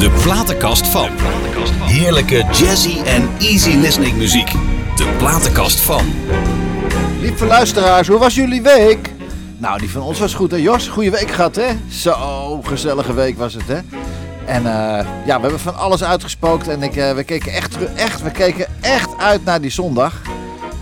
De 0.00 0.10
platenkast 0.22 0.86
van. 0.86 1.08
Heerlijke 1.80 2.44
jazzy 2.52 2.98
en 3.04 3.28
easy 3.38 3.76
listening 3.76 4.16
muziek. 4.16 4.52
De 4.96 5.14
platenkast 5.18 5.80
van. 5.80 6.04
Lieve 7.20 7.46
luisteraars, 7.46 8.08
hoe 8.08 8.18
was 8.18 8.34
jullie 8.34 8.62
week? 8.62 9.10
Nou, 9.56 9.78
die 9.78 9.90
van 9.90 10.02
ons 10.02 10.18
was 10.18 10.34
goed 10.34 10.50
hè 10.50 10.56
Jos? 10.56 10.88
Goeie 10.88 11.10
week 11.10 11.30
gehad 11.30 11.56
hè? 11.56 11.68
Zo, 11.88 12.60
gezellige 12.62 13.12
week 13.12 13.38
was 13.38 13.54
het 13.54 13.66
hè? 13.66 13.78
En 14.46 14.66
eh, 14.66 15.06
ja, 15.26 15.36
we 15.36 15.40
hebben 15.40 15.60
van 15.60 15.76
alles 15.76 16.04
uitgespookt 16.04 16.68
en 16.68 16.82
ik, 16.82 16.96
eh, 16.96 17.12
we, 17.12 17.24
keken 17.24 17.52
echt, 17.52 17.94
echt, 17.94 18.22
we 18.22 18.30
keken 18.30 18.66
echt 18.80 19.08
uit 19.18 19.44
naar 19.44 19.60
die 19.60 19.70
zondag. 19.70 20.22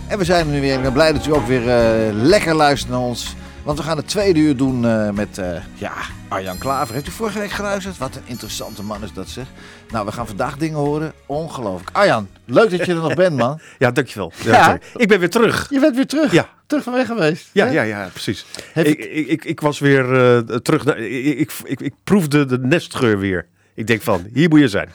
En 0.07 0.19
we 0.19 0.25
zijn 0.25 0.47
er 0.47 0.53
nu 0.53 0.61
weer. 0.61 0.75
Ik 0.75 0.83
ben 0.83 0.93
blij 0.93 1.13
dat 1.13 1.27
u 1.27 1.35
ook 1.35 1.47
weer 1.47 1.69
eh, 1.69 2.13
lekker 2.13 2.55
luistert 2.55 2.91
naar 2.91 3.01
ons. 3.01 3.35
Want 3.69 3.81
we 3.81 3.87
gaan 3.87 3.97
het 3.97 4.09
tweede 4.09 4.41
uur 4.41 4.57
doen 4.57 4.87
eh, 4.87 5.11
met 5.11 5.39
eh, 5.39 5.63
ja, 5.75 5.93
Arjan 6.29 6.59
Klaver. 6.59 6.95
Heeft 6.95 7.07
u 7.07 7.11
vorige 7.11 7.39
week 7.39 7.51
geluisterd? 7.51 7.99
Wat 7.99 8.17
een 8.17 8.23
interessante 8.25 8.83
man 8.83 9.03
is 9.03 9.13
dat 9.13 9.29
zeg. 9.29 9.47
Nou, 9.91 10.07
we 10.07 10.13
gaan 10.13 10.27
vandaag 10.27 10.57
dingen 10.57 10.79
horen. 10.79 11.13
Ongelooflijk. 11.27 11.91
Arjan, 11.93 12.29
leuk 12.45 12.71
dat 12.71 12.87
je 12.87 12.93
er 12.93 13.01
nog 13.01 13.15
bent 13.15 13.37
man. 13.37 13.61
Ja, 13.79 13.91
dankjewel. 13.91 14.33
Ja. 14.45 14.79
Ik 14.97 15.09
ben 15.09 15.19
weer 15.19 15.31
terug. 15.31 15.67
Je 15.71 15.81
bent 15.81 15.97
weer 15.97 16.07
terug. 16.07 16.33
Ja. 16.33 16.49
Terug 16.67 16.85
van 16.85 16.93
weg 16.93 17.07
geweest. 17.07 17.51
Ja, 17.53 17.67
hè? 17.67 17.73
ja, 17.73 17.83
ja, 17.83 18.09
precies. 18.13 18.47
Ik, 18.75 18.99
ik, 18.99 19.27
ik, 19.27 19.45
ik 19.45 19.61
was 19.61 19.79
weer 19.79 20.37
eh, 20.37 20.57
terug. 20.57 20.85
Naar, 20.85 20.99
ik, 20.99 21.39
ik, 21.39 21.53
ik, 21.65 21.81
ik 21.81 21.95
proefde 22.05 22.47
de 22.47 22.59
nestgeur 22.59 23.19
weer. 23.19 23.47
Ik 23.75 23.87
denk 23.87 24.03
van, 24.03 24.27
hier 24.33 24.49
moet 24.49 24.61
je 24.61 24.69
zijn. 24.69 24.89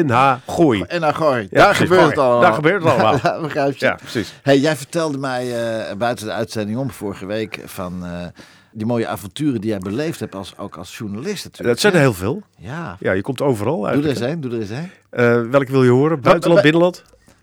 NH 0.00 0.34
Gooi. 0.46 0.82
En 0.82 1.00
dan 1.00 1.14
gooi. 1.14 1.46
Ja, 1.50 1.64
daar 1.64 1.74
gebeurt 1.74 2.08
het 2.08 2.18
allemaal. 2.18 2.40
Daar 2.40 2.52
gebeurt 2.52 2.82
het 2.82 2.92
allemaal. 2.92 3.18
Ja, 3.22 3.40
begrijp 3.40 3.76
je. 3.76 3.86
Ja, 3.86 3.94
precies. 3.94 4.32
Hey, 4.42 4.58
jij 4.58 4.76
vertelde 4.76 5.18
mij 5.18 5.42
eh, 5.42 5.96
buiten 5.96 6.26
de 6.26 6.32
uitzending 6.32 6.78
om 6.78 6.90
vorige 6.90 7.26
week 7.26 7.60
van 7.64 8.04
eh, 8.04 8.26
die 8.72 8.86
mooie 8.86 9.06
avonturen 9.06 9.60
die 9.60 9.70
jij 9.70 9.78
beleefd 9.78 10.20
hebt 10.20 10.34
als, 10.34 10.54
ook 10.58 10.76
als 10.76 10.98
journalist 10.98 11.44
natuurlijk. 11.44 11.68
Dat 11.68 11.80
zijn 11.80 11.92
er 11.92 12.00
heel 12.00 12.14
veel. 12.14 12.42
Ja. 12.58 12.96
Ja, 13.00 13.12
je 13.12 13.22
komt 13.22 13.40
overal 13.40 13.80
Doe 13.80 13.88
er 13.90 14.08
eens 14.08 14.20
een, 14.20 14.40
doe 14.40 14.52
er 14.52 14.60
eens 14.60 14.70
een. 14.70 14.90
Eh, 15.10 15.42
welke 15.50 15.72
wil 15.72 15.84
je 15.84 15.90
horen? 15.90 16.20
Buitenland, 16.20 16.62
binnenland? 16.62 17.02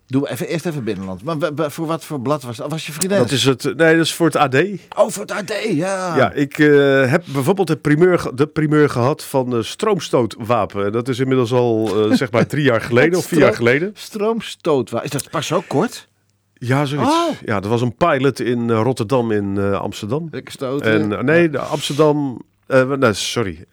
Doe 0.10 0.30
even, 0.30 0.48
eerst 0.48 0.66
even 0.66 0.84
binnenland. 0.84 1.24
Maar 1.24 1.72
voor 1.72 1.88
wat 1.88 2.06
voor 2.06 2.22
blad 2.22 2.44
was 2.44 2.58
dat? 2.58 2.72
Was 2.72 2.86
je 2.86 2.92
vriendin? 2.92 3.18
Dat 3.18 3.32
is 3.32 3.44
het. 3.44 3.64
Nee, 3.64 3.96
dat 3.96 4.06
is 4.06 4.14
voor 4.14 4.26
het 4.26 4.36
AD. 4.36 4.56
Oh, 4.96 5.10
voor 5.10 5.22
het 5.22 5.32
AD, 5.32 5.54
ja. 5.64 6.16
Ja, 6.16 6.32
ik 6.32 6.60
eh, 6.60 7.10
heb 7.12 7.24
bijvoorbeeld 7.26 7.68
de 7.68 7.78
primeur, 7.78 8.32
de 8.36 8.48
primeur 8.48 8.90
gehad 8.90 9.24
van 9.24 9.56
eh 9.56 9.62
stroomstootwapen. 9.62 10.86
En 10.86 10.92
Dat 10.92 11.08
is 11.08 11.20
inmiddels 11.20 11.52
al 11.52 12.04
eh, 12.10 12.16
zeg 12.18 12.32
maar 12.32 12.48
drie 12.48 12.64
jaar 12.64 12.82
geleden 12.82 13.18
of 13.18 13.26
vier 13.26 13.40
jaar 13.40 13.54
geleden. 13.54 13.92
Stroomstoot. 13.94 15.04
Is 15.04 15.10
dat 15.10 15.30
pas 15.30 15.48
zo 15.48 15.64
kort? 15.68 16.08
Ja, 16.54 16.86
zoiets. 16.86 17.10
Oh. 17.10 17.32
Ja, 17.46 17.62
er 17.62 17.70
was 17.70 17.82
een 17.82 17.96
pilot 17.96 18.40
in 18.40 18.70
eh, 18.70 18.82
Rotterdam 18.82 19.32
in 19.32 19.60
Amsterdam. 19.74 20.30
Stoten. 20.44 21.12
En 21.12 21.26
nee, 21.26 21.58
Amsterdam. 21.58 22.42
nee, 23.00 23.14
sorry. 23.14 23.66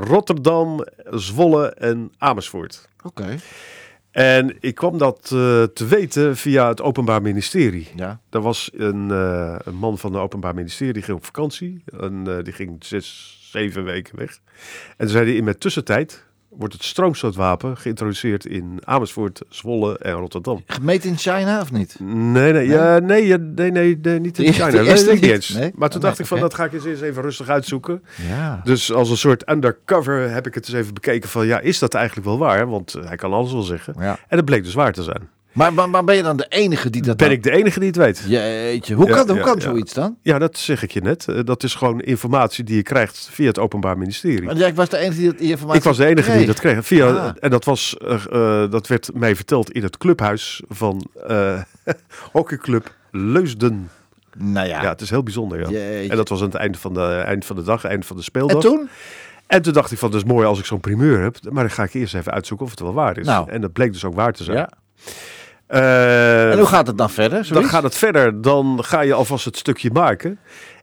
Rotterdam, 0.00 0.84
Zwolle 1.10 1.68
en 1.68 2.12
Amersfoort. 2.18 2.88
Oké. 3.02 3.38
En 4.14 4.56
ik 4.60 4.74
kwam 4.74 4.98
dat 4.98 5.20
eh, 5.24 5.62
te 5.62 5.86
weten 5.88 6.36
via 6.36 6.68
het 6.68 6.82
Openbaar 6.82 7.22
Ministerie. 7.22 7.88
Ja. 7.96 8.20
Er 8.30 8.40
was 8.40 8.70
een, 8.74 9.10
eh, 9.10 9.56
een 9.64 9.74
man 9.74 9.98
van 9.98 10.12
het 10.12 10.22
Openbaar 10.22 10.54
Ministerie 10.54 10.92
die 10.92 11.02
ging 11.02 11.16
op 11.16 11.24
vakantie. 11.24 11.82
En, 12.00 12.22
eh, 12.26 12.44
die 12.44 12.52
ging 12.52 12.84
zes, 12.84 13.38
zeven 13.50 13.84
weken 13.84 14.18
weg. 14.18 14.38
En 14.88 14.96
toen 14.96 15.08
zei 15.08 15.24
hij 15.24 15.34
in 15.34 15.44
mijn 15.44 15.58
tussentijd 15.58 16.24
wordt 16.58 16.74
het 16.74 16.84
stroomstootwapen 16.84 17.76
geïntroduceerd 17.76 18.46
in 18.46 18.78
Amersfoort, 18.84 19.42
Zwolle 19.48 19.98
en 19.98 20.12
Rotterdam. 20.12 20.62
Gemeten 20.66 21.10
in 21.10 21.16
China 21.16 21.60
of 21.60 21.72
niet? 21.72 21.96
Nee, 22.00 22.52
nee, 22.52 22.66
ja, 22.68 22.98
nee, 22.98 23.26
ja, 23.26 23.36
nee, 23.36 23.70
nee, 23.70 23.98
nee, 24.02 24.20
niet 24.20 24.38
in 24.38 24.52
China. 24.52 24.68
Nee, 24.94 25.12
niet 25.14 25.22
eens. 25.22 25.48
Nee? 25.48 25.72
Maar 25.74 25.88
toen 25.88 25.98
Oh, 25.98 26.04
dacht 26.04 26.18
nee, 26.18 26.26
ik 26.26 26.32
van, 26.32 26.40
dat 26.40 26.54
ga 26.54 26.64
ik 26.64 26.72
eens 26.72 27.00
even 27.00 27.22
rustig 27.22 27.48
uitzoeken. 27.48 28.02
Ja. 28.28 28.60
Dus 28.64 28.92
als 28.92 29.10
een 29.10 29.16
soort 29.16 29.50
undercover 29.50 30.30
heb 30.30 30.46
ik 30.46 30.54
het 30.54 30.66
eens 30.68 30.76
even 30.76 30.94
bekeken 30.94 31.28
van, 31.28 31.46
ja, 31.46 31.60
is 31.60 31.78
dat 31.78 31.94
eigenlijk 31.94 32.26
wel 32.26 32.38
waar? 32.38 32.68
Want 32.68 32.94
eh, 32.94 33.06
hij 33.06 33.16
kan 33.16 33.32
alles 33.32 33.52
wel 33.52 33.62
zeggen. 33.62 33.94
ja. 33.98 34.18
En 34.28 34.36
dat 34.36 34.44
bleek 34.44 34.64
dus 34.64 34.74
waar 34.74 34.92
te 34.92 35.02
zijn. 35.02 35.28
Maar, 35.54 35.72
maar, 35.74 35.90
maar 35.90 36.04
ben 36.04 36.16
je 36.16 36.22
dan 36.22 36.36
de 36.36 36.46
enige 36.48 36.90
die 36.90 37.02
dat 37.02 37.16
Ben 37.16 37.26
dan- 37.28 37.36
ik 37.36 37.42
de 37.42 37.50
enige 37.50 37.78
die 37.78 37.88
het 37.88 37.96
weet? 37.96 38.24
Jeetje, 38.26 38.94
hoe 38.94 39.06
Ja, 39.08 39.14
kan, 39.14 39.28
hoe 39.28 39.36
ja, 39.36 39.42
kan 39.42 39.54
ja. 39.54 39.60
zoiets 39.60 39.92
dan? 39.92 40.16
Ja, 40.22 40.38
dat 40.38 40.58
zeg 40.58 40.82
ik 40.82 40.90
je 40.90 41.00
net. 41.00 41.28
Eh, 41.28 41.38
Dat 41.44 41.62
is 41.62 41.74
gewoon 41.74 42.00
informatie 42.00 42.64
die 42.64 42.76
je 42.76 42.82
krijgt 42.82 43.28
via 43.32 43.46
het 43.46 43.58
Openbaar 43.58 43.98
Ministerie. 43.98 44.46
Want 44.46 44.58
jij 44.58 44.74
was 44.74 44.88
de 44.88 44.96
enige 44.98 45.16
die 45.18 45.26
dat 45.30 45.38
die 45.38 45.50
informatie 45.50 45.78
Ik 45.80 45.86
was 45.86 45.96
de 45.96 46.04
enige 46.06 46.26
die 46.26 46.34
kreeg. 46.34 46.46
dat 46.46 46.60
kreeg. 46.60 46.86
Via, 46.86 47.06
Ah. 47.06 47.30
En 47.40 47.50
dat, 47.50 47.64
was, 47.64 47.96
eh, 47.96 48.14
eh, 48.62 48.70
dat 48.70 48.86
werd 48.86 49.10
mij 49.14 49.36
verteld 49.36 49.70
in 49.70 49.82
het 49.82 49.96
clubhuis 49.98 50.62
van 50.68 51.06
hockeyclub 52.32 52.94
Leusden. 53.10 53.90
Nou 54.38 54.68
ja. 54.68 54.82
Ja, 54.82 54.88
het 54.88 55.00
is 55.00 55.10
heel 55.10 55.22
bijzonder. 55.22 55.70
Ja. 55.70 56.08
En 56.10 56.16
dat 56.16 56.28
was 56.28 56.38
aan 56.40 56.46
het 56.46 56.54
einde 56.54 56.78
van 56.78 56.94
de, 56.94 57.00
eind 57.26 57.44
van 57.44 57.56
de 57.56 57.62
dag, 57.62 57.84
eind 57.84 58.06
van 58.06 58.16
de 58.16 58.22
En 58.22 58.28
speeldag. 58.28 58.60
toen? 58.62 58.88
En 59.46 59.62
toen 59.62 59.72
dacht 59.72 59.90
ik 59.92 59.98
van, 59.98 60.10
dat 60.10 60.20
is 60.24 60.26
mooi 60.26 60.46
als 60.46 60.58
ik 60.58 60.64
zo'n 60.64 60.80
primeur 60.80 61.20
heb. 61.20 61.36
Maar 61.50 61.62
dan 61.64 61.72
ga 61.72 61.82
ik 61.82 61.94
eerst 61.94 62.14
even 62.14 62.32
uitzoeken 62.32 62.64
of 62.66 62.72
het 62.72 62.80
wel 62.80 62.92
waar 62.94 63.18
is. 63.18 63.26
Nou. 63.26 63.50
En 63.50 63.60
dat 63.60 63.72
bleek 63.72 63.92
dus 63.92 64.04
ook 64.04 64.14
waar 64.14 64.32
te 64.32 64.44
zijn. 64.44 64.56
Ja. 64.56 64.70
Eh, 65.66 66.50
En 66.52 66.58
hoe 66.58 66.66
gaat 66.66 66.86
het 66.86 66.98
dan 66.98 67.10
verder? 67.10 67.48
dan 67.52 67.64
gaat 67.64 67.82
het 67.82 67.94
verder. 67.94 68.42
Dan 68.42 68.84
ga 68.84 69.00
je 69.00 69.12
alvast 69.14 69.44
het 69.44 69.56
stukje 69.56 69.90
maken. 69.90 70.38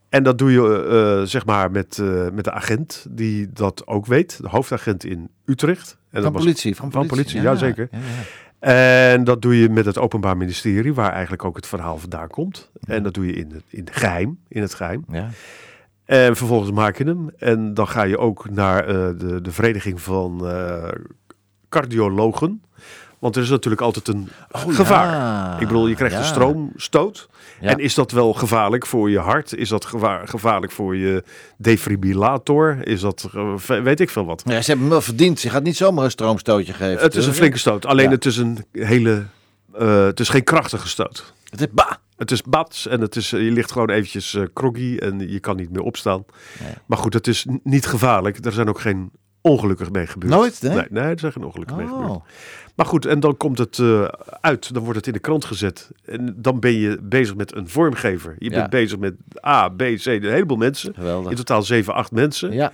En 0.10 0.24
dat 0.24 0.38
doe 0.38 0.52
je 0.52 0.88
eh, 1.22 1.28
zeg 1.28 1.46
maar 1.46 1.72
met, 1.72 1.98
eh, 2.00 2.28
met 2.34 2.44
de 2.44 2.52
agent 2.52 3.06
die 3.10 3.50
dat 3.54 3.88
ook 3.88 4.06
weet. 4.06 4.38
De 4.42 4.50
hoofdagent 4.50 5.04
in 5.04 5.30
Utrecht. 5.46 5.90
En 5.92 5.98
dat 6.12 6.24
Van 6.24 6.32
was- 6.34 6.42
politie, 6.42 6.76
van 6.76 6.92
van 6.92 7.08
politie. 7.08 7.42
politie, 7.42 7.50
ja, 7.52 7.56
zeker. 7.56 7.88
ja, 7.92 7.98
ja. 7.98 8.04
En 9.14 9.24
dat 9.24 9.42
doe 9.42 9.60
je 9.60 9.70
met 9.70 9.86
het 9.86 9.98
Openbaar 9.98 10.38
Ministerie, 10.38 10.94
waar 10.94 11.12
eigenlijk 11.12 11.46
ook 11.46 11.56
het 11.56 11.68
verhaal 11.68 11.98
vandaan 11.98 12.28
komt. 12.28 12.72
En 12.88 13.04
dat 13.04 13.14
doe 13.14 13.26
je 13.26 13.34
in 13.34 13.52
het, 13.52 13.64
in 13.68 13.84
het 13.86 13.96
geheim. 13.96 14.40
In 14.48 14.62
het 14.62 14.74
geheim. 14.74 15.06
Ja. 15.12 15.28
En 16.06 16.36
vervolgens 16.36 16.72
maak 16.72 16.98
je 16.98 17.04
hem. 17.04 17.30
En 17.38 17.74
dan 17.74 17.88
ga 17.88 18.04
je 18.04 18.18
ook 18.18 18.50
naar 18.50 18.86
de, 19.18 19.40
de 19.42 19.52
vereniging 19.52 20.02
van 20.02 20.42
cardiologen. 21.70 22.62
Want 23.22 23.36
er 23.36 23.42
is 23.42 23.50
natuurlijk 23.50 23.82
altijd 23.82 24.08
een 24.08 24.30
gevaar. 24.52 25.06
Oh, 25.08 25.12
ja. 25.14 25.54
Ik 25.60 25.68
bedoel, 25.68 25.88
je 25.88 25.96
krijgt 25.96 26.14
Ja. 26.16 26.22
een 26.22 26.26
stroomstoot. 26.28 27.30
Ja. 27.62 27.70
En 27.70 27.78
is 27.80 27.94
dat 27.94 28.12
wel 28.12 28.34
gevaarlijk 28.34 28.86
voor 28.86 29.10
je 29.10 29.20
hart? 29.20 29.54
Is 29.56 29.70
dat 29.70 29.86
gevaar, 29.86 30.28
gevaarlijk 30.28 30.72
voor 30.72 30.96
je 30.96 31.24
defibrillator? 31.58 32.88
Is 32.88 33.02
dat, 33.02 33.30
eh, 33.36 33.80
weet 33.82 34.00
ik 34.00 34.10
veel 34.10 34.26
wat. 34.26 34.42
Ja, 34.46 34.52
ze 34.62 34.66
hebben 34.66 34.80
hem 34.80 34.90
wel 34.90 35.02
verdiend. 35.02 35.42
Je 35.42 35.50
gaat 35.50 35.64
niet 35.64 35.78
zomaar 35.78 36.04
een 36.06 36.12
stroomstootje 36.12 36.74
geven. 36.74 37.04
Het 37.04 37.16
is 37.16 37.26
een 37.28 37.34
flinke 37.34 37.58
stoot. 37.58 37.86
Alleen 37.86 38.12
het 38.12 38.26
is 38.26 38.38
een 38.38 38.66
hele, 38.72 39.26
eh, 39.74 40.04
het 40.06 40.20
is 40.20 40.30
geen 40.30 40.44
krachtige 40.44 40.88
stoot. 40.88 41.34
Het 41.50 41.62
is 41.62 41.68
bah. 41.72 41.92
Het 42.18 42.32
is 42.32 42.42
bats 42.44 42.88
en 42.88 43.02
het 43.02 43.16
is, 43.16 43.30
je 43.30 43.38
ligt 43.38 43.72
gewoon 43.72 43.90
eventjes 43.90 44.34
eh 44.34 44.44
groggy 44.54 44.98
en 44.98 45.30
je 45.30 45.40
kan 45.40 45.56
niet 45.56 45.72
meer 45.72 45.82
opstaan. 45.82 46.24
Nee. 46.60 46.74
Maar 46.86 46.98
goed, 46.98 47.14
het 47.14 47.28
is 47.28 47.46
niet 47.64 47.86
gevaarlijk. 47.86 48.46
Er 48.46 48.52
zijn 48.52 48.70
ook 48.70 48.80
geen 48.80 49.12
ongelukken 49.42 49.92
mee 49.92 50.08
gebeurd. 50.08 50.34
Nooit, 50.34 50.62
nee? 50.62 50.74
Nee, 50.76 50.86
nee, 50.90 51.04
er 51.04 51.20
zijn 51.20 51.32
geen 51.32 51.44
ongelukken 51.44 51.76
mee 51.78 51.88
gebeurd. 51.88 52.10
Oh. 52.10 52.26
Maar 52.76 52.86
goed, 52.86 53.06
en 53.06 53.20
dan 53.20 53.38
komt 53.38 53.58
het 53.58 53.80
eh, 53.80 54.04
uit. 54.42 54.74
Dan 54.74 54.84
wordt 54.84 54.98
het 54.98 55.08
in 55.08 55.14
de 55.14 55.20
krant 55.20 55.46
gezet. 55.46 55.90
En 56.06 56.34
dan 56.38 56.60
ben 56.60 56.74
je 56.74 57.00
bezig 57.02 57.36
met 57.36 57.56
een 57.56 57.70
vormgever. 57.70 58.36
Je 58.40 58.50
Ja. 58.50 58.56
bent 58.56 58.70
bezig 58.70 58.98
met 59.00 59.14
A, 59.46 59.70
B, 59.70 59.78
C, 59.78 60.06
een 60.06 60.24
heleboel 60.24 60.58
mensen. 60.58 60.94
Geweldig. 60.94 61.30
In 61.32 61.38
totaal 61.38 61.64
7, 61.64 61.94
8 61.94 62.12
mensen. 62.12 62.52
Ja. 62.52 62.72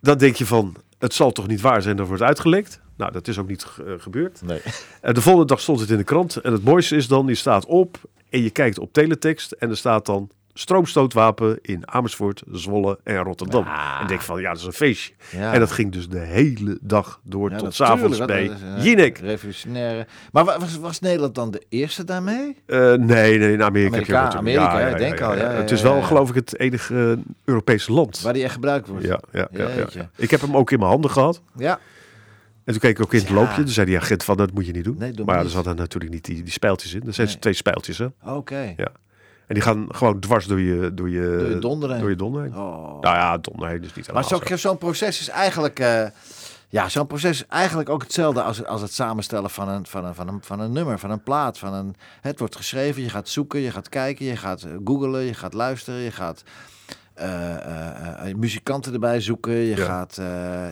Dan 0.00 0.18
denk 0.18 0.36
je 0.36 0.46
van, 0.46 0.76
het 0.98 1.14
zal 1.14 1.32
toch 1.32 1.46
niet 1.46 1.60
waar 1.60 1.82
zijn 1.82 1.96
dat 1.96 2.06
wordt 2.06 2.22
uitgelekt? 2.22 2.80
Nou, 2.96 3.12
dat 3.12 3.28
is 3.28 3.38
ook 3.38 3.48
niet 3.48 3.66
eh, 3.86 3.92
gebeurd. 3.98 4.42
Nee. 4.42 4.60
En 5.00 5.14
de 5.14 5.20
volgende 5.20 5.46
dag 5.46 5.60
stond 5.60 5.80
het 5.80 5.90
in 5.90 5.96
de 5.96 6.04
krant. 6.04 6.36
En 6.36 6.52
het 6.52 6.64
mooiste 6.64 6.96
is 6.96 7.08
dan, 7.08 7.26
je 7.26 7.34
staat 7.34 7.66
op 7.66 7.96
en 8.30 8.42
je 8.42 8.50
kijkt 8.50 8.78
op 8.78 8.92
teletext. 8.92 9.52
En 9.52 9.70
er 9.70 9.76
staat 9.76 10.06
dan 10.06 10.30
stroomstootwapen 10.54 11.58
in 11.62 11.90
Amersfoort, 11.90 12.42
Zwolle 12.52 12.98
en 13.04 13.16
Rotterdam. 13.16 13.64
Ah. 13.66 13.94
En 13.96 14.02
ik 14.02 14.08
denk 14.08 14.20
van, 14.20 14.40
ja, 14.40 14.48
dat 14.48 14.58
is 14.58 14.64
een 14.66 14.72
feestje. 14.72 15.12
Ja. 15.30 15.52
En 15.52 15.58
dat 15.60 15.70
ging 15.70 15.92
dus 15.92 16.08
de 16.08 16.18
hele 16.18 16.78
dag 16.80 17.20
door 17.24 17.50
Ja, 17.50 17.56
tot 17.56 17.74
s'avonds 17.74 18.18
dat 18.18 18.26
bij 18.26 18.50
eh, 18.50 18.84
Jinek. 18.84 19.18
Revolutionaire. 19.18 20.06
Maar 20.32 20.44
wa- 20.44 20.58
was, 20.58 20.78
was 20.78 21.00
Nederland 21.00 21.34
dan 21.34 21.50
de 21.50 21.62
eerste 21.68 22.04
daarmee? 22.04 22.56
Eh, 22.66 22.78
nee, 22.78 23.38
nee, 23.38 23.52
in 23.52 23.62
Amerika. 23.62 23.64
Amerika- 23.64 23.96
heb 23.96 24.06
je 24.06 24.12
natuurlijk- 24.12 24.34
Amerika, 24.34 24.78
ja, 24.88 24.94
denk 24.96 25.20
al, 25.20 25.36
ja, 25.36 25.50
het 25.50 25.70
is 25.70 25.82
wel, 25.82 26.02
geloof 26.02 26.28
ik, 26.28 26.34
het 26.34 26.58
enige 26.58 26.94
eh, 27.16 27.32
Europese 27.44 27.92
land. 27.92 28.20
Waar 28.20 28.32
die 28.32 28.42
echt 28.44 28.52
gebruikt 28.52 28.88
wordt? 28.88 29.04
Ja, 29.06 29.20
ja. 29.32 29.48
Ik 30.16 30.30
heb 30.30 30.40
hem 30.40 30.56
ook 30.56 30.70
in 30.70 30.78
mijn 30.78 30.90
handen 30.90 31.10
gehad. 31.10 31.42
Ja. 31.56 31.78
En 32.64 32.72
toen 32.72 32.78
keek 32.90 32.98
ik 32.98 33.04
ook 33.04 33.12
in 33.14 33.20
het 33.20 33.30
loopje. 33.30 33.62
Toen 33.62 33.68
zei 33.72 33.86
die 33.86 33.98
agent 33.98 34.24
van, 34.24 34.36
dat 34.36 34.52
moet 34.52 34.66
je 34.66 34.72
niet 34.72 34.84
doen. 34.84 34.96
Nee, 34.98 35.12
doe 35.12 35.24
maar 35.26 35.38
er 35.38 35.50
zaten 35.50 35.76
natuurlijk 35.76 36.12
niet 36.12 36.24
die, 36.24 36.42
die 36.42 36.52
spijltjes 36.52 36.94
in. 36.94 37.02
Er 37.06 37.14
zijn 37.14 37.26
Nee. 37.26 37.38
twee 37.38 37.52
spijltjes, 37.54 37.98
hè. 37.98 38.06
Oké. 38.24 38.74
Ja. 38.76 38.88
En 39.50 39.56
die 39.56 39.64
gaan 39.64 39.86
gewoon 39.88 40.20
dwars 40.20 40.46
door 40.46 40.60
je... 40.60 40.94
Door 40.94 41.10
je, 41.10 41.36
Door 41.38 41.48
je 41.50 41.58
donder 41.58 41.90
heen. 41.90 42.00
Door 42.00 42.10
je 42.10 42.16
donder 42.16 42.42
heen. 42.42 42.56
Oh. 42.56 43.00
Nou 43.00 43.16
ja, 43.16 43.38
donder 43.38 43.68
heen 43.68 43.84
is 43.84 43.94
niet 43.94 44.12
Maar 44.12 44.24
zo'n 44.24 44.58
zo'n 44.58 44.78
proces 44.78 45.20
is 45.20 45.28
eigenlijk... 45.28 45.78
eh, 45.78 46.06
ja, 46.68 46.88
zo'n 46.88 47.06
proces 47.06 47.30
is 47.40 47.46
eigenlijk 47.46 47.88
ook 47.88 48.02
hetzelfde 48.02 48.42
als, 48.42 48.64
als 48.64 48.80
het 48.80 48.92
samenstellen 48.92 49.50
van 49.50 49.68
een, 49.68 49.86
van, 49.86 50.04
een, 50.04 50.14
van, 50.14 50.28
een, 50.28 50.38
van 50.42 50.60
een 50.60 50.72
nummer, 50.72 50.98
van 50.98 51.10
een 51.10 51.22
plaat. 51.22 51.58
Van 51.58 51.74
een, 51.74 51.94
het 52.20 52.38
wordt 52.38 52.56
geschreven, 52.56 53.02
je 53.02 53.08
gaat 53.08 53.28
zoeken, 53.28 53.60
je 53.60 53.70
gaat 53.70 53.88
kijken, 53.88 54.24
je 54.26 54.36
gaat 54.36 54.62
eh, 54.62 54.72
googlen, 54.84 55.20
je 55.22 55.34
gaat 55.34 55.54
luisteren, 55.54 56.00
je 56.00 56.10
gaat 56.12 56.42
eh, 57.14 58.34
muzikanten 58.36 58.92
erbij 58.92 59.20
zoeken, 59.20 59.52
je 59.52 59.76
Ja. 59.76 59.84
gaat 59.84 60.14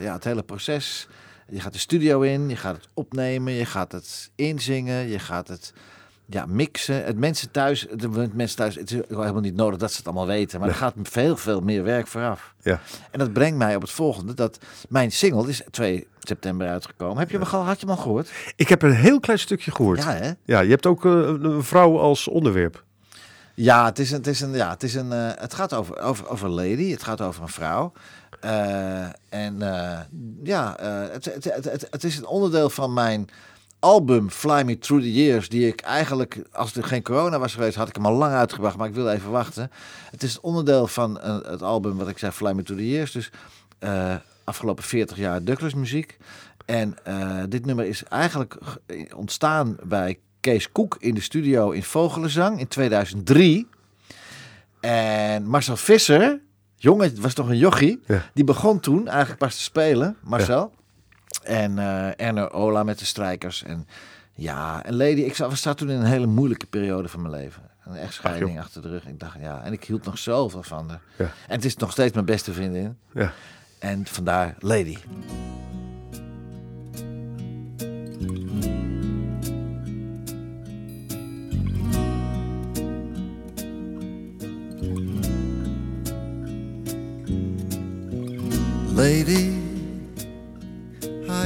ja, 0.01 0.13
het 0.13 0.25
hele 0.25 0.43
proces. 0.43 1.09
Je 1.49 1.61
gaat 1.61 1.73
de 1.73 1.79
studio 1.79 2.21
in, 2.21 2.49
je 2.49 2.57
gaat 2.57 2.77
het 2.77 2.89
opnemen, 2.95 3.53
je 3.53 3.65
gaat 3.65 3.93
het 3.93 4.31
inzingen, 4.35 5.09
je 5.09 5.19
gaat 5.19 5.49
het 5.49 5.73
ja, 6.31 6.47
mixen. 6.47 7.05
Het 7.05 7.19
mensen 7.19 7.51
thuis, 7.51 7.87
het 7.91 8.35
mensen 8.35 8.57
thuis, 8.57 8.75
het 8.75 8.91
is 8.91 9.01
helemaal 9.09 9.41
niet 9.41 9.57
nodig 9.57 9.79
dat 9.79 9.91
ze 9.91 9.97
het 9.97 10.07
allemaal 10.07 10.27
weten. 10.27 10.61
Maar 10.61 10.69
er 10.69 10.75
gaat 10.75 10.95
veel, 11.03 11.37
veel 11.37 11.61
meer 11.61 11.83
werk 11.83 12.07
vooraf. 12.07 12.55
Ja. 12.63 12.81
En 13.11 13.19
dat 13.19 13.33
brengt 13.33 13.59
mij 13.59 13.75
op 13.75 13.83
het 13.83 13.91
volgende. 13.91 14.35
Dat 14.35 14.59
mijn 14.89 15.13
single 15.13 15.49
is 15.49 15.63
2 15.71 16.07
september 16.19 16.69
uitgekomen. 16.69 17.19
Heb 17.19 17.31
je 17.31 17.39
hem 17.39 17.47
al, 17.47 17.65
had 17.65 17.81
je 17.81 17.87
hem 17.87 17.97
al 17.97 18.03
gehoord? 18.03 18.31
Ik 18.57 18.69
heb 18.69 18.83
een 18.83 18.93
heel 18.93 19.21
klein 19.21 19.39
stukje 19.39 19.71
gehoord. 19.71 20.03
Ja, 20.03 20.13
hè? 20.13 20.31
Ja, 20.45 20.61
je 20.61 20.71
hebt 20.71 20.87
ook 20.87 21.05
eh, 21.05 21.13
een 21.13 21.65
vrouw 21.65 21.99
als 21.99 22.29
onderwerp. 22.29 22.85
Ja, 23.55 23.85
het, 23.85 23.99
is 23.99 24.11
een, 24.11 24.17
het, 24.17 24.27
is 24.27 24.41
een, 24.41 24.53
ja, 24.53 24.71
het, 24.71 24.83
is 24.83 24.95
een, 24.95 25.13
eh, 25.13 25.31
het 25.35 25.55
gaat 25.55 25.75
over, 25.75 25.99
over, 25.99 26.29
over 26.29 26.49
lady. 26.49 26.91
Het 26.91 27.03
gaat 27.03 27.21
over 27.21 27.43
een 27.43 27.49
vrouw. 27.49 27.93
Eh, 28.41 29.07
en 29.29 29.59
ja, 30.43 30.77
het, 31.13 31.25
het, 31.25 31.45
het, 31.45 31.87
het 31.91 32.05
is 32.05 32.17
een 32.17 32.27
onderdeel 32.27 32.71
van 32.71 32.93
mijn 32.93 33.29
album 33.81 34.31
Fly 34.31 34.63
Me 34.63 34.79
Through 34.79 35.03
the 35.03 35.13
Years. 35.13 35.49
Die 35.49 35.67
ik 35.67 35.81
eigenlijk, 35.81 36.43
als 36.53 36.75
er 36.75 36.85
geen 36.85 37.03
corona 37.03 37.39
was 37.39 37.55
geweest, 37.55 37.77
had 37.77 37.89
ik 37.89 37.95
hem 37.95 38.07
al 38.07 38.13
lang 38.13 38.33
uitgebracht. 38.33 38.77
Maar 38.77 38.89
ik 38.89 38.95
wil 38.95 39.11
even 39.11 39.31
wachten. 39.31 39.71
Het 40.11 40.23
is 40.23 40.41
onderdeel 40.41 40.87
van 40.87 41.21
eh, 41.21 41.39
het 41.43 41.63
album 41.63 41.97
wat 41.97 42.09
ik 42.09 42.19
zei, 42.19 42.33
Fly 42.33 42.53
Me 42.53 42.63
Through 42.63 42.83
the 42.83 42.89
Years. 42.89 43.13
Dus 43.13 43.31
eh, 43.79 44.15
afgelopen 44.45 44.85
40 44.85 45.17
jaar 45.17 45.45
Douglas 45.45 45.75
muziek. 45.75 46.17
En 46.65 46.97
eh, 47.05 47.43
dit 47.49 47.67
nummer 47.67 47.85
is 47.85 48.03
eigenlijk 48.05 48.59
ontstaan 49.15 49.77
bij 49.83 50.19
Kees 50.41 50.73
Koek 50.73 50.97
in 50.99 51.15
de 51.15 51.21
studio 51.21 51.71
in 51.71 51.83
Vogelenzang 51.83 52.59
in 52.61 52.69
2003. 52.69 53.67
En 54.81 55.47
Marcel 55.47 55.77
Visser, 55.77 56.41
jongen, 56.77 57.05
het 57.09 57.19
was 57.21 57.35
toch 57.35 57.49
een 57.49 57.59
jochie, 57.59 58.01
Ja. 58.07 58.31
die 58.35 58.45
begon 58.45 58.81
toen 58.81 59.09
eigenlijk 59.09 59.39
pas 59.39 59.57
te 59.57 59.63
spelen, 59.63 60.17
Marcel. 60.23 60.73
En 61.43 61.79
eh 61.79 62.27
Erno 62.27 62.49
Ola 62.49 62.83
met 62.83 62.99
de 62.99 63.05
strijkers. 63.05 63.63
En 63.63 63.87
ja, 64.35 64.85
en 64.85 64.97
Lady, 64.97 65.21
ik 65.21 65.35
zat, 65.35 65.51
we 65.51 65.57
zaten 65.57 65.87
toen 65.87 65.97
in 65.97 66.01
een 66.01 66.11
hele 66.11 66.27
moeilijke 66.27 66.67
periode 66.67 67.09
van 67.09 67.21
mijn 67.21 67.35
leven. 67.35 67.63
Een 67.85 67.97
echtscheiding 67.97 68.61
achter 68.61 68.83
de 68.83 68.89
rug. 68.89 69.07
Ik 69.07 69.21
dacht, 69.21 69.37
ja, 69.41 69.63
en 69.63 69.73
ik 69.73 69.85
hield 69.85 70.05
nog 70.05 70.19
zoveel 70.19 70.63
van 70.63 70.89
haar. 70.89 71.01
Ja. 71.17 71.25
En 71.25 71.55
het 71.55 71.65
is 71.65 71.77
nog 71.77 71.93
steeds 71.93 72.15
mijn 72.15 72.27
beste 72.27 72.53
vriendin. 72.53 72.97
Ja. 73.15 73.33
En 73.79 74.07
vandaar 74.07 74.55
Lady. 74.59 74.97
Lady, 88.95 89.53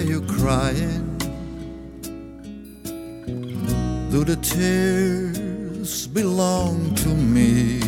you 0.02 0.20
crying? 0.22 1.16
Do 4.10 4.25
the 4.25 4.37
tears 4.43 6.06
belong 6.08 6.94
to 6.96 7.08
me? 7.08 7.78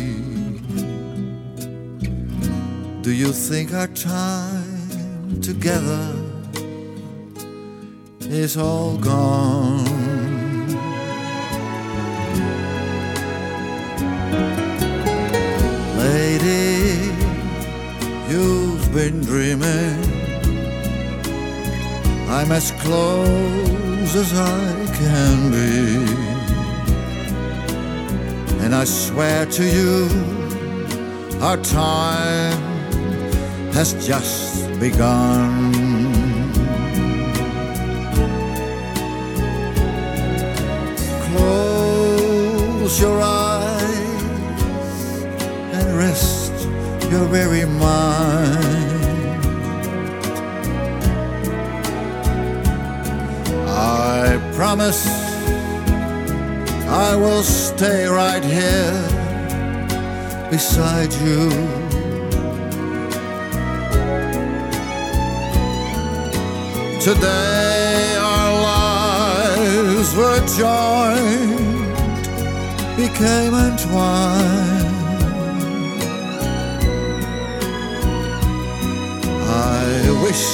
Do 3.01 3.11
you 3.11 3.31
think 3.31 3.73
our 3.73 3.87
time 3.87 5.41
together 5.41 6.15
is 8.21 8.57
all 8.57 8.97
gone? 8.97 9.85
Lady, 15.97 17.11
you've 18.29 18.93
been 18.93 19.21
dreaming. 19.21 20.14
I'm 22.27 22.51
as 22.51 22.71
close 22.71 24.15
as 24.15 24.33
I 24.33 24.85
can 24.97 25.51
be. 25.51 26.25
And 28.63 28.73
I 28.73 28.83
swear 28.83 29.45
to 29.45 29.63
you, 29.63 30.09
our 31.41 31.57
time 31.57 32.57
has 33.73 33.93
just 34.05 34.67
begun. 34.79 35.71
Close 41.29 42.99
your 42.99 43.21
eyes 43.21 43.91
and 45.73 45.97
rest 45.97 46.53
your 47.11 47.25
very 47.27 47.65
mind. 47.65 48.94
I 54.35 54.51
promise 54.51 55.07
I 56.89 57.15
will 57.15 57.41
stay 57.41 58.05
right 58.05 58.43
here 58.43 58.91
beside 60.51 61.13
you. 61.23 61.49
Today 66.99 68.15
our 68.19 68.51
lives 68.71 70.13
were 70.17 70.41
joined, 70.59 71.95
became 72.97 73.53
entwined. 73.53 74.85
I 79.47 80.11
wish 80.23 80.45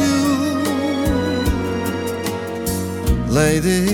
you. 0.00 0.18
Lady, 3.28 3.84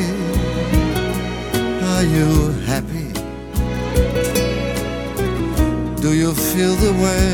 are 1.92 2.04
you 2.04 2.52
happy? 2.70 3.08
Do 6.00 6.12
you 6.12 6.34
feel 6.34 6.74
the 6.76 6.92
way 7.04 7.26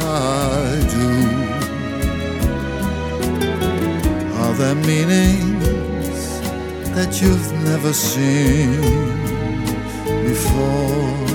I 0.00 0.80
do? 0.96 1.08
Are 4.42 4.54
there 4.54 4.74
meanings 4.74 6.40
that 6.96 7.20
you've 7.20 7.52
never 7.64 7.92
seen 7.92 8.80
before? 10.24 11.27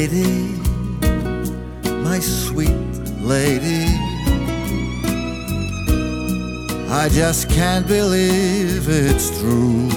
Lady, 0.00 0.56
my 2.08 2.18
sweet 2.20 2.70
lady, 3.20 3.84
I 6.88 7.10
just 7.12 7.50
can't 7.50 7.86
believe 7.86 8.88
it's 8.88 9.28
true. 9.38 9.90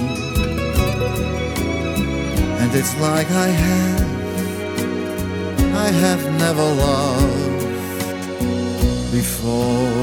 And 2.60 2.70
it's 2.74 2.94
like 3.00 3.30
I 3.30 3.46
have, 3.46 4.02
I 5.74 5.88
have 6.04 6.22
never 6.38 6.66
loved 6.84 7.62
before. 9.10 9.93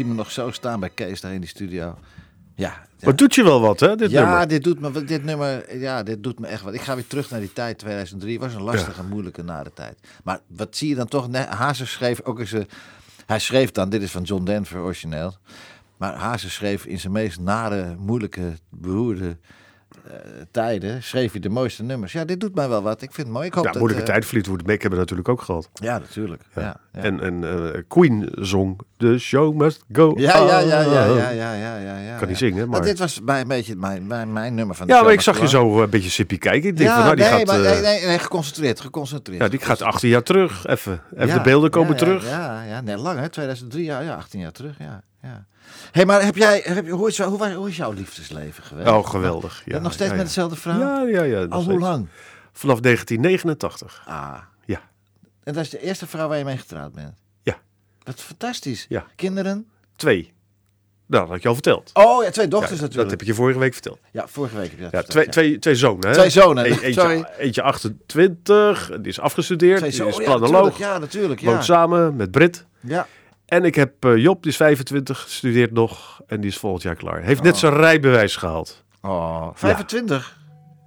Zie 0.00 0.08
me 0.08 0.14
nog 0.14 0.30
zo 0.30 0.50
staan 0.50 0.80
bij 0.80 0.90
Kees 0.90 1.20
daar 1.20 1.32
in 1.32 1.40
die 1.40 1.48
studio. 1.48 1.98
Ja, 2.54 2.66
ja. 2.96 3.04
Maar 3.04 3.16
doet 3.16 3.34
je 3.34 3.42
wel 3.42 3.60
wat, 3.60 3.80
hè, 3.80 3.96
dit 3.96 4.10
ja, 4.10 4.22
nummer? 4.28 4.48
dit 4.48 4.64
doet 4.64 4.80
me, 4.80 5.04
dit 5.04 5.24
nummer, 5.24 5.78
ja, 5.78 6.02
dit 6.02 6.22
doet 6.22 6.38
me 6.38 6.46
echt 6.46 6.62
wat. 6.62 6.74
Ik 6.74 6.80
ga 6.80 6.94
weer 6.94 7.06
terug 7.06 7.30
naar 7.30 7.40
die 7.40 7.52
tijd, 7.52 7.78
2003. 7.78 8.38
was 8.38 8.54
een 8.54 8.62
lastige, 8.62 9.02
moeilijke 9.04 9.42
nare 9.42 9.72
tijd. 9.74 9.98
Maar 10.24 10.40
wat 10.46 10.76
zie 10.76 10.88
je 10.88 10.94
dan 10.94 11.08
toch? 11.08 11.28
Nee, 11.28 11.42
Hazes 11.42 11.92
schreef 11.92 12.22
ook 12.22 12.38
eens, 12.38 12.52
een- 12.52 12.68
hij 13.26 13.38
schreef 13.38 13.70
dan, 13.70 13.88
dit 13.90 14.02
is 14.02 14.10
van 14.10 14.22
John 14.22 14.44
Denver 14.44 14.78
origineel. 14.80 15.34
Maar 15.96 16.14
Hazes 16.14 16.54
schreef 16.54 16.84
in 16.86 17.00
zijn 17.00 17.12
meest 17.12 17.40
nare, 17.40 17.96
moeilijke, 17.98 18.52
beroerde 18.70 19.36
tijden, 20.50 21.02
schreef 21.02 21.30
hij 21.30 21.40
de 21.40 21.48
mooiste 21.48 21.82
nummers. 21.82 22.12
Ja, 22.12 22.24
dit 22.24 22.40
doet 22.40 22.54
mij 22.54 22.68
wel 22.68 22.82
wat. 22.82 23.02
Ik 23.02 23.12
vind 23.12 23.26
het 23.26 23.36
mooi. 23.36 23.46
Ik 23.46 23.54
hoop 23.54 23.64
Ja, 23.64 23.70
dat, 23.70 23.78
moeilijke 23.80 24.06
eh, 24.06 24.12
tijd. 24.12 24.24
Fleetwood 24.24 24.66
Mac 24.66 24.80
hebben 24.80 24.90
we 24.90 24.96
natuurlijk 24.96 25.28
ook 25.28 25.42
gehad. 25.42 25.68
Ja, 25.72 25.98
natuurlijk. 25.98 26.42
Ja, 26.54 26.62
ja. 26.92 27.00
En, 27.02 27.20
en 27.20 27.44
eh, 27.74 27.80
Queen 27.88 28.28
zong 28.32 28.80
The 28.96 29.18
Show 29.18 29.54
Must 29.54 29.84
Go 29.92 30.12
Ja, 30.16 30.36
ja, 30.38 30.58
ja, 30.58 30.80
ja, 30.80 31.10
On. 31.10 31.16
ja, 31.16 31.30
ja, 31.30 31.52
ja, 31.54 31.76
ja, 31.76 31.98
ja. 31.98 32.16
Kan 32.18 32.28
niet 32.28 32.38
ja. 32.38 32.46
zingen, 32.46 32.68
maar- 32.68 32.82
dit 32.82 32.98
was 32.98 33.22
bij 33.22 33.40
een 33.40 33.48
beetje 33.48 33.76
mijn, 33.76 34.06
mijn, 34.06 34.32
mijn 34.32 34.54
nummer 34.54 34.76
van 34.76 34.86
de 34.86 34.92
Ja, 34.92 35.02
maar 35.02 35.12
ik 35.12 35.20
zag 35.20 35.40
je 35.40 35.48
zo 35.48 35.76
eh, 35.76 35.82
een 35.82 35.90
beetje 35.90 36.10
sippy 36.10 36.38
kijken. 36.38 36.68
Ik 36.68 36.76
denk 36.76 36.88
Ja, 36.88 36.94
van, 36.94 37.04
nou, 37.04 37.16
die 37.16 37.24
nee, 37.24 37.34
gaat, 37.34 37.46
maar, 37.46 37.64
eh, 37.64 37.72
nee, 37.72 37.80
nee, 37.80 38.06
nee, 38.06 38.18
geconcentreerd, 38.18 38.80
geconcentreerd. 38.80 39.42
ja, 39.42 39.48
die 39.48 39.60
gaat 39.60 39.82
18 39.82 40.08
jaar 40.08 40.22
terug. 40.22 40.66
Even, 40.66 41.02
even 41.14 41.26
Ja, 41.26 41.34
de 41.34 41.40
beelden 41.40 41.70
komen 41.70 41.88
ja, 41.88 41.98
ja, 41.98 42.04
terug. 42.04 42.28
Ja, 42.28 42.62
ja, 42.62 42.80
nee, 42.80 42.96
lang 42.96 43.18
hè, 43.18 43.28
2003, 43.28 43.84
ja, 43.84 44.00
ja, 44.00 44.14
18 44.14 44.40
jaar 44.40 44.52
terug, 44.52 44.78
ja. 44.78 45.02
ja. 45.22 45.46
Hey, 45.90 46.06
maar 46.06 46.24
heb 46.24 46.36
jij, 46.36 46.60
heb 46.64 46.88
hoe, 46.88 47.08
is, 47.08 47.18
hoe, 47.20 47.68
is 47.68 47.76
jouw 47.76 47.92
liefdesleven 47.92 48.62
geweest? 48.64 48.88
Oh, 48.88 49.06
geweldig. 49.08 49.62
Ja, 49.64 49.78
nog 49.78 49.92
steeds 49.92 50.10
ja, 50.10 50.16
met 50.16 50.26
dezelfde 50.26 50.56
vrouw? 50.56 50.78
Ja, 50.78 51.02
ja, 51.02 51.22
ja. 51.22 51.46
Al 51.48 51.64
hoe 51.64 51.78
lang? 51.78 52.06
Vanaf 52.52 52.80
1989. 52.80 54.02
Ah, 54.06 54.36
Ja. 54.64 54.80
En 55.44 55.52
dat 55.54 55.62
is 55.64 55.70
de 55.70 55.80
eerste 55.82 56.06
vrouw 56.06 56.28
waar 56.28 56.38
je 56.38 56.44
mee 56.44 56.56
getrouwd 56.56 56.92
bent? 56.92 57.14
Ja. 57.42 57.56
Wat 58.02 58.20
fantastisch. 58.20 58.86
Ja. 58.88 59.06
Kinderen? 59.16 59.66
Twee. 59.96 60.32
Nou, 61.06 61.22
dat 61.22 61.32
had 61.32 61.42
je 61.42 61.48
al 61.48 61.54
verteld. 61.54 61.90
Oh 61.92 62.24
ja, 62.24 62.30
twee 62.30 62.48
dochters 62.48 62.78
Ja, 62.78 62.82
natuurlijk. 62.84 63.02
dat 63.02 63.10
heb 63.10 63.20
ik 63.20 63.26
je 63.26 63.34
vorige 63.34 63.58
week 63.58 63.72
verteld. 63.72 63.98
Ja, 64.12 64.28
vorige 64.28 64.56
week 64.56 64.70
heb 64.70 64.78
je 64.78 64.82
dat 64.84 64.92
Ja, 64.92 64.98
verteld, 65.02 65.12
twee, 65.32 65.44
ja. 65.44 65.50
twee, 65.50 65.58
twee 65.58 65.74
zonen. 65.74 66.08
Hè? 66.08 66.14
Twee 66.14 66.30
zonen, 66.30 66.64
E- 66.64 66.68
eentje, 66.68 66.92
sorry. 66.92 67.24
eentje 67.38 67.62
28, 67.62 68.88
die 68.96 69.06
is 69.06 69.20
afgestudeerd, 69.20 69.78
Twee 69.78 69.90
die 69.90 69.98
zo- 69.98 70.06
is 70.06 70.14
oh 70.14 70.20
ja, 70.20 70.26
planoloog, 70.26 70.52
natuurlijk, 70.62 70.78
Ja, 70.92 70.98
natuurlijk. 70.98 71.40
Ja. 71.40 71.50
woont 71.50 71.64
samen 71.64 72.16
met 72.16 72.30
Brit. 72.30 72.66
ja. 72.80 73.06
En 73.50 73.64
ik 73.64 73.74
heb 73.74 74.04
eh, 74.04 74.16
Job, 74.16 74.42
die 74.42 74.50
is 74.50 74.56
25, 74.56 75.24
studeert 75.28 75.72
nog 75.72 76.20
en 76.26 76.40
die 76.40 76.50
is 76.50 76.58
volgend 76.58 76.82
jaar 76.82 76.94
klaar. 76.94 77.22
Heeft 77.22 77.42
net 77.42 77.52
Oh. 77.52 77.58
zijn 77.58 77.74
rijbewijs 77.76 78.36
gehaald. 78.36 78.84
Oh, 79.02 79.48
25. 79.54 80.38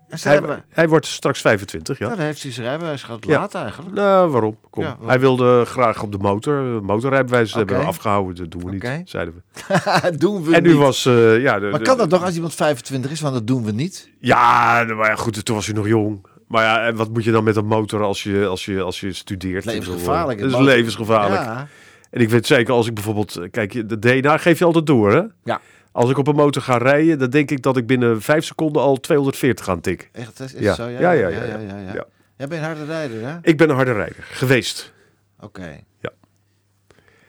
En 0.10 0.20
ze 0.20 0.28
Hij, 0.28 0.38
hebben... 0.38 0.64
hij 0.70 0.88
wordt 0.90 1.06
straks 1.06 1.42
25, 1.42 2.00
ja. 2.00 2.10
Ja, 2.10 2.16
dan 2.16 2.26
heeft 2.26 2.44
hij 2.44 2.52
zijn 2.52 2.66
rijbewijs 2.68 3.04
gehad. 3.04 3.26
Ja. 3.26 3.40
Laat 3.40 3.56
eigenlijk. 3.56 3.96
Nou, 3.96 4.30
waarom? 4.32 4.58
Kom. 4.70 4.84
Ja, 4.84 4.90
waarom? 4.90 5.08
Hij 5.08 5.20
wilde 5.20 5.66
graag 5.66 6.02
op 6.04 6.12
de 6.12 6.18
motor. 6.18 6.84
Motorrijbewijs 6.84 7.54
hebben 7.54 7.80
we 7.80 7.86
afgehouden. 7.86 8.36
Dat 8.36 8.52
doen 8.52 8.66
we 8.66 8.72
niet, 8.72 9.10
zeiden 9.10 9.34
we. 9.34 10.18
doen 10.18 10.44
we 10.44 10.56
En 10.56 10.64
nu 10.64 10.70
niet. 10.70 10.78
was... 10.78 11.06
eh, 11.06 11.42
ja, 11.42 11.60
de, 11.60 11.68
Maar 11.72 11.82
kan 11.82 11.98
dat 11.98 12.10
nog 12.10 12.24
als 12.24 12.36
iemand 12.36 12.54
25 12.56 13.12
is? 13.12 13.22
Want 13.22 13.34
dat 13.34 13.48
doen 13.48 13.64
we 13.64 13.72
niet. 13.72 14.10
Ja, 14.20 14.84
maar 14.96 15.10
ja, 15.10 15.16
goed, 15.16 15.46
toen 15.46 15.56
was 15.56 15.66
hij 15.66 15.76
nog 15.76 15.88
jong. 15.88 16.26
Maar 16.48 16.64
ja, 16.64 16.86
en 16.86 16.96
wat 16.96 17.10
moet 17.10 17.24
je 17.24 17.32
dan 17.32 17.44
met 17.44 17.56
een 17.56 17.66
motor 17.66 18.02
als 18.04 18.24
je, 18.24 18.46
als 18.46 18.66
je, 18.66 18.82
als 18.82 19.00
je 19.00 19.14
studeert? 19.14 19.66
Levensgevaarlijk, 19.66 20.40
Het 20.40 20.52
is 20.52 20.58
levensgevaarlijk. 20.58 21.42
Ja. 21.42 21.68
En 22.14 22.22
ik 22.22 22.30
weet 22.30 22.46
zeker, 22.48 22.74
als 22.74 22.88
ik 22.88 22.94
bijvoorbeeld... 22.94 23.36
eh, 23.36 23.50
Kijk, 23.52 23.90
de 23.90 24.00
DNA 24.00 24.38
geef 24.38 24.60
je 24.60 24.66
altijd 24.66 24.86
door, 24.86 25.12
hè? 25.14 25.22
Ja. 25.44 25.62
Als 25.92 26.10
ik 26.10 26.18
op 26.18 26.28
een 26.28 26.36
motor 26.36 26.62
ga 26.62 26.78
rijden, 26.78 27.20
dan 27.20 27.30
denk 27.30 27.52
ik 27.52 27.62
dat 27.62 27.78
ik 27.78 27.88
binnen 27.88 28.22
vijf 28.22 28.46
seconden 28.46 28.82
al 28.82 29.00
240 29.00 29.66
ga 29.66 29.78
tikken. 29.78 30.08
Echt, 30.12 30.40
is, 30.40 30.52
Ja. 30.58 30.74
zo? 30.74 30.88
Ja, 30.88 31.00
ja, 31.00 31.12
ja, 31.12 31.28
ja, 31.30 31.44
ja. 31.46 31.58
ja. 31.80 31.94
Ja. 31.94 32.06
Jij 32.38 32.48
bent 32.48 32.52
een 32.52 32.68
harde 32.68 32.86
rijder, 32.86 33.28
hè? 33.28 33.38
Ik 33.42 33.58
ben 33.58 33.70
een 33.70 33.76
harde 33.76 33.92
rijder, 33.94 34.24
geweest. 34.24 34.94
Oké. 35.40 35.80
Ja. 36.00 36.10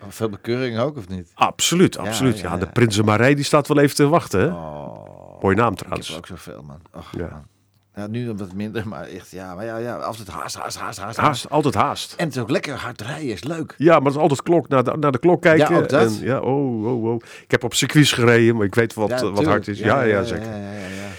Oh, 0.00 0.06
veel 0.08 0.28
bekeuring 0.28 0.78
ook, 0.78 0.96
of 0.96 1.08
niet? 1.08 1.30
Absoluut, 1.34 1.98
absoluut. 1.98 2.38
ja, 2.38 2.56
de. 2.56 2.66
Prinsenmarij, 2.66 3.34
die 3.34 3.44
staat 3.44 3.68
wel 3.68 3.78
even 3.78 3.96
te 3.96 4.08
wachten, 4.08 4.40
hè? 4.40 4.46
Oh, 4.46 5.42
Mooie 5.42 5.56
naam 5.56 5.72
ik 5.72 5.78
heb 5.78 5.86
trouwens. 5.86 6.16
ook 6.16 6.26
zoveel, 6.26 6.62
man. 6.62 6.80
Och, 6.94 7.12
Ja. 7.16 7.28
man. 7.30 7.46
Ja, 7.96 8.06
nu 8.06 8.32
wat 8.32 8.52
minder, 8.52 8.88
maar 8.88 9.04
echt, 9.04 9.30
ja. 9.30 9.54
Maar 9.54 9.64
ja, 9.64 9.76
ja 9.76 9.96
altijd 9.96 10.28
haast, 10.28 10.56
haast, 10.56 10.78
haast, 10.78 10.98
haast. 10.98 11.16
Haast, 11.18 11.50
altijd 11.50 11.74
haast. 11.74 12.14
En 12.16 12.24
het 12.26 12.34
is 12.36 12.42
ook 12.42 12.50
lekker 12.50 12.74
hard 12.74 13.00
rijden, 13.00 13.28
is 13.28 13.44
leuk. 13.44 13.74
Ja, 13.78 13.94
maar 13.96 14.04
het 14.04 14.14
is 14.14 14.20
altijd 14.20 14.42
klok, 14.42 14.68
naar, 14.68 14.84
de, 14.84 14.96
naar 15.00 15.12
de 15.12 15.18
klok 15.18 15.42
kijken. 15.42 15.74
Ja, 15.74 15.80
ook 15.80 15.88
dat. 15.88 16.06
En, 16.18 16.24
ja, 16.26 16.40
oh, 16.40 16.86
oh, 16.86 17.04
oh. 17.04 17.20
Ik 17.42 17.50
heb 17.50 17.64
op 17.64 17.74
circuits 17.74 18.12
gereden, 18.12 18.56
maar 18.56 18.66
ik 18.66 18.74
weet 18.74 18.94
wat, 18.94 19.08
Ja, 19.08 19.30
wat 19.30 19.44
hard 19.44 19.68
is. 19.68 19.78
Ja, 19.78 20.02
ja, 20.02 20.22
zeker. 20.22 20.46
Ja, 20.46 20.56
ja, 20.56 20.70
ja, 20.72 20.78
ja. 20.86 21.12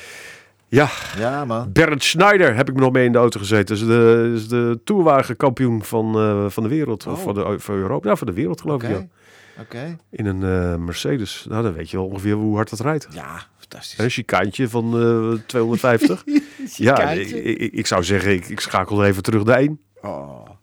Ja, 0.67 0.89
Ja, 1.17 1.45
man. 1.45 1.71
Bernd 1.71 2.03
Schneider 2.03 2.55
heb 2.55 2.69
ik 2.69 2.75
me 2.75 2.79
nog 2.81 2.91
mee 2.91 3.05
in 3.05 3.11
de 3.11 3.17
auto 3.17 3.39
gezeten. 3.39 3.75
Is 3.75 3.85
de, 3.85 4.31
is 4.35 4.47
de 4.47 4.79
toerwagenkampioen 4.83 5.83
van, 5.83 6.15
eh, 6.15 6.45
van 6.49 6.63
de 6.63 6.69
wereld. 6.69 7.07
Of 7.07 7.17
Oh. 7.17 7.23
van, 7.23 7.33
de, 7.33 7.55
van 7.59 7.75
Europa. 7.75 8.09
Ja, 8.09 8.15
van 8.15 8.27
de 8.27 8.33
wereld 8.33 8.61
geloof 8.61 8.83
Oké. 8.83 8.93
ik. 8.93 8.99
Ja. 8.99 9.61
Oké. 9.61 9.97
In 10.09 10.25
een 10.25 10.43
eh, 10.43 10.75
Mercedes. 10.75 11.45
Nou, 11.49 11.63
dan 11.63 11.73
weet 11.73 11.89
je 11.89 11.97
wel 11.97 12.05
ongeveer 12.05 12.33
hoe 12.33 12.55
hard 12.55 12.69
dat 12.69 12.79
rijdt. 12.79 13.07
Ja, 13.11 13.41
fantastisch. 13.69 13.99
Een 13.99 14.09
chicaantje 14.09 14.69
van 14.69 15.01
eh 15.01 15.45
250. 15.47 16.23
ja, 16.87 17.11
ik, 17.11 17.29
ik, 17.29 17.73
ik 17.73 17.87
zou 17.87 18.03
zeggen, 18.03 18.33
ik, 18.33 18.47
ik 18.47 18.59
schakel 18.59 19.01
er 19.01 19.07
even 19.07 19.23
terug 19.23 19.43
de 19.43 19.53
1. 19.53 19.79
Oh. 20.01 20.54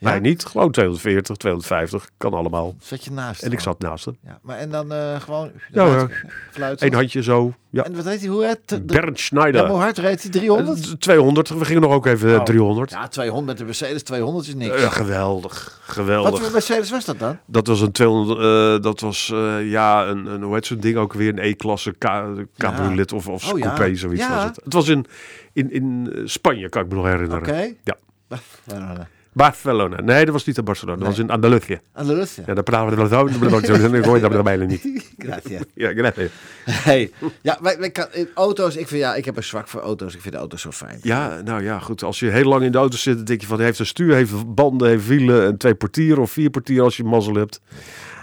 Ja? 0.00 0.18
niet. 0.18 0.44
Gewoon 0.44 0.70
240, 0.70 1.36
250. 1.36 2.08
Kan 2.16 2.32
allemaal. 2.34 2.74
Zat 2.80 3.04
je 3.04 3.10
naast 3.10 3.42
En 3.42 3.52
ik 3.52 3.60
zat 3.60 3.78
naast 3.80 4.04
hem. 4.04 4.16
Ja, 4.24 4.38
maar 4.42 4.58
en 4.58 4.70
dan 4.70 4.92
eh, 4.92 5.20
gewoon... 5.20 5.50
Ja, 5.72 5.86
ja. 5.86 6.08
Fluiten. 6.50 6.86
Eén 6.86 6.92
handje 6.94 7.22
zo. 7.22 7.52
Ja. 7.70 7.84
En 7.84 7.94
wat 7.96 8.04
heet 8.04 8.20
hij? 8.20 8.28
Hoe 8.28 8.44
heet 8.46 8.58
het? 8.70 8.86
Bernd 8.86 9.18
Ja, 9.18 9.24
Schneider. 9.24 9.62
maar 9.62 9.70
hoe 9.70 9.80
hard 9.80 9.98
reed 9.98 10.22
hij? 10.22 10.30
300? 10.30 10.86
Eh, 10.86 10.92
200. 10.92 11.48
We 11.48 11.64
gingen 11.64 11.82
nog 11.82 11.92
ook 11.92 12.06
even 12.06 12.38
Oh. 12.38 12.44
300. 12.44 12.90
Ja, 12.90 13.08
200. 13.08 13.58
De 13.58 13.64
Mercedes 13.64 14.02
200 14.02 14.46
is 14.46 14.54
niks. 14.54 14.80
Ja, 14.80 14.88
geweldig. 14.88 15.80
Wat 15.86 15.94
Geweldig. 15.96 16.40
voor 16.42 16.52
Mercedes 16.52 16.90
was 16.90 17.04
dat 17.04 17.18
dan? 17.18 17.38
Dat 17.46 17.66
was 17.66 17.80
een 17.80 17.92
200. 17.92 18.38
eh, 18.38 18.82
dat 18.82 19.00
was 19.00 19.30
eh, 19.32 19.70
ja 19.70 20.06
een, 20.06 20.26
een 20.26 20.42
hoe 20.42 20.54
heet 20.54 20.66
zo'n 20.66 20.80
ding 20.80 20.96
ook 20.96 21.12
weer 21.12 21.28
een 21.28 21.38
E-klasse 21.44 21.94
ca- 21.98 22.32
cabriolet 22.56 23.12
of, 23.12 23.28
of 23.28 23.52
Oh, 23.52 23.58
ja. 23.58 23.64
coupé 23.74 23.94
zoiets 23.96 24.22
Ja. 24.22 24.34
was 24.34 24.44
het. 24.44 24.60
Het 24.64 24.72
was 24.72 24.88
in 24.88 25.06
in, 25.52 25.70
in 25.72 26.12
eh, 26.14 26.20
Spanje 26.24 26.68
kan 26.68 26.82
ik 26.82 26.88
me 26.88 26.94
nog 26.94 27.04
herinneren. 27.06 27.48
Oké. 27.48 27.74
Ja. 27.84 27.96
Barcelona. 29.32 30.00
Nee, 30.00 30.24
dat 30.24 30.32
was 30.32 30.44
niet 30.44 30.58
in 30.58 30.64
Barcelona. 30.64 30.98
Dat 30.98 31.06
was 31.06 31.18
in 31.18 31.30
Andalusië. 31.30 31.80
Russen. 31.92 32.44
Ja, 32.46 32.54
daar 32.54 32.62
praten 32.62 32.90
we 32.90 32.96
dan 32.96 33.08
zo. 33.08 33.26
Dan 33.26 34.04
gooi 34.04 34.22
je 34.22 34.28
dat 34.28 34.42
bijna 34.52 34.64
niet. 34.64 35.12
Gracias. 35.18 35.62
Ja, 35.74 35.92
gracias. 35.92 36.30
Hey. 36.64 37.12
Ja, 37.42 37.58
wij, 37.60 37.78
wij 37.78 37.90
kan, 37.90 38.06
in 38.12 38.28
auto's, 38.34 38.76
ik, 38.76 38.88
vind, 38.88 39.00
ja, 39.00 39.14
ik 39.14 39.24
heb 39.24 39.36
een 39.36 39.44
zwak 39.44 39.68
voor 39.68 39.80
auto's. 39.80 40.14
Ik 40.14 40.20
vind 40.20 40.34
de 40.34 40.40
auto's 40.40 40.60
zo 40.60 40.70
fijn. 40.70 40.98
Ja, 41.02 41.40
nou 41.40 41.62
ja, 41.62 41.78
goed. 41.78 42.02
Als 42.02 42.20
je 42.20 42.30
heel 42.30 42.44
lang 42.44 42.62
in 42.62 42.72
de 42.72 42.78
auto 42.78 42.96
zit, 42.96 43.16
dan 43.16 43.24
denk 43.24 43.40
je 43.40 43.46
van, 43.46 43.56
hij 43.56 43.66
heeft 43.66 43.78
een 43.78 43.86
stuur, 43.86 44.14
heeft 44.14 44.54
banden, 44.54 44.88
heeft 44.88 45.06
wielen 45.06 45.46
en 45.46 45.56
twee 45.56 45.74
portieren 45.74 46.22
of 46.22 46.30
vier 46.30 46.50
portieren 46.50 46.84
als 46.84 46.96
je 46.96 47.04
mazzel 47.04 47.34
hebt. 47.34 47.60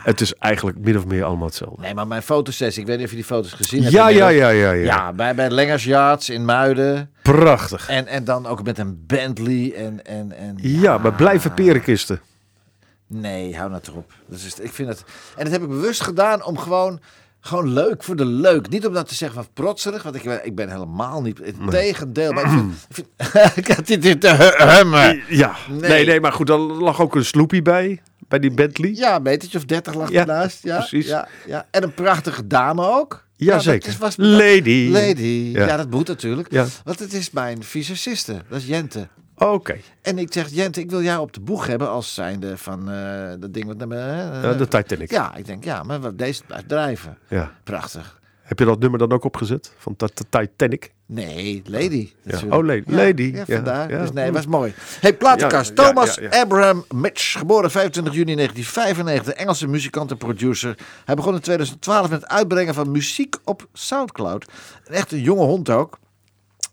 Het 0.08 0.22
is 0.22 0.34
eigenlijk 0.34 0.78
min 0.80 0.98
of 0.98 1.06
meer 1.06 1.24
allemaal 1.24 1.46
hetzelfde. 1.48 1.82
Nee, 1.82 1.94
maar 1.94 2.08
mijn 2.08 2.22
fotosessie, 2.22 2.82
ik 2.82 2.88
weet 2.88 2.96
niet 2.98 3.06
of 3.06 3.12
je 3.12 3.18
die 3.18 3.26
foto's 3.26 3.54
gezien 3.54 3.82
hebt. 3.82 3.94
Ja, 3.94 4.08
ja, 4.10 4.28
ja, 4.28 4.50
ja, 4.50 4.72
ja. 4.72 4.84
Ja, 4.84 5.14
bij, 5.14 5.36
bij 5.36 5.50
Lengers 5.50 5.84
Yards 5.84 6.30
in 6.30 6.46
Muiden. 6.46 7.12
Prachtig. 7.22 7.90
En, 7.90 8.08
en 8.08 8.24
dan 8.24 8.46
ook 8.46 8.64
met 8.64 8.78
een 8.78 9.04
Bentley 9.08 9.74
en... 9.76 10.06
en, 10.06 10.32
en 10.38 10.56
Ja, 10.58 10.98
maar 10.98 11.14
blijven 11.14 11.54
perenkisten. 11.54 12.22
Nee, 13.08 13.56
hou 13.58 13.70
nou 13.70 13.82
erop. 13.88 14.12
Dat 14.28 14.40
is, 14.40 14.60
ik 14.60 14.72
vind 14.74 14.88
het, 14.90 15.04
en 15.38 15.44
dat 15.44 15.54
heb 15.54 15.62
ik 15.62 15.68
bewust 15.68 16.02
gedaan 16.04 16.44
om 16.46 16.58
gewoon, 16.58 17.00
gewoon 17.40 17.74
leuk 17.74 18.04
voor 18.04 18.16
de 18.16 18.26
leuk. 18.26 18.70
Niet 18.70 18.88
om 18.88 18.94
dat 18.94 19.08
te 19.08 19.16
zeggen 19.16 19.44
van 19.44 19.54
protserig, 19.54 20.04
want 20.04 20.16
ik, 20.16 20.24
ben- 20.24 20.46
ik 20.46 20.56
ben 20.56 20.70
helemaal 20.70 21.22
niet. 21.22 21.38
Het 21.38 21.56
tegendeel. 21.70 22.34
Maar 22.34 22.44
ik 22.44 22.50
vind, 22.90 23.08
ik, 23.56 23.78
vind, 23.84 24.02
dit 24.02 24.22
te 24.22 24.30
hu- 24.30 24.66
hummen. 24.76 25.22
Ja, 25.30 25.56
Nee. 25.70 25.80
nee. 25.90 26.06
nee, 26.06 26.20
maar 26.22 26.32
goed, 26.34 26.48
dan 26.48 26.60
lag 26.62 27.02
ook 27.02 27.16
een 27.16 27.26
sloepie 27.26 27.62
bij, 27.62 28.02
bij 28.28 28.40
die 28.40 28.52
Bentley. 28.52 28.92
Ja, 28.96 29.16
een 29.16 29.22
metertje 29.22 29.58
of 29.58 29.66
dertig 29.66 29.94
lag 29.94 30.10
Ja, 30.12 30.20
ernaast. 30.20 30.64
Ja, 30.64 30.78
precies. 30.78 31.08
Ja, 31.08 31.28
ja. 31.46 31.68
En 31.72 31.84
een 31.84 31.94
prachtige 31.94 32.48
dame 32.48 32.88
ook. 32.88 33.26
Ja, 33.36 33.62
was, 34.00 34.16
Lady. 34.18 34.90
Lady. 34.92 35.50
Ja. 35.54 35.66
Ja. 35.66 35.78
dat 35.78 35.90
moet 35.90 36.08
natuurlijk. 36.08 36.52
Ja. 36.52 36.66
Want 36.84 37.00
het 37.00 37.14
is 37.14 37.32
mijn 37.32 37.64
visagiste. 37.64 38.42
Dat 38.50 38.60
is 38.60 38.66
Jente. 38.68 39.08
Oké, 39.40 39.78
En 40.02 40.18
ik 40.18 40.34
zeg, 40.34 40.50
Jente, 40.50 40.80
ik 40.80 40.90
wil 40.90 41.02
jou 41.02 41.22
op 41.22 41.34
de 41.34 41.40
boeg 41.40 41.68
hebben 41.68 41.90
als 41.90 42.14
zijnde 42.14 42.58
van 42.58 42.92
eh 42.92 43.34
dat 43.40 43.54
ding 43.54 43.66
wat 43.66 43.78
naar 43.88 43.92
eh, 43.92 44.44
Ja, 44.44 44.54
de 44.54 44.68
Titanic. 44.68 45.12
Ja, 45.12 45.36
ik 45.36 45.46
denk, 45.46 45.64
ja, 45.64 45.84
maar 45.84 46.00
wat- 46.00 46.18
deze 46.18 46.44
blijft 46.44 46.68
drijven. 46.70 47.18
Ja. 47.28 47.52
Prachtig. 47.64 48.20
Heb 48.42 48.60
je 48.60 48.66
dat 48.66 48.80
nummer 48.80 49.00
dan 49.00 49.12
ook 49.12 49.24
opgezet? 49.24 49.72
Van 49.78 49.94
de 49.98 50.10
Titanic? 50.30 50.94
Nee, 51.10 51.62
Lady. 51.66 52.12
Ja. 52.22 52.40
Oh, 52.50 52.66
Lady. 52.66 52.84
Lady. 52.86 53.32
Ja, 53.36 53.46
vandaar. 53.46 53.88
Dus 53.88 54.12
nee, 54.12 54.32
was 54.32 54.46
mooi. 54.46 54.74
Hey, 55.00 55.14
platenkast. 55.14 55.76
Thomas. 55.76 56.22
Abraham 56.30 56.86
Mitch, 56.96 57.32
geboren 57.38 57.72
25 57.72 58.14
juni 58.14 58.36
1995, 58.36 59.34
Engelse 59.34 59.68
muzikant 59.68 60.12
en 60.12 60.18
producer. 60.18 60.78
Hij 61.06 61.16
begon 61.16 61.34
in 61.34 61.40
2012 61.40 62.10
met 62.10 62.22
het 62.22 62.30
uitbrengen 62.30 62.74
van 62.74 62.92
muziek 62.92 63.36
op 63.44 63.68
Soundcloud. 63.74 64.46
Een 64.86 64.94
echt 64.94 65.12
een 65.12 65.22
jonge 65.22 65.44
hond 65.44 65.70
ook. 65.70 66.00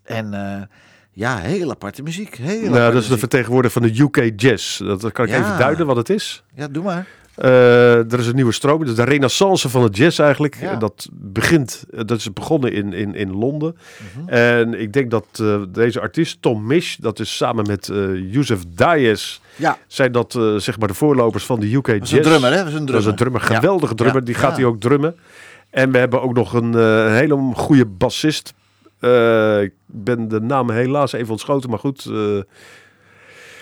En 0.02 0.34
eh, 0.34 0.62
ja, 1.12 1.38
heel 1.38 1.70
aparte 1.70 2.02
muziek. 2.02 2.36
Heel 2.36 2.60
Nou, 2.60 2.68
aparte 2.68 2.92
dat 2.92 3.02
is 3.02 3.08
de 3.08 3.18
vertegenwoordiger 3.18 3.80
van 3.82 3.90
de 3.90 4.00
UK 4.02 4.40
Jazz. 4.40 4.78
Dat, 4.78 5.12
kan 5.12 5.26
ik 5.26 5.32
even 5.32 5.58
duiden 5.58 5.86
wat 5.86 5.96
het 5.96 6.10
is. 6.10 6.44
Ja, 6.54 6.68
doe 6.68 6.82
maar. 6.82 7.06
Eh, 7.34 8.12
er 8.12 8.18
is 8.18 8.26
een 8.26 8.34
nieuwe 8.34 8.52
stroom. 8.52 8.82
Is 8.82 8.94
de 8.94 9.04
renaissance 9.04 9.68
van 9.68 9.82
het 9.82 9.96
jazz 9.96 10.18
eigenlijk. 10.18 10.56
Ja. 10.60 10.76
Dat 10.76 11.08
begint, 11.12 11.84
eh, 11.90 12.00
dat 12.06 12.18
is 12.18 12.32
begonnen 12.32 12.72
in, 12.72 12.92
in, 12.92 13.14
in 13.14 13.36
Londen. 13.36 13.76
Mhm. 14.16 14.28
En 14.28 14.80
ik 14.80 14.92
denk 14.92 15.10
dat 15.10 15.26
eh, 15.40 15.62
deze 15.68 16.00
artiest, 16.00 16.42
Tom 16.42 16.66
Misch, 16.66 16.96
dat 16.96 17.18
is 17.20 17.36
samen 17.36 17.66
met 17.66 17.86
Yusuf 18.30 18.60
Dayes, 18.68 19.40
Ja, 19.56 19.78
zijn 19.86 20.12
dat 20.12 20.32
zeg 20.56 20.78
maar 20.78 20.88
de 20.88 20.94
voorlopers 20.94 21.44
van 21.44 21.60
de 21.60 21.74
UK 21.74 21.86
dat 21.86 21.96
Jazz. 21.98 22.12
een 22.12 22.22
drummer, 22.22 22.50
hè? 22.50 22.56
Dat 22.56 22.66
is 22.66 22.74
een 22.74 22.86
Dat 22.86 22.94
is 22.96 23.02
drummer. 23.02 23.10
een 23.10 23.16
drummer, 23.16 23.40
Ja. 23.52 23.58
geweldige 23.60 23.94
drummer. 23.94 24.24
Die 24.24 24.34
gaat 24.34 24.56
hij 24.56 24.64
ook 24.64 24.80
drummen. 24.80 25.16
En 25.70 25.90
we 25.92 25.98
hebben 25.98 26.22
ook 26.22 26.34
nog 26.34 26.52
een, 26.52 26.72
een 26.74 27.12
hele 27.12 27.50
goede 27.54 27.86
bassist. 27.86 28.48
Ik 29.62 29.72
ben 29.86 30.28
de 30.28 30.40
naam 30.40 30.70
helaas 30.70 31.12
even 31.12 31.30
ontschoten, 31.30 31.70
maar 31.70 31.78
goed. 31.78 32.10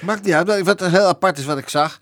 Maakt 0.00 0.24
niet 0.24 0.34
uit. 0.34 0.62
Wat 0.62 0.80
heel 0.86 1.06
apart 1.06 1.38
is 1.38 1.44
wat 1.44 1.58
ik 1.58 1.68
zag. 1.68 1.98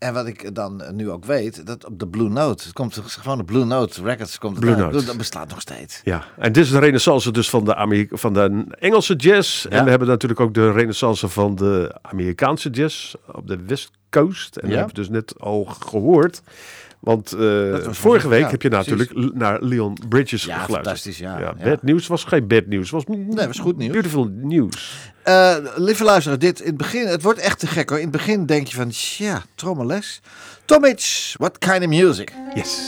En 0.00 0.14
wat 0.14 0.26
ik 0.26 0.54
dan 0.54 0.82
nu 0.92 1.10
ook 1.10 1.24
weet, 1.24 1.66
dat 1.66 1.86
op 1.86 1.98
de 1.98 2.08
Blue 2.08 2.28
Note, 2.28 2.64
het 2.64 2.72
komt 2.72 3.00
gewoon 3.04 3.38
de 3.38 3.44
Blue 3.44 3.64
Note 3.64 4.02
Records 4.02 4.38
komt 4.38 4.60
Blue. 4.60 4.76
Note. 4.76 5.04
Dat 5.04 5.16
bestaat 5.16 5.48
nog 5.48 5.60
steeds. 5.60 6.00
Ja, 6.04 6.24
en 6.38 6.52
dit 6.52 6.64
is 6.64 6.70
de 6.70 6.78
renaissance 6.78 7.32
dus 7.32 7.50
van 7.50 7.64
de, 7.64 7.74
Amerika 7.74 8.16
van 8.16 8.32
de 8.32 8.64
Engelse 8.78 9.14
jazz. 9.14 9.62
Ja. 9.62 9.70
En 9.70 9.84
we 9.84 9.90
hebben 9.90 10.08
natuurlijk 10.08 10.40
ook 10.40 10.54
de 10.54 10.72
renaissance 10.72 11.28
van 11.28 11.54
de 11.54 11.98
Amerikaanse 12.02 12.70
jazz 12.70 13.14
op 13.32 13.46
de 13.46 13.58
West 13.66 13.90
Coast. 14.10 14.56
En 14.56 14.68
Ja. 14.68 14.74
dat 14.74 14.80
heb 14.86 14.96
je 14.96 15.02
dus 15.02 15.08
net 15.08 15.34
al 15.38 15.64
gehoord. 15.64 16.42
Want 17.00 17.32
eh, 17.32 17.76
vorige 17.90 18.28
week 18.28 18.40
ja, 18.42 18.50
heb 18.50 18.62
je 18.62 18.68
natuurlijk 18.68 19.34
naar 19.34 19.62
Leon 19.62 19.96
Bridges 20.08 20.44
Ja, 20.44 20.52
geluisterd. 20.58 20.84
fantastisch, 20.84 21.18
ja. 21.18 21.38
ja, 21.38 21.54
Ja. 21.58 21.64
Bad 21.64 21.82
nieuws 21.82 22.06
was 22.06 22.24
geen 22.24 22.46
bad 22.46 22.66
nieuws. 22.66 22.90
Was 22.90 23.04
Nee, 23.06 23.46
was 23.46 23.58
goed 23.58 23.76
nieuws. 23.76 23.92
Beautiful 23.92 24.24
nieuws. 24.32 24.96
Eh, 25.22 25.56
lieve 25.76 26.04
luisteraar, 26.04 26.38
dit 26.38 26.60
in 26.60 26.66
het 26.66 26.76
begin, 26.76 27.06
het 27.06 27.22
wordt 27.22 27.38
echt 27.38 27.58
te 27.58 27.66
gek 27.66 27.88
hoor. 27.88 27.98
In 27.98 28.04
het 28.04 28.12
begin 28.16 28.46
denk 28.46 28.66
je 28.66 28.76
van, 28.76 28.90
ja, 28.92 29.42
trommeles. 29.54 30.20
Tomic, 30.64 31.32
what 31.36 31.58
kind 31.58 31.80
of 31.82 31.88
music? 31.88 32.32
Yes. 32.54 32.78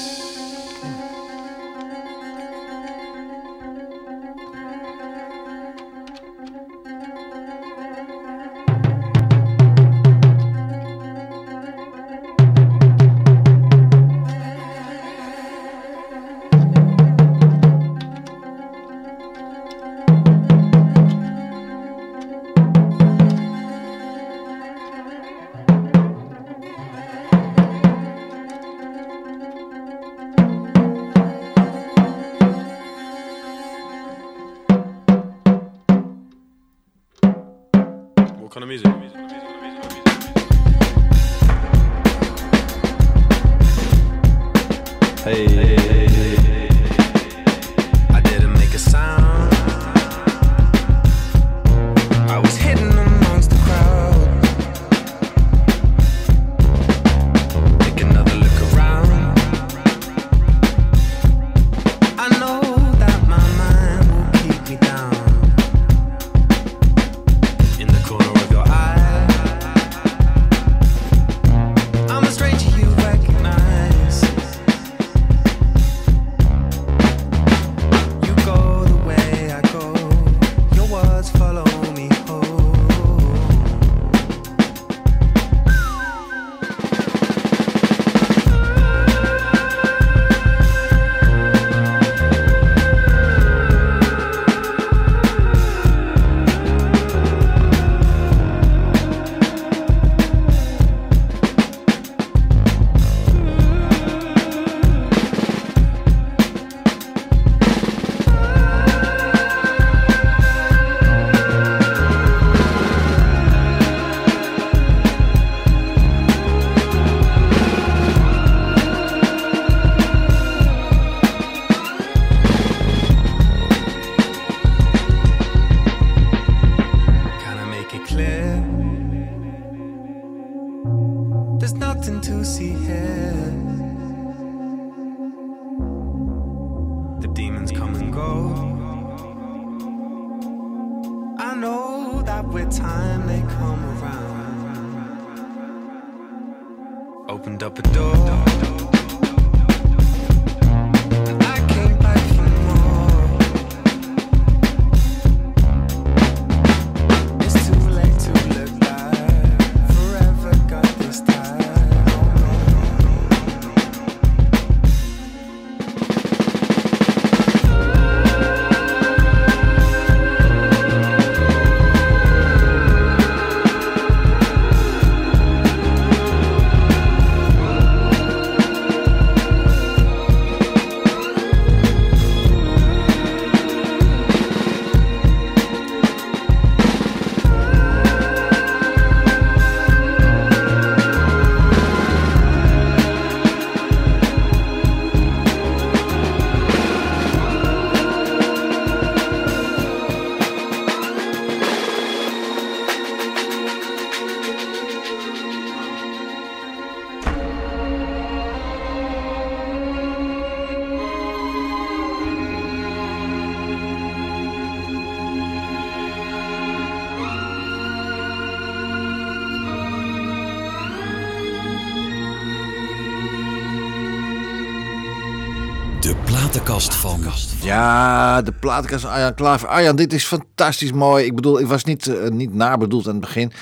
Platenkast 226.52 226.94
van. 226.94 227.20
Ja, 227.62 228.42
de 228.42 228.52
platenkast 228.52 229.02
van 229.02 229.12
Arjan 229.12 229.34
Klaver. 229.34 229.68
Arjan, 229.68 229.96
dit 229.96 230.12
is 230.12 230.24
fantastisch 230.24 230.92
mooi. 230.92 231.24
Ik 231.24 231.34
bedoel, 231.34 231.60
ik 231.60 231.66
was 231.66 231.84
niet, 231.84 232.06
eh, 232.06 232.30
niet 232.30 232.54
nabedoeld 232.54 233.06
aan 233.06 233.12
het 233.12 233.20
begin. 233.20 233.52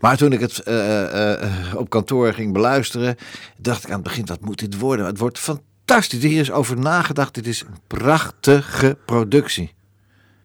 Maar 0.00 0.16
toen 0.16 0.32
ik 0.32 0.40
het 0.40 0.58
eh, 0.58 1.02
eh, 1.02 1.42
eh, 1.42 1.74
op 1.76 1.90
kantoor 1.90 2.32
ging 2.32 2.52
beluisteren, 2.52 3.16
dacht 3.56 3.84
ik 3.84 3.88
aan 3.88 3.94
het 3.94 4.02
begin, 4.02 4.26
wat 4.26 4.40
moet 4.40 4.58
dit 4.58 4.78
worden? 4.78 5.06
Het 5.06 5.18
wordt 5.18 5.38
fantastisch. 5.38 6.22
Hier 6.22 6.40
is 6.40 6.50
over 6.50 6.78
nagedacht. 6.78 7.34
Dit 7.34 7.46
is 7.46 7.60
een 7.60 7.78
prachtige 7.86 8.96
productie. 9.04 9.74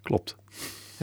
Klopt. 0.01 0.35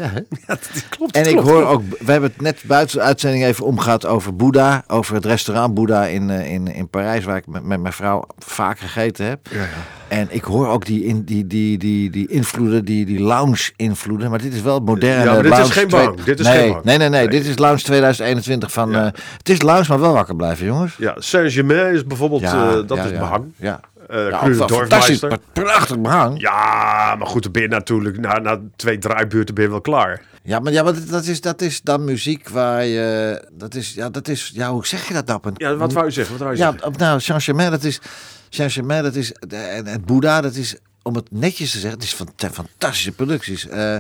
Ja, 0.01 0.09
hè? 0.09 0.21
Ja, 0.47 0.55
dat 0.73 0.89
klopt. 0.89 1.17
En 1.17 1.27
ik 1.27 1.33
klopt, 1.33 1.49
hoor 1.49 1.67
ook, 1.67 1.83
we 1.99 2.13
hebben 2.13 2.31
het 2.31 2.41
net 2.41 2.63
buiten 2.67 2.99
de 2.99 3.05
uitzending 3.05 3.45
even 3.45 3.65
omgehad 3.65 4.07
over 4.07 4.37
Boeddha. 4.37 4.85
Over 4.87 5.15
het 5.15 5.25
restaurant 5.25 5.75
Boeddha 5.75 6.07
in, 6.07 6.31
eh, 6.31 6.53
in, 6.53 6.75
in 6.75 6.89
Parijs, 6.89 7.25
waar 7.25 7.37
ik 7.37 7.47
met, 7.47 7.65
met 7.65 7.81
mijn 7.81 7.93
vrouw 7.95 8.25
vaak 8.39 8.79
gegeten 8.79 9.27
heb. 9.27 9.47
Ja, 9.51 9.61
ja. 9.61 9.67
En 10.09 10.27
ik 10.31 10.45
hoor 10.45 10.69
ook 10.69 10.87
die, 10.87 11.05
in, 11.05 11.23
die, 11.25 11.47
die, 11.47 11.79
die, 11.79 12.11
die 12.11 12.29
invloeden, 12.29 12.85
die, 12.85 13.07
die 13.07 13.21
lounge-invloeden. 13.21 14.31
Maar 14.31 14.43
dit 14.43 14.55
is 14.55 14.63
wel 14.63 14.81
moderne 14.81 15.25
Ja, 15.25 15.33
maar 15.33 15.43
dit 15.43 15.53
is 15.59 15.71
geen 15.71 15.89
twee- 15.89 16.01
behang. 16.01 16.23
Dit 16.23 16.41
is 16.41 16.47
nee, 16.47 16.57
geen. 16.59 16.81
Nee, 16.83 16.99
nee, 16.99 17.09
nee, 17.09 17.21
Nee. 17.21 17.29
Dit 17.29 17.47
is 17.47 17.59
lounge 17.59 17.81
2021 17.83 18.73
van... 18.73 18.95
Eh, 18.95 19.05
het 19.37 19.49
is 19.49 19.63
lounge, 19.63 19.85
maar 19.89 20.01
wel 20.01 20.13
wakker 20.13 20.37
blijven, 20.37 20.67
jongens. 20.67 20.95
Ja, 20.99 21.15
Saint-Germain 21.19 21.95
is 21.95 22.05
bijvoorbeeld, 22.05 22.43
eh, 22.43 22.73
dat 22.87 22.99
is 22.99 23.11
behang. 23.19 23.45
Ja, 23.57 23.81
Eh 24.11 24.29
ja 24.29 24.55
fantastisch. 24.55 25.21
Prachtig 25.53 25.99
behang. 26.01 26.41
Ja, 26.41 27.15
maar 27.19 27.27
goed, 27.27 27.43
dan 27.43 27.53
ben 27.53 27.63
je 27.63 27.69
natuurlijk 27.69 28.19
na, 28.19 28.39
na 28.39 28.61
twee 28.77 28.99
draaibuurten 28.99 29.55
ben 29.55 29.65
je 29.65 29.71
wel 29.71 29.81
klaar. 29.81 30.23
Ja, 30.43 30.59
maar, 30.59 30.73
ja, 30.73 30.83
maar 30.83 30.95
dat- 31.09 31.25
is, 31.25 31.41
dat 31.41 31.61
is 31.61 31.81
dan 31.83 32.05
muziek 32.05 32.49
waar 32.49 32.85
je... 32.85 33.43
Dat 33.53 33.75
is, 33.75 33.95
ja, 33.95 34.11
dat 34.11 34.29
is... 34.29 34.51
Ja, 34.55 34.71
hoe 34.71 34.87
zeg 34.87 35.09
je 35.09 35.15
dat 35.15 35.27
nou? 35.27 35.39
op 35.39 35.45
een- 35.45 35.55
Ja, 35.57 35.77
wat 35.77 35.93
wou 35.93 36.07
je 36.07 36.13
zeggen? 36.13 36.33
Wat 36.33 36.43
wou 36.43 36.57
je 36.57 36.63
Ja, 36.63 36.71
zeggen? 36.73 36.93
nou, 36.99 37.21
Saint-Germain, 37.21 37.71
dat 37.71 37.85
is... 37.85 38.01
Saint-Germain, 38.49 39.03
dat 39.03 39.15
is... 39.15 39.33
En, 39.33 39.87
en 39.87 40.05
Boeddha, 40.05 40.41
dat 40.41 40.55
is... 40.55 40.77
Om 41.03 41.15
het 41.15 41.31
netjes 41.31 41.71
te 41.71 41.79
zeggen, 41.79 41.99
het 41.99 42.09
is 42.09 42.15
van, 42.15 42.29
fantastische 42.37 43.13
producties. 43.13 43.69
Eh, 43.69 43.97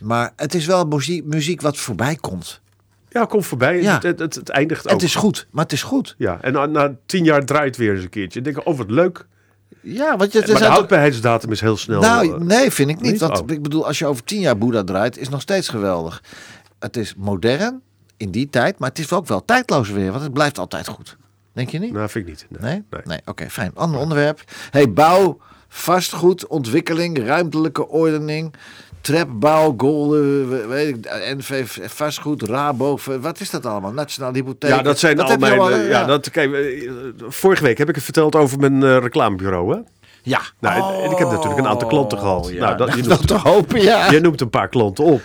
maar 0.00 0.32
het 0.36 0.54
is 0.54 0.66
wel 0.66 0.84
muziek, 0.84 1.24
muziek 1.24 1.60
wat 1.60 1.76
voorbij 1.76 2.14
komt. 2.16 2.60
Ja, 3.08 3.24
kom 3.24 3.42
voorbij. 3.42 3.82
Ja. 3.82 3.94
Het, 3.94 4.02
het, 4.02 4.18
het, 4.18 4.34
het 4.34 4.48
eindigt 4.48 4.86
ook. 4.86 4.92
Het 4.92 5.02
is 5.02 5.14
goed, 5.14 5.46
maar 5.50 5.64
het 5.64 5.72
is 5.72 5.82
goed. 5.82 6.14
Ja, 6.18 6.38
en 6.40 6.52
na, 6.52 6.66
na 6.66 6.94
tien 7.06 7.24
jaar 7.24 7.44
draait 7.44 7.66
het 7.66 7.76
weer 7.76 7.94
eens 7.94 8.02
een 8.02 8.08
keertje. 8.08 8.38
En 8.38 8.44
denk 8.44 8.56
ik, 8.58 8.66
oh 8.66 8.76
wat 8.78 8.90
leuk. 8.90 9.26
Ja, 9.80 10.16
want 10.16 10.32
je, 10.32 10.38
het 10.38 10.52
maar 10.52 10.60
de 10.60 10.66
houdbaarheidsdatum 10.66 11.52
is 11.52 11.60
heel 11.60 11.76
snel. 11.76 12.00
Nou, 12.00 12.32
eh, 12.34 12.40
nee, 12.40 12.70
vind 12.70 12.90
ik 12.90 13.00
niet. 13.00 13.10
niet? 13.12 13.20
Want 13.20 13.40
Oh. 13.40 13.50
ik 13.50 13.62
bedoel, 13.62 13.86
als 13.86 13.98
je 13.98 14.06
over 14.06 14.24
tien 14.24 14.40
jaar 14.40 14.58
Boeddha 14.58 14.84
draait, 14.84 15.16
is 15.16 15.22
het 15.22 15.30
nog 15.30 15.40
steeds 15.40 15.68
geweldig. 15.68 16.22
Het 16.78 16.96
is 16.96 17.14
modern 17.16 17.80
in 18.16 18.30
die 18.30 18.50
tijd, 18.50 18.78
maar 18.78 18.88
het 18.88 18.98
is 18.98 19.12
ook 19.12 19.26
wel 19.26 19.44
tijdloos 19.44 19.90
weer, 19.90 20.10
want 20.10 20.22
het 20.22 20.32
blijft 20.32 20.58
altijd 20.58 20.88
goed. 20.88 21.16
Denk 21.52 21.68
je 21.70 21.78
niet? 21.78 21.92
nou, 21.92 22.08
vind 22.08 22.28
ik 22.28 22.30
niet. 22.30 22.46
Nee. 22.60 22.70
Nee? 22.70 22.82
Nee. 22.90 23.02
Nee, 23.04 23.20
oké, 23.24 23.50
fijn. 23.50 23.70
Ander 23.74 24.00
onderwerp. 24.00 24.40
Hey, 24.70 24.92
bouw, 24.92 25.38
vastgoed, 25.68 26.46
ontwikkeling, 26.46 27.18
ruimtelijke 27.26 27.88
ordening, 27.88 28.54
trapbouw, 29.00 29.74
golden, 29.76 30.48
we- 30.50 30.66
weet 30.66 30.88
ik, 30.88 31.06
NV 31.36 31.76
vastgoed, 31.90 32.42
Rabo, 32.42 32.98
wat 33.20 33.40
is 33.40 33.50
dat 33.50 33.66
allemaal? 33.66 33.92
Nationaal 33.92 34.32
hypotheek. 34.32 34.70
Ja, 34.70 34.82
dat 34.82 34.98
zijn 34.98 35.20
al 35.20 35.36
mijn... 35.36 35.52
allemaal, 35.52 35.70
eh, 35.70 35.76
hè? 35.76 35.88
ja, 35.88 36.04
dat, 36.04 36.30
kijk, 36.30 36.52
eh, 36.54 36.90
vorige 37.28 37.62
week 37.62 37.78
heb 37.78 37.88
ik 37.88 37.94
het 37.94 38.04
verteld 38.04 38.36
over 38.36 38.58
mijn 38.58 38.82
eh, 38.82 38.98
reclamebureau, 38.98 39.74
hè? 39.74 39.80
ja. 40.22 40.40
Nou, 40.58 40.94
en- 40.94 41.04
en 41.04 41.10
ik 41.10 41.18
heb 41.18 41.28
natuurlijk 41.30 41.58
een 41.60 41.66
aantal 41.68 41.88
klanten 41.88 42.18
gehad. 42.18 42.46
Oh, 42.46 42.52
ja, 42.52 42.60
nou, 42.64 42.76
dat, 42.76 42.94
je, 42.94 43.02
dat 43.08 43.26
te 43.26 43.34
hopen, 43.38 43.80
ja. 43.82 44.10
je 44.10 44.20
noemt 44.20 44.40
een 44.40 44.50
paar 44.50 44.68
klanten 44.68 45.04
op. 45.04 45.22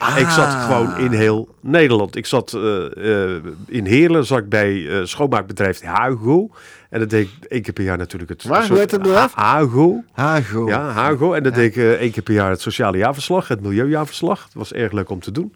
Ik 0.00 0.28
zat 0.28 0.46
Ah. 0.46 0.64
gewoon 0.66 0.98
in 0.98 1.12
heel 1.12 1.48
Nederland. 1.60 2.16
Ik 2.16 2.26
zat 2.26 2.52
eh, 2.52 3.34
eh, 3.34 3.42
in 3.66 3.86
Heerlen, 3.86 4.26
zat 4.26 4.38
ik 4.38 4.48
bij 4.48 4.88
eh, 4.88 5.04
schoonmaakbedrijf 5.04 5.80
Hago. 5.82 6.50
En 6.90 7.00
dat 7.00 7.10
deed 7.10 7.26
ik 7.26 7.44
één 7.48 7.62
keer 7.62 7.72
per 7.72 7.84
jaar 7.84 7.98
natuurlijk 7.98 8.30
het... 8.30 8.44
Waar? 8.44 8.68
Heet 8.72 8.90
het 8.90 9.02
bedrijf? 9.02 9.32
Hago. 9.34 10.04
Hago. 10.12 10.68
Ja, 10.68 10.88
Hago. 10.90 11.32
En 11.32 11.42
dat 11.42 11.54
deed 11.54 11.76
ik 11.76 11.98
één 11.98 12.10
keer 12.10 12.22
per 12.22 12.34
jaar 12.34 12.50
het 12.50 12.60
sociale 12.60 12.96
jaarverslag, 12.96 13.48
het 13.48 13.60
milieujaarverslag. 13.60 14.42
Dat 14.42 14.52
was 14.52 14.72
erg 14.72 14.92
leuk 14.92 15.10
om 15.10 15.20
te 15.20 15.30
doen. 15.32 15.54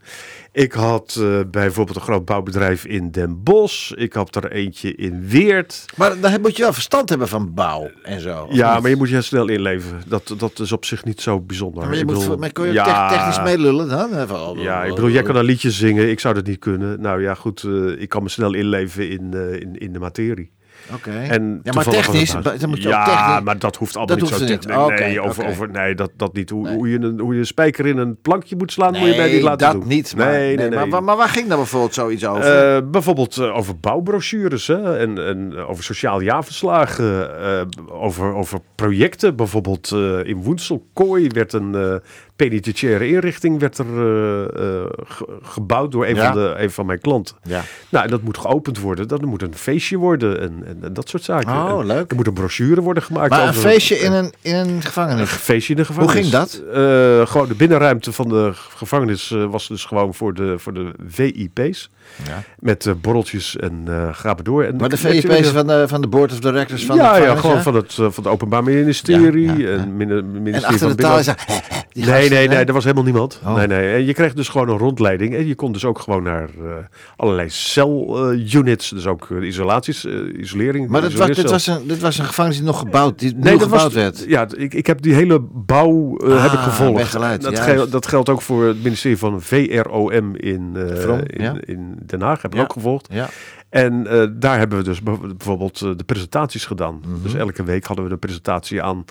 Ik 0.54 0.72
had 0.72 1.16
eh, 1.20 1.40
bijvoorbeeld 1.50 1.96
een 1.96 2.02
groot 2.02 2.24
bouwbedrijf 2.24 2.84
in 2.84 3.10
Den 3.10 3.42
Bosch. 3.42 3.90
Ik 3.92 4.12
had 4.12 4.36
er 4.36 4.52
eentje 4.52 4.94
in 4.94 5.26
Weert. 5.28 5.84
Maar 5.96 6.20
dan 6.20 6.40
moet 6.40 6.56
je 6.56 6.62
wel 6.62 6.72
verstand 6.72 7.08
hebben 7.08 7.28
van 7.28 7.54
bouw 7.54 7.90
en 8.02 8.20
zo. 8.20 8.46
Ja, 8.50 8.72
niet? 8.72 8.82
maar 8.82 8.90
je 8.90 8.96
moet 8.96 9.08
je 9.08 9.22
snel 9.22 9.48
inleven. 9.48 10.02
Dat, 10.06 10.34
dat 10.38 10.58
is 10.58 10.72
op 10.72 10.84
zich 10.84 11.04
niet 11.04 11.20
zo 11.20 11.40
bijzonder. 11.40 11.82
Maar 11.84 11.94
je 11.94 12.00
Ik 12.00 12.06
moet, 12.06 12.18
bedoel, 12.18 12.36
maar 12.36 12.52
kun 12.52 12.66
je 12.66 12.72
ja, 12.72 13.08
technisch 13.08 13.42
meelullen 13.42 13.88
dan? 13.88 14.18
Even, 14.18 14.48
oh, 14.48 14.58
Ja, 14.62 14.84
ik 14.84 14.94
bedoel, 14.94 15.10
jij 15.10 15.22
kan 15.22 15.36
een 15.36 15.44
liedje 15.44 15.70
zingen. 15.70 16.10
Ik 16.10 16.20
zou 16.20 16.34
dat 16.34 16.46
niet 16.46 16.58
kunnen. 16.58 17.00
Nou 17.00 17.22
ja, 17.22 17.34
goed. 17.34 17.62
eh, 17.62 18.00
ik 18.00 18.08
kan 18.08 18.22
me 18.22 18.28
snel 18.28 18.52
inleven 18.54 19.10
in, 19.10 19.34
eh, 19.34 19.52
in, 19.60 19.78
in 19.78 19.92
de 19.92 19.98
materie. 19.98 20.50
Oké. 20.92 21.10
En 21.10 21.60
ja, 21.62 21.72
maar 21.72 21.84
toevallig 21.84 21.84
was 21.84 22.04
technisch, 22.06 22.32
het 22.32 22.44
nou- 22.44 22.58
dan 22.58 22.68
moet 22.68 22.82
je 22.82 22.88
ja, 22.88 23.00
ook 23.00 23.06
technisch... 23.08 23.44
maar 23.44 23.58
dat 23.58 23.76
hoeft 23.76 23.96
allemaal 23.96 24.16
Dat 24.16 24.24
niet 24.30 24.34
zo 24.34 24.44
hoeft 24.44 24.60
technisch. 24.62 24.76
niet. 24.76 24.98
Nee, 24.98 25.12
Oké, 25.14 25.28
over, 25.28 25.42
oké. 25.42 25.50
over, 25.52 25.70
nee 25.70 25.94
dat, 25.94 26.10
dat 26.16 26.34
niet. 26.34 26.50
Hoe, 26.50 26.62
Nee. 26.64 26.76
hoe, 26.76 26.90
je 26.90 26.98
een, 27.00 27.20
hoe 27.20 27.32
je 27.34 27.38
een 27.40 27.46
spijker 27.46 27.86
in 27.86 27.96
een 27.98 28.20
plankje 28.22 28.56
moet 28.56 28.72
slaan, 28.72 28.90
moet 28.92 29.00
je 29.00 29.06
mij 29.16 29.16
Nee, 29.24 29.34
niet 29.34 29.42
laten 29.42 29.66
dat 29.66 29.72
doen. 29.80 29.88
niet. 29.88 30.16
Maar, 30.16 30.30
nee, 30.30 30.56
nee, 30.56 30.68
maar, 30.70 30.78
nee. 30.78 30.86
maar, 30.88 31.02
maar 31.04 31.16
waar 31.16 31.28
ging 31.28 31.48
daar 31.48 31.56
bijvoorbeeld 31.56 31.94
zoiets 31.94 32.26
over? 32.26 32.74
Eh, 32.76 32.82
bijvoorbeeld 32.90 33.36
eh, 33.36 33.56
over 33.56 33.78
bouwbrochures 33.78 34.66
hè? 34.66 34.98
En, 34.98 35.26
en 35.26 35.52
eh, 35.56 35.70
over 35.70 35.84
sociaal 35.84 36.20
jaarverslagen, 36.20 37.38
eh, 37.44 37.60
over, 37.88 38.34
over 38.34 38.58
projecten. 38.74 39.36
Bijvoorbeeld 39.36 39.90
eh, 39.92 40.24
in 40.24 40.36
Woensel-Kooi 40.42 41.28
werd 41.28 41.52
een 41.52 41.74
eh 41.74 41.94
penitentiaire 42.36 43.08
inrichting 43.08 43.60
werd 43.60 43.78
er, 43.78 43.86
eh, 43.86 44.42
eh, 44.42 44.86
ge- 45.06 45.38
gebouwd 45.42 45.92
door 45.92 46.06
een, 46.06 46.14
Ja. 46.14 46.32
van 46.32 46.42
de, 46.42 46.54
een 46.56 46.70
van 46.70 46.86
mijn 46.86 47.00
klanten. 47.00 47.36
ja. 47.42 47.62
Nou, 47.88 48.04
en 48.04 48.10
dat 48.10 48.22
moet 48.22 48.38
geopend 48.38 48.78
worden. 48.80 49.08
Dat 49.08 49.22
moet 49.22 49.42
een 49.42 49.54
feestje 49.56 49.96
worden 49.96 50.40
en, 50.40 50.62
en, 50.66 50.78
en 50.82 50.92
dat 50.92 51.08
soort 51.08 51.22
zaken. 51.22 51.48
Oh, 51.52 51.80
En 51.80 51.86
leuk. 51.86 52.10
Er 52.10 52.16
moet 52.16 52.26
een 52.26 52.32
brochure 52.32 52.80
worden 52.80 53.02
gemaakt. 53.02 53.30
Maar 53.30 53.46
een 53.48 53.54
feestje 53.54 53.98
in 53.98 54.12
een, 54.12 54.32
in 54.40 54.54
een 54.54 54.68
een 54.68 54.82
gevangenis. 54.82 55.30
feestje 55.30 55.72
in 55.74 55.78
de 55.78 55.84
gevangenis. 55.86 56.14
ging 56.20 56.28
dat? 56.32 56.62
Eh, 56.72 57.26
gewoon 57.26 57.48
de 57.48 57.54
binnenruimte 57.56 58.12
van 58.12 58.28
de 58.28 58.50
gevangenis 58.54 59.28
was 59.48 59.68
dus 59.68 59.84
gewoon 59.84 60.14
voor 60.14 60.34
de, 60.34 60.58
voor 60.58 60.74
de 60.74 60.92
VIP's. 61.06 61.90
Ja. 62.26 62.42
Met 62.58 62.86
eh, 62.86 62.92
borreltjes 63.00 63.56
en 63.56 63.82
eh 63.86 64.08
ga 64.12 64.32
maar 64.34 64.42
door. 64.42 64.62
En 64.64 64.76
Maar 64.76 64.88
de 64.88 64.96
je, 65.12 65.20
VIP's 65.20 65.48
van 65.48 65.66
de, 65.66 65.84
van 65.88 66.00
de 66.00 66.06
Board 66.06 66.32
of 66.32 66.38
Directors 66.40 66.84
van 66.86 66.96
de 66.96 67.02
ja, 67.02 67.08
ja, 67.08 67.14
gevangenis, 67.14 67.40
gewoon 67.40 67.62
van 67.62 67.74
het, 67.74 67.90
eh, 67.90 67.96
van 67.96 68.24
het 68.24 68.26
Openbaar 68.26 68.62
Ministerie. 68.62 69.46
Ja, 69.46 69.52
ja, 69.52 69.58
ja. 69.58 69.76
En 69.78 69.96
min- 69.96 70.08
ministerie 70.32 70.52
En 70.54 70.64
achter 70.64 70.78
van 70.78 70.88
de 70.88 71.02
taal 71.02 71.18
is 71.18 71.26
Nee, 71.26 72.04
gasten, 72.06 72.30
nee, 72.32 72.48
nee, 72.48 72.64
er 72.64 72.72
was 72.72 72.82
helemaal 72.82 73.04
niemand. 73.04 73.40
Oh. 73.44 73.54
Nee, 73.56 73.66
nee. 73.66 73.94
En 73.94 74.04
je 74.06 74.12
kreeg 74.14 74.32
dus 74.34 74.48
gewoon 74.48 74.68
een 74.68 74.78
rondleiding. 74.78 75.34
En 75.34 75.46
je 75.46 75.54
kon 75.54 75.72
dus 75.72 75.84
ook 75.84 75.98
gewoon 75.98 76.22
naar 76.22 76.48
eh, 76.58 76.70
allerlei 77.16 77.48
cel-units. 77.50 78.88
dus 78.88 79.06
ook 79.06 79.28
eh, 79.30 79.46
isolaties, 79.46 80.04
eh, 80.06 80.12
isolering. 80.40 80.88
Maar 80.88 81.00
dit 81.00 81.14
was, 81.14 81.26
dit, 81.30 81.50
was 81.50 81.66
een, 81.66 81.86
dit 81.86 82.00
was 82.00 82.18
een 82.18 82.24
gevangenis 82.24 82.56
die 82.58 82.66
nog 82.66 82.78
gebouwd, 82.78 83.18
die 83.18 83.34
Nee, 83.34 83.52
dat 83.52 83.62
gebouwd 83.62 83.82
was, 83.82 83.92
werd. 83.92 84.24
Ja, 84.28 84.46
ik, 84.56 84.74
ik 84.74 84.86
heb 84.86 85.02
die 85.02 85.14
hele 85.14 85.40
bouw 85.52 86.16
eh, 86.16 86.42
heb 86.42 86.52
ik 86.52 86.58
Ah, 86.58 86.64
gevolgd. 86.64 87.12
dat, 87.42 87.58
gel- 87.58 87.88
dat 87.88 88.06
geldt 88.06 88.28
ook 88.28 88.42
voor 88.42 88.64
het 88.64 88.82
ministerie 88.82 89.18
van 89.18 89.42
VROM 89.42 90.36
in, 90.36 90.70
eh, 90.74 90.96
Vrom, 90.96 91.20
in, 91.26 91.42
ja. 91.42 91.54
In 92.00 92.06
Den 92.06 92.20
Haag. 92.20 92.42
Heb 92.42 92.50
ik 92.50 92.56
Ja. 92.56 92.62
ook 92.64 92.72
gevolgd. 92.72 93.06
Ja. 93.10 93.28
En 93.68 94.06
eh, 94.06 94.26
daar 94.32 94.58
hebben 94.58 94.78
we 94.78 94.84
dus 94.84 95.02
bijvoorbeeld 95.02 95.80
eh, 95.82 95.90
de 95.96 96.04
presentaties 96.04 96.66
gedaan. 96.66 97.00
Mhm. 97.06 97.22
Dus 97.22 97.34
elke 97.34 97.64
week 97.64 97.84
hadden 97.84 98.04
we 98.04 98.10
een 98.10 98.18
presentatie 98.18 98.82
aan 98.82 99.04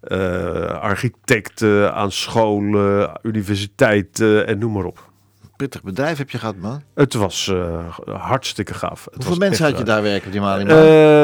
eh, 0.00 0.64
architecten, 0.80 1.94
aan 1.94 2.12
scholen, 2.12 3.10
universiteiten 3.22 4.46
en 4.46 4.58
noem 4.58 4.72
maar 4.72 4.84
op. 4.84 5.10
Pittig 5.56 5.82
bedrijf 5.82 6.18
heb 6.18 6.30
je 6.30 6.38
gehad, 6.38 6.56
man. 6.56 6.82
Het 6.94 7.14
was 7.14 7.52
hartstikke 8.06 8.74
gaaf. 8.74 9.04
Het 9.04 9.14
Hoeveel 9.14 9.36
mensen 9.36 9.64
had 9.64 9.78
je 9.78 9.84
daar 9.84 10.02
werken 10.02 10.26
op 10.26 10.32
die 10.32 10.40
Mali? 10.40 10.62
Eh, 10.64 10.68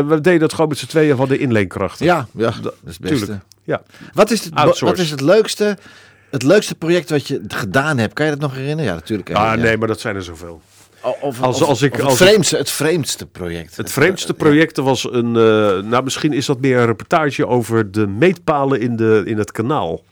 we 0.08 0.18
deden 0.20 0.40
dat 0.40 0.52
gewoon 0.52 0.68
met 0.68 0.78
z'n 0.78 0.86
tweeën 0.86 1.16
van 1.16 1.28
de 1.28 1.38
inleenkrachten. 1.38 2.06
ja, 2.06 2.26
ja, 2.36 2.50
dat 2.62 2.74
is 2.84 2.92
het 2.92 3.00
beste. 3.00 3.16
tuurlijk. 3.16 3.42
Ja. 3.62 3.82
Wat 4.12 4.30
is 4.30 4.44
het, 4.44 4.80
wat 4.80 4.98
is 4.98 5.10
het 5.10 5.20
leukste... 5.20 5.76
Het 6.30 6.42
leukste 6.42 6.74
project 6.74 7.10
wat 7.10 7.28
je 7.28 7.40
gedaan 7.48 7.98
hebt, 7.98 8.12
kan 8.12 8.24
je 8.26 8.32
dat 8.32 8.40
nog 8.40 8.54
herinneren? 8.54 8.84
Ja, 8.84 8.94
natuurlijk. 8.94 9.30
Ah, 9.32 9.42
ja. 9.42 9.54
nee, 9.54 9.76
maar 9.78 9.88
dat 9.88 10.00
zijn 10.00 10.16
er 10.16 10.22
zoveel. 10.22 10.60
Of, 11.20 11.42
Als- 11.42 11.60
of- 11.62 11.68
als 11.68 11.82
ik- 11.82 11.94
of 11.98 12.00
het, 12.08 12.16
vreemdste, 12.16 12.56
het 12.56 12.70
vreemdste 12.70 13.26
project. 13.26 13.76
Het 13.76 13.90
vreemdste 13.92 14.34
project 14.34 14.76
was 14.76 15.04
een... 15.12 15.36
eh, 15.36 15.78
nou, 15.90 16.02
misschien 16.02 16.32
is 16.32 16.46
dat 16.46 16.60
meer 16.60 16.78
een 16.78 16.86
reportage 16.86 17.46
over 17.46 17.90
de 17.90 18.06
meetpalen 18.06 18.80
in, 18.80 18.96
de, 18.96 19.22
in 19.26 19.38
het 19.38 19.52
kanaal. 19.52 20.02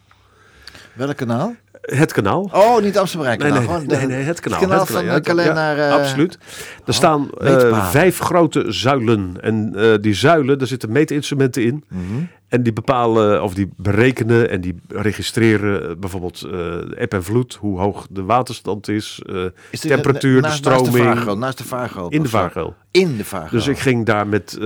Welk 0.92 1.16
kanaal? 1.16 1.54
Het 1.80 2.12
kanaal. 2.12 2.50
Oh, 2.52 2.82
niet 2.82 2.98
Amsterdam 2.98 3.36
kanaal. 3.36 3.52
nee, 3.58 3.66
gewoon 3.66 3.86
nee, 3.86 3.98
de- 4.00 4.06
nee, 4.06 4.22
het 4.22 4.40
kanaal. 4.40 4.58
Het 4.58 4.68
kanaal 4.68 4.84
het 4.84 4.92
van 4.94 5.00
de 5.36 5.42
ja, 5.42 5.52
naar... 5.52 5.78
eh, 5.78 5.92
absoluut. 5.92 6.38
Er 6.86 6.94
staan 6.94 7.30
eh, 7.30 7.90
vijf 7.90 8.18
grote 8.18 8.64
zuilen. 8.72 9.34
En 9.40 9.72
eh, 9.76 9.94
die 10.00 10.14
zuilen, 10.14 10.58
daar 10.58 10.66
zitten 10.66 10.92
meetinstrumenten 10.92 11.62
in. 11.64 11.84
mhm. 11.88 12.02
En 12.48 12.62
die 12.62 12.72
bepalen, 12.72 13.42
of 13.42 13.54
die 13.54 13.70
berekenen 13.76 14.50
en 14.50 14.60
die 14.60 14.74
registreren 14.88 16.00
bijvoorbeeld 16.00 16.42
eh 16.52 17.02
eb 17.02 17.12
en 17.14 17.24
vloed, 17.24 17.54
hoe 17.54 17.78
hoog 17.78 18.06
de 18.10 18.22
waterstand 18.22 18.88
is, 18.88 19.22
eh, 19.26 19.44
Is 19.70 19.80
temperatuur, 19.80 20.34
de 20.34 20.40
naast- 20.48 20.64
Naast 20.64 20.78
de 20.84 20.84
stroming. 20.90 21.14
Vaargeul, 21.14 21.38
naast 21.38 21.58
de 21.58 21.64
Vaargeul. 21.64 22.08
in 22.08 22.18
de 22.18 22.24
of 22.24 22.30
zo? 22.30 22.38
vaargeul. 22.38 22.74
In 22.90 23.16
de 23.16 23.24
Vaargeul. 23.24 23.50
Dus 23.58 23.66
ik 23.68 23.78
ging 23.78 24.06
daar 24.06 24.26
met, 24.26 24.58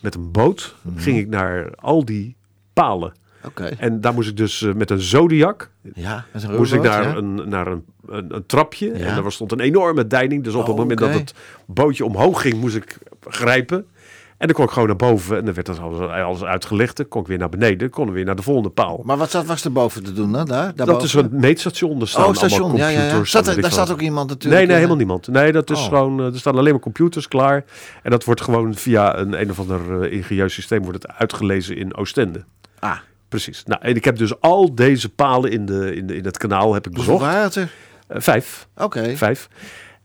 met 0.00 0.14
een 0.14 0.30
boot, 0.30 0.74
Mhm. 0.82 0.98
ging 0.98 1.18
ik 1.18 1.28
naar 1.28 1.70
al 1.74 2.04
die 2.04 2.36
palen. 2.72 3.12
En 3.78 4.00
daar 4.00 4.14
moest 4.14 4.28
ik 4.28 4.36
dus 4.36 4.62
eh, 4.62 4.74
met 4.74 4.90
een 4.90 5.00
zodiac, 5.00 5.70
Ja, 5.94 6.24
met 6.32 6.42
een 6.42 6.54
moest 6.56 6.72
ik 6.72 6.82
naar, 6.82 7.02
ja. 7.02 7.14
een, 7.16 7.48
naar 7.48 7.66
een, 7.66 7.84
een, 8.08 8.34
een 8.34 8.46
trapje. 8.46 8.86
Ja. 8.98 9.06
En 9.06 9.22
daar 9.22 9.32
stond 9.32 9.52
een 9.52 9.60
enorme 9.60 10.06
deining. 10.06 10.44
Dus 10.44 10.54
op 10.54 10.60
Oh, 10.60 10.66
het 10.66 10.76
moment 10.76 11.00
oké. 11.02 11.10
dat 11.10 11.20
het 11.20 11.34
bootje 11.66 12.04
omhoog 12.04 12.40
ging, 12.40 12.54
moest 12.60 12.76
ik 12.76 12.98
grijpen. 13.28 13.86
En 14.38 14.46
dan 14.46 14.56
kon 14.56 14.64
ik 14.64 14.70
gewoon 14.70 14.88
naar 14.88 14.96
boven. 14.96 15.36
En 15.38 15.44
dan 15.44 15.54
werd 15.54 15.66
dat 15.66 15.78
alles, 15.80 15.98
alles 16.10 16.42
uitgelegd. 16.42 16.96
Dan 16.96 17.08
kon 17.08 17.20
ik 17.20 17.26
weer 17.26 17.38
naar 17.38 17.48
beneden. 17.48 17.90
Kon 17.90 18.08
ik 18.08 18.12
weer 18.14 18.24
naar 18.24 18.36
de 18.36 18.42
volgende 18.42 18.70
paal. 18.70 19.00
Maar 19.04 19.16
wat 19.16 19.30
zat, 19.30 19.46
was 19.46 19.64
er 19.64 19.72
boven 19.72 20.02
te 20.04 20.12
doen 20.12 20.32
dan? 20.32 20.46
Daar, 20.46 20.74
dat 20.74 21.02
is 21.02 21.14
een 21.14 21.28
meetstation. 21.32 22.06
Staan 22.06 22.24
Oh, 22.26 22.34
station. 22.34 22.76
Ja, 22.76 22.88
ja, 22.88 23.02
ja. 23.02 23.24
Zat 23.24 23.46
er, 23.46 23.60
daar 23.60 23.70
staat 23.72 23.90
ook 23.90 24.00
iemand 24.00 24.26
Nee, 24.26 24.34
natuurlijk. 24.36 24.60
nee, 24.62 24.70
in, 24.70 24.74
helemaal 24.76 24.96
niemand. 24.96 25.28
Nee, 25.28 25.52
dat 25.52 25.70
is 25.70 25.78
Oh. 25.78 25.84
gewoon, 25.84 26.20
eh, 26.20 26.26
er 26.26 26.38
staan 26.38 26.56
alleen 26.58 26.72
maar 26.72 26.80
computers 26.80 27.28
klaar. 27.28 27.64
En 28.02 28.10
dat 28.10 28.24
wordt 28.24 28.40
gewoon 28.40 28.74
via 28.74 29.18
een 29.18 29.40
een 29.40 29.50
of 29.50 29.58
ander 29.58 30.02
eh, 30.02 30.12
ingenieus 30.12 30.54
systeem 30.54 30.82
wordt 30.82 31.02
het 31.02 31.12
uitgelezen 31.12 31.76
in 31.76 31.96
Oostende. 31.96 32.44
Ah, 32.78 32.96
Precies. 33.28 33.62
Nou, 33.64 33.80
en 33.82 33.94
ik 33.94 34.04
heb 34.04 34.16
dus 34.16 34.40
al 34.40 34.74
deze 34.74 35.08
palen 35.08 35.50
in, 35.50 35.66
de, 35.66 35.94
in, 35.96 36.06
de, 36.06 36.16
in 36.16 36.24
het 36.24 36.38
kanaal 36.38 36.74
heb 36.74 36.86
ik 36.86 36.94
hoeveel 36.94 37.18
bezocht. 37.18 37.34
waren 37.34 37.62
er? 37.62 37.70
Eh, 38.08 38.20
vijf. 38.20 38.68
Oké. 38.76 39.16
Vijf. 39.16 39.48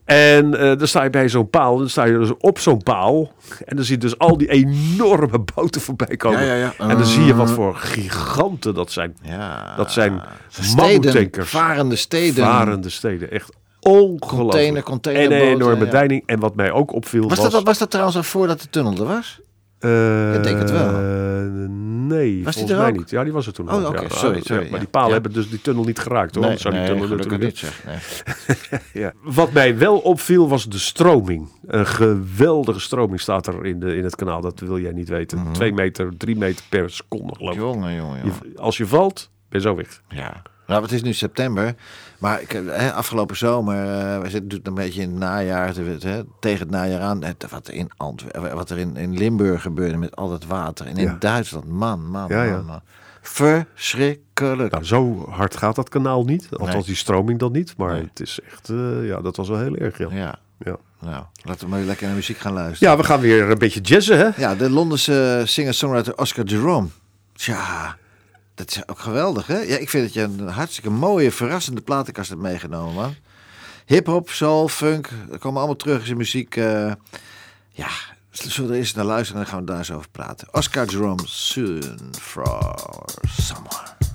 En 0.06 0.60
eh, 0.60 0.78
dan 0.78 0.88
sta 0.88 1.04
je 1.04 1.10
bij 1.10 1.30
zo'n 1.30 1.50
paal. 1.50 1.78
Dan 1.78 1.90
sta 1.90 2.04
je 2.04 2.18
dus 2.18 2.38
op 2.38 2.60
zo'n 2.60 2.84
paal. 2.84 3.32
En 3.66 3.76
dan 3.76 3.86
zie 3.86 3.96
je 3.96 4.02
dus 4.02 4.18
al 4.18 4.38
die 4.38 4.50
enorme 4.50 5.40
boten 5.56 5.82
voorbij 5.82 6.18
komen. 6.18 6.46
Ja, 6.46 6.54
ja, 6.54 6.56
ja. 6.56 6.74
En 6.78 6.98
dan 6.98 7.06
zie 7.06 7.24
je 7.24 7.36
wat 7.36 7.50
Uh. 7.50 7.56
voor 7.56 7.76
giganten 7.76 8.74
dat 8.74 8.92
zijn. 8.92 9.18
Ja. 9.22 9.74
Dat 9.76 9.92
zijn 9.92 10.22
steden, 10.50 10.76
mammoetankers. 10.76 11.50
varende 11.50 11.96
steden. 11.96 12.46
Varende 12.46 12.90
steden. 12.90 13.32
Echt 13.32 13.54
ongelooflijk. 13.80 14.30
Container, 14.30 14.76
en 14.78 14.84
containerboten, 14.84 15.48
een 15.48 15.54
enorme 15.54 15.88
deining. 15.88 16.24
En 16.26 16.40
wat 16.40 16.56
mij 16.56 16.72
ook 16.72 16.94
opviel 16.94 17.30
Was, 17.30 17.40
was... 17.40 17.52
dat, 17.52 17.64
was 17.64 17.78
dat 17.78 17.90
trouwens 17.90 18.18
al 18.18 18.24
voordat 18.24 18.62
de 18.62 18.70
tunnel 18.70 18.98
er 18.98 19.06
was? 19.06 19.40
Eh, 19.82 20.34
Ik 20.36 20.44
denk 20.44 20.58
het 20.60 20.72
wel. 20.72 20.92
Nee, 22.12 22.44
Was 22.44 22.56
die 22.56 22.66
volgens 22.66 22.72
er 22.72 22.78
mij 22.78 22.88
ook? 22.90 22.98
niet. 22.98 23.10
Ja, 23.10 23.24
die 23.24 23.34
was 23.34 23.48
er 23.48 23.54
toen 23.54 23.68
Oh, 23.72 23.74
al. 23.74 23.94
Ja, 23.94 24.10
sorry, 24.10 24.36
ja, 24.36 24.42
sorry, 24.44 24.70
maar 24.70 24.80
die 24.80 24.88
palen 24.88 25.08
Ja. 25.08 25.14
hebben 25.14 25.34
dus 25.34 25.50
die 25.50 25.62
tunnel 25.62 25.84
niet 25.84 26.00
geraakt 26.00 26.36
hoor. 26.36 26.46
Nee, 26.46 26.58
zou 26.58 26.74
die 26.74 26.84
nee, 26.84 26.90
tunnel 26.92 27.08
gelukkig 27.08 27.32
natuurlijk 27.32 27.62
niet 27.62 27.72
zeg. 27.86 27.86
Nee. 28.66 28.80
Ja. 29.04 29.14
Wat 29.24 29.52
mij 29.52 29.78
wel 29.78 29.98
opviel 29.98 30.50
was 30.50 30.66
de 30.70 30.78
stroming. 30.80 31.50
Een 31.68 31.86
geweldige 31.88 32.80
stroming 32.80 33.20
staat 33.22 33.48
er 33.48 33.66
in, 33.66 33.80
de, 33.80 33.96
in 33.96 34.04
het 34.04 34.16
kanaal. 34.16 34.42
Dat 34.42 34.60
wil 34.60 34.80
jij 34.80 34.92
niet 34.92 35.10
weten. 35.10 35.38
Mhm. 35.40 35.52
Twee 35.52 35.74
meter, 35.74 36.18
drie 36.18 36.36
meter 36.36 36.66
per 36.70 36.90
seconde 36.90 37.36
geloof 37.36 37.54
ik. 37.54 37.60
Jongen, 37.60 37.96
jongen, 37.96 38.22
als 38.56 38.78
je 38.78 38.86
valt, 38.88 39.30
ben 39.50 39.62
je 39.62 39.68
zo 39.68 39.76
weg. 39.76 40.02
Ja. 40.10 40.42
Nou, 40.68 40.82
het 40.84 40.92
is 40.92 41.02
nu 41.02 41.14
september. 41.14 41.76
Maar 42.22 42.42
ik, 42.42 42.52
hè, 42.52 42.94
afgelopen 42.94 43.38
zomer, 43.38 43.76
eh, 43.76 44.16
we 44.16 44.22
zitten 44.30 44.42
natuurlijk 44.42 44.68
een 44.68 44.74
beetje 44.74 45.02
in 45.02 45.10
het 45.10 45.20
najaar, 45.20 45.76
hè, 45.76 46.24
tegen 46.40 46.60
het 46.60 46.70
najaar 46.70 47.02
aan. 47.02 47.24
Het, 47.24 47.46
wat 47.50 47.68
er 47.68 47.74
in 47.74 47.90
Antwerpen, 47.98 48.56
wat 48.56 48.70
er 48.70 48.78
in, 48.78 48.96
in 48.96 49.18
Limburg 49.18 49.62
gebeurde 49.62 49.98
met 49.98 50.16
al 50.16 50.30
dat 50.30 50.46
water. 50.46 50.86
En 50.88 50.98
in 50.98 51.04
Ja. 51.06 51.16
Duitsland, 51.20 51.68
man, 51.68 52.06
man, 52.10 52.26
Ja, 52.30 52.44
ja. 52.44 52.52
man, 52.52 52.66
man. 52.66 52.82
Verschrikkelijk. 53.22 54.72
Nou, 54.72 54.84
zo 54.84 55.26
hard 55.30 55.58
gaat 55.58 55.76
dat 55.76 55.90
kanaal 55.90 56.24
niet. 56.24 56.48
Althans, 56.52 56.74
Nee. 56.74 56.84
die 56.84 56.96
stroming 56.96 57.40
dan 57.40 57.52
niet. 57.52 57.74
Maar 57.78 57.94
Nee. 57.94 58.02
het 58.10 58.20
is 58.20 58.40
echt, 58.52 58.70
eh, 58.70 59.06
ja, 59.08 59.22
dat 59.22 59.36
was 59.36 59.48
wel 59.50 59.60
heel 59.60 59.76
erg. 59.76 59.98
Ja. 59.98 60.08
Ja. 60.12 60.36
Ja. 60.60 60.78
Nou, 61.00 61.24
laten 61.44 61.64
we 61.66 61.70
maar 61.76 61.80
lekker 61.82 62.06
naar 62.08 62.16
muziek 62.16 62.38
gaan 62.38 62.54
luisteren. 62.54 62.92
ja, 62.94 63.00
we 63.00 63.04
gaan 63.08 63.20
weer 63.20 63.50
een 63.50 63.58
beetje 63.58 63.82
jazzen, 63.82 64.18
hè? 64.18 64.30
Ja, 64.38 64.56
de 64.56 64.70
Londense 64.70 65.42
singer-songwriter 65.46 66.18
Oscar 66.18 66.46
Jerome. 66.46 66.88
Tja, 67.34 67.96
dat 68.62 68.76
is 68.76 68.88
ook 68.88 69.00
geweldig, 69.00 69.48
hè? 69.48 69.58
Ja, 69.60 69.78
ik 69.78 69.90
vind 69.90 70.04
dat 70.04 70.14
je 70.14 70.22
een 70.22 70.48
hartstikke 70.48 70.90
mooie, 70.90 71.32
verrassende 71.32 71.82
platenkast 71.82 72.30
hebt 72.30 72.42
meegenomen, 72.42 72.94
man. 72.94 73.16
Hip-hop, 73.86 74.30
soul, 74.30 74.68
funk, 74.68 75.10
dat 75.30 75.40
komen 75.40 75.58
allemaal 75.58 75.76
terug 75.76 76.08
in 76.08 76.18
muziek. 76.18 76.56
eh, 76.56 76.92
ja, 77.72 77.88
zullen 78.32 78.70
we 78.70 78.74
er 78.74 78.80
eens 78.80 78.94
naar 78.94 79.06
luisteren 79.06 79.42
en 79.42 79.44
dan 79.44 79.54
gaan 79.54 79.60
we 79.66 79.70
daar 79.72 79.78
eens 79.78 79.92
over 79.92 80.10
praten. 80.12 80.48
Oscar 80.52 80.86
Jerome, 80.86 81.22
Soon 81.26 82.14
for 82.20 82.76
Someone. 83.40 84.11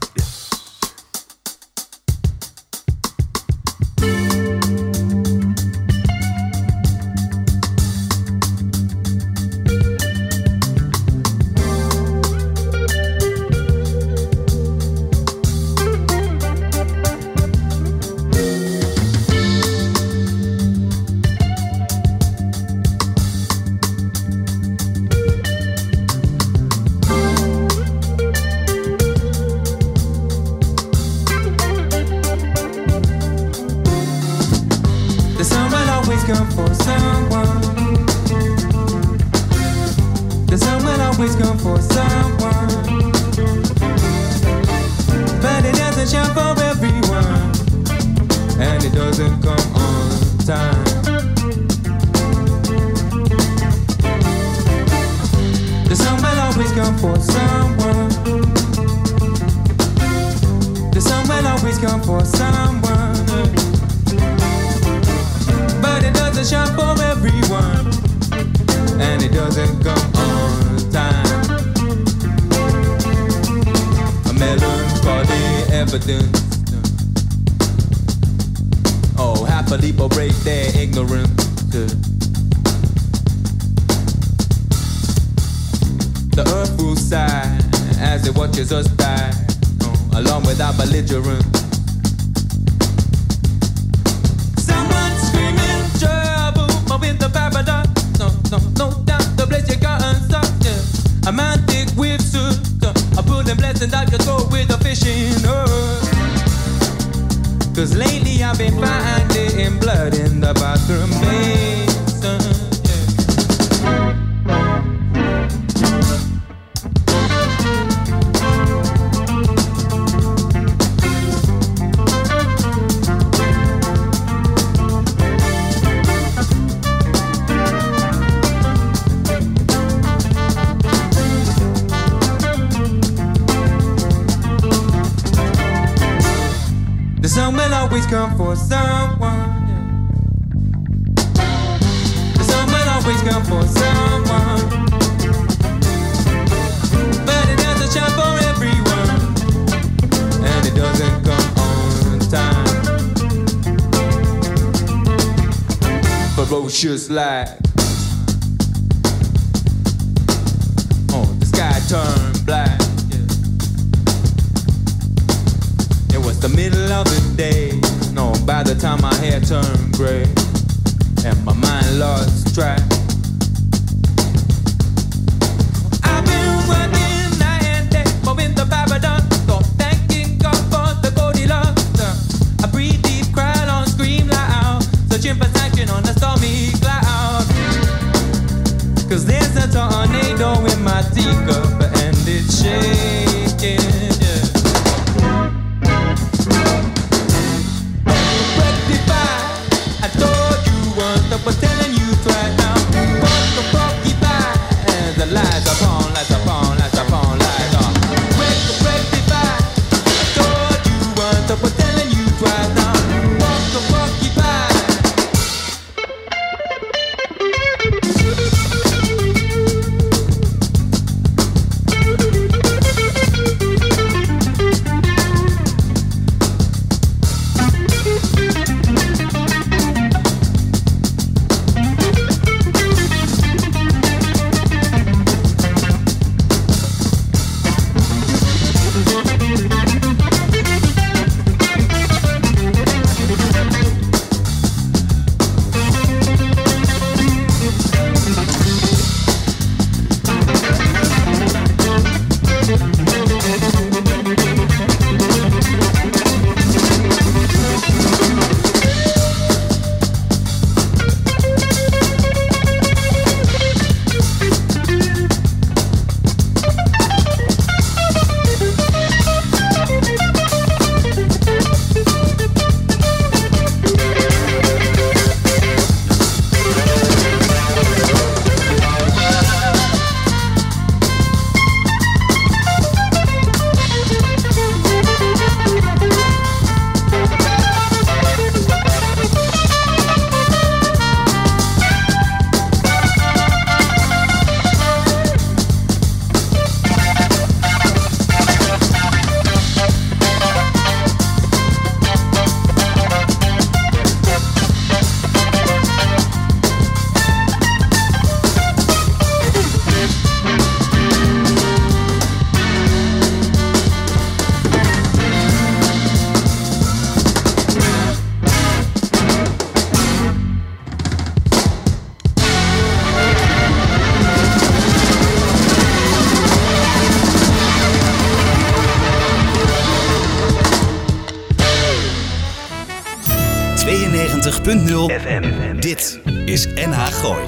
FM. 334.51 335.81
Dit 335.81 336.21
is 336.45 336.67
NH 336.67 337.05
Gooi. 337.05 337.45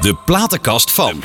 De 0.00 0.14
platenkast 0.24 0.90
van. 0.90 1.22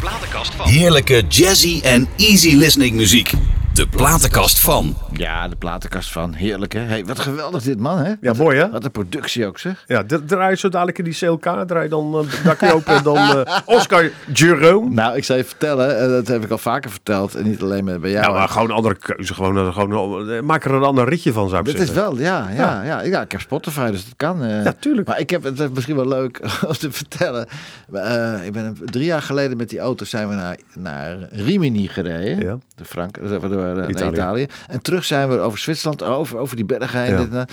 Heerlijke 0.64 1.24
jazzy 1.28 1.80
en 1.84 2.08
easy 2.18 2.56
listening 2.56 2.96
muziek. 2.96 3.32
De 3.80 3.88
platenkast 3.88 4.60
van. 4.60 4.96
Ja, 5.14 5.48
de 5.48 5.56
platenkast 5.56 6.12
van. 6.12 6.34
Heerlijk, 6.34 6.74
hè? 6.74 6.80
Hey, 6.80 7.06
wat 7.06 7.20
geweldig 7.20 7.64
dit, 7.64 7.80
man, 7.80 7.98
hè? 8.00 8.14
Ja, 8.22 8.34
mooi 8.34 8.58
hè? 8.58 8.70
Wat 8.70 8.84
een 8.84 8.92
productie 8.92 9.46
ook, 9.46 9.60
zeg. 9.60 9.84
Ja, 9.88 10.04
draai 10.26 10.50
je 10.50 10.58
zo 10.58 10.70
dadelijk 10.70 10.98
in 10.98 11.04
die 11.04 11.14
CLK, 11.20 11.64
draai 11.68 11.90
dan 11.90 12.26
uh, 12.26 12.44
dakje 12.44 12.74
open 12.74 12.96
en 12.96 13.04
dan 13.04 13.18
eh, 13.18 13.58
Oscar 13.76 14.10
Jerome. 14.34 14.90
Nou, 14.90 15.16
ik 15.16 15.24
zou 15.24 15.40
je 15.40 15.46
vertellen, 15.46 16.00
en 16.00 16.10
dat 16.10 16.28
heb 16.28 16.44
ik 16.44 16.52
al 16.52 16.58
vaker 16.58 16.90
verteld, 16.92 17.36
en 17.36 17.44
niet 17.44 17.62
alleen 17.62 17.84
met 17.84 18.02
bij 18.02 18.12
jou. 18.12 18.26
Ja, 18.26 18.32
maar 18.32 18.50
gewoon 18.50 18.70
een 18.70 18.76
andere 18.76 18.96
keuze. 18.96 19.34
Gewoon, 19.34 19.58
eh, 19.58 19.74
gewoon, 19.74 20.30
eh, 20.30 20.42
maak 20.42 20.66
er 20.66 20.74
een 20.74 20.84
ander 20.84 21.10
ritje 21.10 21.34
van, 21.34 21.48
zou 21.50 21.60
ik 21.60 21.66
Dit 21.66 21.76
zeggen. 21.78 21.96
is 21.96 22.02
wel, 22.02 22.18
ja, 22.18 22.50
ja, 22.56 22.84
ja, 22.84 23.02
ja. 23.02 23.22
Ik 23.22 23.32
heb 23.32 23.42
Spotify, 23.42 23.92
dus 23.92 24.04
dat 24.06 24.14
kan. 24.18 24.44
eh. 24.44 24.64
Ja, 24.64 24.74
tuurlijk. 24.80 25.08
Maar 25.08 25.20
ik 25.20 25.30
heb 25.30 25.44
het 25.44 25.60
is 25.60 25.68
misschien 25.74 25.96
wel 25.96 26.08
leuk 26.08 26.40
om 26.68 26.74
te 26.74 26.92
vertellen. 26.92 27.48
Eh, 27.94 28.46
ik 28.46 28.52
ben 28.52 28.78
drie 28.86 29.06
jaar 29.06 29.22
geleden 29.22 29.58
met 29.58 29.70
die 29.70 29.80
auto 29.80 30.06
zijn 30.06 30.30
we 30.30 30.36
naar, 30.36 30.58
naar 30.76 31.18
Rimini 31.32 31.88
gereden. 31.88 32.46
Ja. 32.46 32.58
De 32.76 32.86
Frank, 32.86 33.18
eh, 33.18 33.42
door, 33.42 33.69
naar 33.76 33.90
Italië. 33.90 34.14
Italië. 34.14 34.48
En 34.68 34.82
terug 34.82 35.06
zijn 35.06 35.30
we 35.30 35.40
over 35.40 35.60
Zwitserland, 35.60 36.04
over, 36.04 36.38
over 36.38 36.56
die 36.56 36.66
bergen 36.66 37.02
heen. 37.02 37.12
Ja. 37.12 37.18
dit 37.18 37.34
en. 37.34 37.48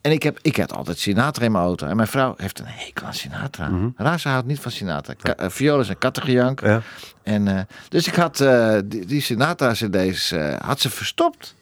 En 0.00 0.12
ik, 0.12 0.22
heb, 0.22 0.38
ik 0.42 0.56
had 0.56 0.72
altijd 0.72 0.98
Sinatra 0.98 1.44
in 1.44 1.52
mijn 1.52 1.64
auto. 1.64 1.86
En 1.86 1.96
mijn 1.96 2.08
vrouw 2.08 2.34
heeft 2.36 2.58
een 2.58 2.66
hekel 2.66 3.06
aan 3.06 3.14
Sinatra. 3.14 3.70
Raar, 3.96 4.20
ze 4.20 4.28
houdt 4.28 4.46
niet 4.46 4.60
van 4.60 4.70
Sinatra. 4.70 5.14
Ka 5.14 5.34
eh, 5.34 5.50
violen 5.50 5.88
en 5.88 5.98
kattengejank. 5.98 6.60
Mhm. 6.60 6.70
Ja. 6.70 6.82
En, 7.22 7.48
eh, 7.48 7.60
dus 7.88 8.06
ik 8.06 8.14
had 8.14 8.40
eh, 8.40 8.78
die, 8.84 9.06
die 9.06 9.20
Sinatra-cd's 9.20 10.32
eh, 10.32 10.54
had 10.60 10.80
ze 10.80 10.90
verstopt. 10.90 11.54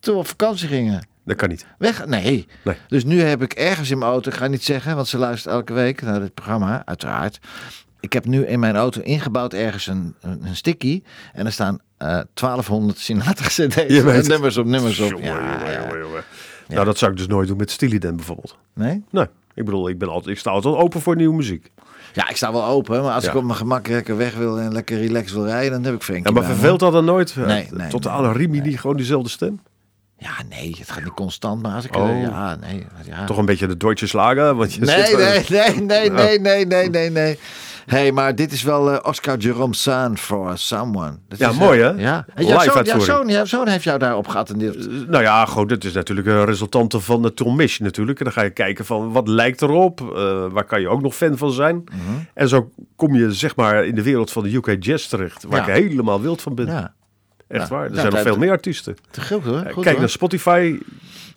Toen 0.00 0.14
we 0.14 0.20
op 0.20 0.26
vakantie 0.26 0.68
gingen. 0.68 1.06
Dat 1.24 1.36
kan 1.36 1.48
niet. 1.48 1.66
Weg? 1.78 2.06
Nee. 2.06 2.46
Nee. 2.64 2.76
Dus 2.88 3.04
nu 3.04 3.20
heb 3.20 3.42
ik 3.42 3.52
ergens 3.52 3.90
in 3.90 3.98
mijn 3.98 4.10
auto, 4.10 4.30
ik 4.30 4.36
ga 4.36 4.46
niet 4.46 4.64
zeggen, 4.64 4.94
want 4.94 5.08
ze 5.08 5.18
luistert 5.18 5.54
elke 5.54 5.72
week 5.72 6.02
naar 6.02 6.20
dit 6.20 6.34
programma, 6.34 6.82
uiteraard. 6.84 7.38
Ik 8.00 8.12
heb 8.12 8.24
nu 8.24 8.46
in 8.46 8.60
mijn 8.60 8.76
auto 8.76 9.00
ingebouwd 9.00 9.52
ergens 9.52 9.86
een, 9.86 10.14
een, 10.20 10.46
een 10.46 10.56
sticky. 10.56 11.02
En 11.32 11.46
er 11.46 11.52
staan 11.52 11.80
eh 11.98 12.20
1200 12.34 12.98
Sinatra 12.98 13.46
cd's. 13.66 13.74
Je 13.88 14.02
weet 14.02 14.16
het. 14.16 14.28
Nummers 14.28 14.56
op 14.56 14.66
nummers 14.66 15.00
op. 15.00 15.10
Jongen, 15.10 15.26
Ja, 15.26 15.80
jongen, 15.82 15.98
jongen. 16.00 16.22
Nou, 16.68 16.84
dat 16.84 16.98
zou 16.98 17.10
ik 17.10 17.16
dus 17.16 17.26
nooit 17.26 17.48
doen 17.48 17.56
met 17.56 17.70
Stiliden 17.70 18.16
bijvoorbeeld. 18.16 18.56
Nee? 18.74 19.04
Nee, 19.10 19.26
ik 19.54 19.64
bedoel, 19.64 19.88
ik, 19.88 19.98
ben 19.98 20.08
altijd, 20.08 20.34
ik 20.34 20.38
sta 20.40 20.50
altijd 20.50 20.74
open 20.74 21.00
voor 21.00 21.16
nieuwe 21.16 21.34
muziek. 21.36 21.70
Ja, 22.12 22.28
ik 22.28 22.36
sta 22.36 22.52
wel 22.52 22.64
open, 22.64 23.02
maar 23.02 23.12
als 23.12 23.24
Ja. 23.24 23.30
ik 23.30 23.36
op 23.36 23.44
mijn 23.44 23.56
gemak 23.56 23.88
lekker 23.88 24.16
weg 24.16 24.34
wil 24.34 24.58
en 24.58 24.72
lekker 24.72 24.98
relaxed 24.98 25.32
wil 25.32 25.44
rijden, 25.46 25.72
dan 25.72 25.84
heb 25.84 25.94
ik 25.94 26.02
Frenkie 26.02 26.34
Ja, 26.34 26.40
maar 26.40 26.48
verveelt 26.50 26.80
dat 26.80 26.92
dan 26.92 27.04
nooit? 27.04 27.34
Eh, 27.38 27.46
Nee, 27.46 27.68
nee, 27.70 27.88
Tot 27.88 28.02
de 28.02 28.08
nee, 28.08 28.18
alle 28.18 28.32
Rimini 28.32 28.76
gewoon 28.76 28.96
diezelfde 28.96 29.28
stem? 29.28 29.60
Ja, 30.18 30.30
nee, 30.48 30.76
het 30.78 30.90
gaat 30.90 31.04
niet 31.04 31.14
constant, 31.14 31.62
maar 31.62 31.74
als 31.74 31.84
ik... 31.84 31.96
Oh. 31.96 32.08
eh, 32.10 32.22
ja, 32.22 32.56
nee. 32.60 32.86
Ja. 33.04 33.24
Toch 33.24 33.36
een 33.38 33.44
beetje 33.44 33.66
de 33.66 33.76
Deutsche 33.76 34.06
Slager? 34.06 34.54
Want 34.54 34.74
je 34.74 34.80
Nee, 34.80 35.04
zit, 35.06 35.16
nee, 35.48 35.58
eh, 35.58 35.76
nee, 35.78 36.10
nee, 36.10 36.10
nee, 36.10 36.38
nee, 36.38 36.66
nee, 36.66 36.88
nee, 36.90 37.10
nee. 37.10 37.38
Hey, 37.86 38.12
maar 38.12 38.34
dit 38.34 38.52
is 38.52 38.62
wel 38.62 38.90
eh, 38.92 38.98
Oscar 39.02 39.38
Jerome 39.38 39.74
Saan 39.74 40.18
for 40.18 40.58
Someone. 40.58 41.18
Dat 41.28 41.38
Ja, 41.38 41.50
is, 41.50 41.56
mooi, 41.56 41.80
eh, 41.80 41.86
hè? 41.86 42.02
Ja. 42.02 42.24
En 42.34 42.44
Live 42.44 42.54
jouw 42.54 42.60
zoon, 42.72 42.84
jouw, 42.84 42.98
zoon, 43.00 43.28
jouw 43.28 43.44
zoon 43.44 43.68
heeft 43.68 43.84
jou 43.84 43.98
daarop 43.98 44.28
geattendeerd. 44.28 45.08
Nou 45.08 45.22
ja, 45.22 45.44
goed, 45.46 45.68
dit 45.68 45.84
is 45.84 45.92
natuurlijk 45.92 46.26
een 46.26 46.44
resultante 46.44 47.00
van 47.00 47.22
de 47.22 47.34
Tom 47.34 47.56
Misch 47.56 47.78
natuurlijk. 47.78 48.18
En 48.18 48.24
dan 48.24 48.32
ga 48.34 48.42
je 48.42 48.50
kijken 48.50 48.84
van 48.84 49.12
wat 49.12 49.28
lijkt 49.28 49.62
erop, 49.62 50.00
eh, 50.00 50.46
waar 50.50 50.64
kan 50.64 50.80
je 50.80 50.88
ook 50.88 51.02
nog 51.02 51.14
fan 51.14 51.36
van 51.36 51.52
zijn. 51.52 51.84
Mhm. 51.84 52.00
En 52.34 52.48
zo 52.48 52.70
kom 52.96 53.14
je 53.14 53.32
zeg 53.32 53.56
maar 53.56 53.84
in 53.86 53.94
de 53.94 54.02
wereld 54.02 54.30
van 54.32 54.42
de 54.42 54.54
UK 54.54 54.76
Jazz 54.84 55.06
terecht, 55.08 55.44
waar 55.48 55.68
Ja. 55.68 55.74
ik 55.74 55.88
helemaal 55.88 56.20
wild 56.20 56.42
van 56.42 56.54
ben. 56.54 56.66
Ja, 56.66 56.94
Echt 57.48 57.68
Ja. 57.68 57.74
waar, 57.74 57.84
er 57.84 57.94
Ja, 57.94 58.00
zijn 58.00 58.12
nog 58.12 58.22
veel 58.22 58.36
meer 58.36 58.50
artiesten. 58.50 58.96
te 59.10 59.20
goed 59.26 59.44
hoor. 59.44 59.60
Eh, 59.60 59.72
Goed, 59.72 59.82
Kijk 59.82 59.86
hoor. 59.88 59.98
naar 59.98 60.08
Spotify, 60.08 60.78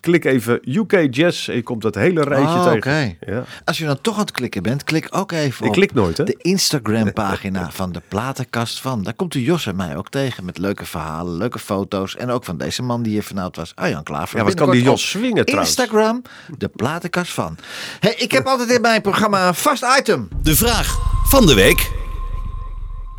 klik 0.00 0.24
even 0.24 0.60
UK 0.64 1.06
Jazz 1.10 1.48
en 1.48 1.54
je 1.54 1.62
komt 1.62 1.82
dat 1.82 1.94
hele 1.94 2.22
rijtje 2.22 2.54
Oh, 2.54 2.62
tegen. 2.72 2.76
oké. 2.76 3.32
Ja. 3.32 3.44
Als 3.64 3.78
je 3.78 3.84
dan 3.84 4.00
toch 4.00 4.14
aan 4.14 4.20
het 4.20 4.30
klikken 4.30 4.62
bent, 4.62 4.84
klik 4.84 5.06
ook 5.10 5.32
even 5.32 5.62
Ik 5.64 5.68
op 5.70 5.76
klik 5.76 5.92
nooit, 5.94 6.16
hè? 6.16 6.24
de 6.24 6.36
Instagram-pagina 6.38 7.70
van 7.70 7.92
de 7.92 8.02
Platenkast 8.08 8.80
van. 8.80 9.02
Daar 9.02 9.14
komt 9.14 9.34
u 9.34 9.40
Jos 9.40 9.66
en 9.66 9.76
mij 9.76 9.96
ook 9.96 10.08
tegen 10.08 10.44
met 10.44 10.58
leuke 10.58 10.84
verhalen, 10.86 11.36
leuke 11.36 11.58
foto's. 11.58 12.16
En 12.16 12.30
ook 12.30 12.44
van 12.44 12.56
deze 12.58 12.82
man 12.82 13.02
die 13.02 13.12
hier 13.12 13.22
vanavond 13.22 13.56
was, 13.56 13.72
Arjan 13.74 14.02
Klaver. 14.02 14.38
Ja, 14.38 14.44
wat 14.44 14.54
kan 14.54 14.70
die 14.70 14.82
Jos 14.82 15.08
swingen 15.10 15.44
trouwens? 15.44 15.76
Instagram, 15.76 16.22
de 16.58 16.68
Platenkast 16.68 17.32
van. 17.32 17.56
Hey, 18.00 18.14
ik 18.16 18.32
heb 18.32 18.46
altijd 18.46 18.70
in 18.70 18.80
mijn 18.80 19.00
programma 19.02 19.48
een 19.48 19.54
vast 19.54 19.84
item. 19.98 20.28
De 20.42 20.56
vraag 20.56 20.98
van 21.28 21.46
de 21.46 21.54
week. 21.54 21.90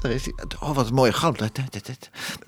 Daar 0.02 0.12
is. 0.12 0.30
Oh, 0.60 0.76
wat 0.76 0.88
een 0.88 0.94
mooie 0.94 1.14
galm. 1.14 1.36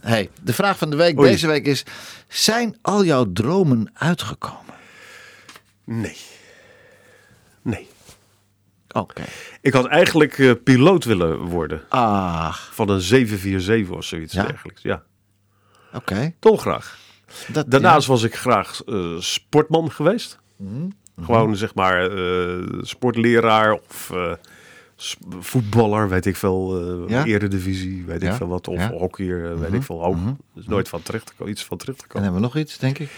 Hey, 0.04 0.30
de 0.42 0.54
vraag 0.54 0.78
van 0.78 0.90
de 0.90 0.96
week 0.96 1.20
Oei. 1.20 1.30
deze 1.30 1.48
week 1.48 1.66
is: 1.66 1.86
zijn 2.28 2.78
al 2.82 3.04
jouw 3.06 3.32
dromen 3.34 3.92
uitgekomen? 3.94 4.74
Nee. 5.84 6.18
Nee. 7.62 7.88
Oké. 8.92 9.24
Ik 9.62 9.74
had 9.74 9.86
eigenlijk 9.88 10.38
eh, 10.40 10.52
piloot 10.64 11.04
willen 11.04 11.38
worden 11.40 11.82
Ah, 11.90 12.54
van 12.54 12.90
een 12.90 13.02
747 13.02 13.96
of 13.96 14.04
zoiets 14.04 14.34
Ja? 14.34 14.46
dergelijks. 14.46 14.82
Ja, 14.82 15.04
oké. 15.94 16.34
dolgraag. 16.40 16.98
Dat- 17.48 17.72
Daarnaast 17.72 18.08
was 18.08 18.24
ik 18.24 18.36
graag 18.36 18.82
eh, 18.84 19.16
sportman 19.20 19.92
geweest. 19.92 20.40
Mhm. 20.56 20.90
Gewoon 21.22 21.56
zeg 21.56 21.74
maar 21.76 22.12
eh, 22.12 22.64
sportleraar 22.82 23.72
of 23.72 24.12
voetballer, 25.40 26.10
weet 26.10 26.26
ik 26.26 26.36
veel. 26.36 27.08
Ja? 27.10 27.26
Eredivisie, 27.26 28.04
weet 28.06 28.22
Ja? 28.22 28.30
ik 28.30 28.36
veel 28.36 28.48
wat. 28.48 28.68
Of 28.68 28.76
Ja? 28.80 28.88
Mhm. 28.88 28.98
hockeyer, 28.98 29.52
eh, 29.52 29.60
weet 29.60 29.74
ik 29.74 29.84
veel. 29.84 30.06
Ook. 30.06 30.18
Dus 30.54 30.68
nooit 30.68 30.90
van 30.90 31.02
terecht, 31.02 31.34
te 31.38 31.46
iets 31.50 31.66
van 31.66 31.78
terecht 31.78 31.98
te 31.98 32.04
En 32.04 32.10
komen. 32.10 32.24
hebben 32.24 32.42
we 32.42 32.48
nog 32.56 32.64
iets, 32.64 32.78
denk 32.78 33.00
ik? 33.00 33.10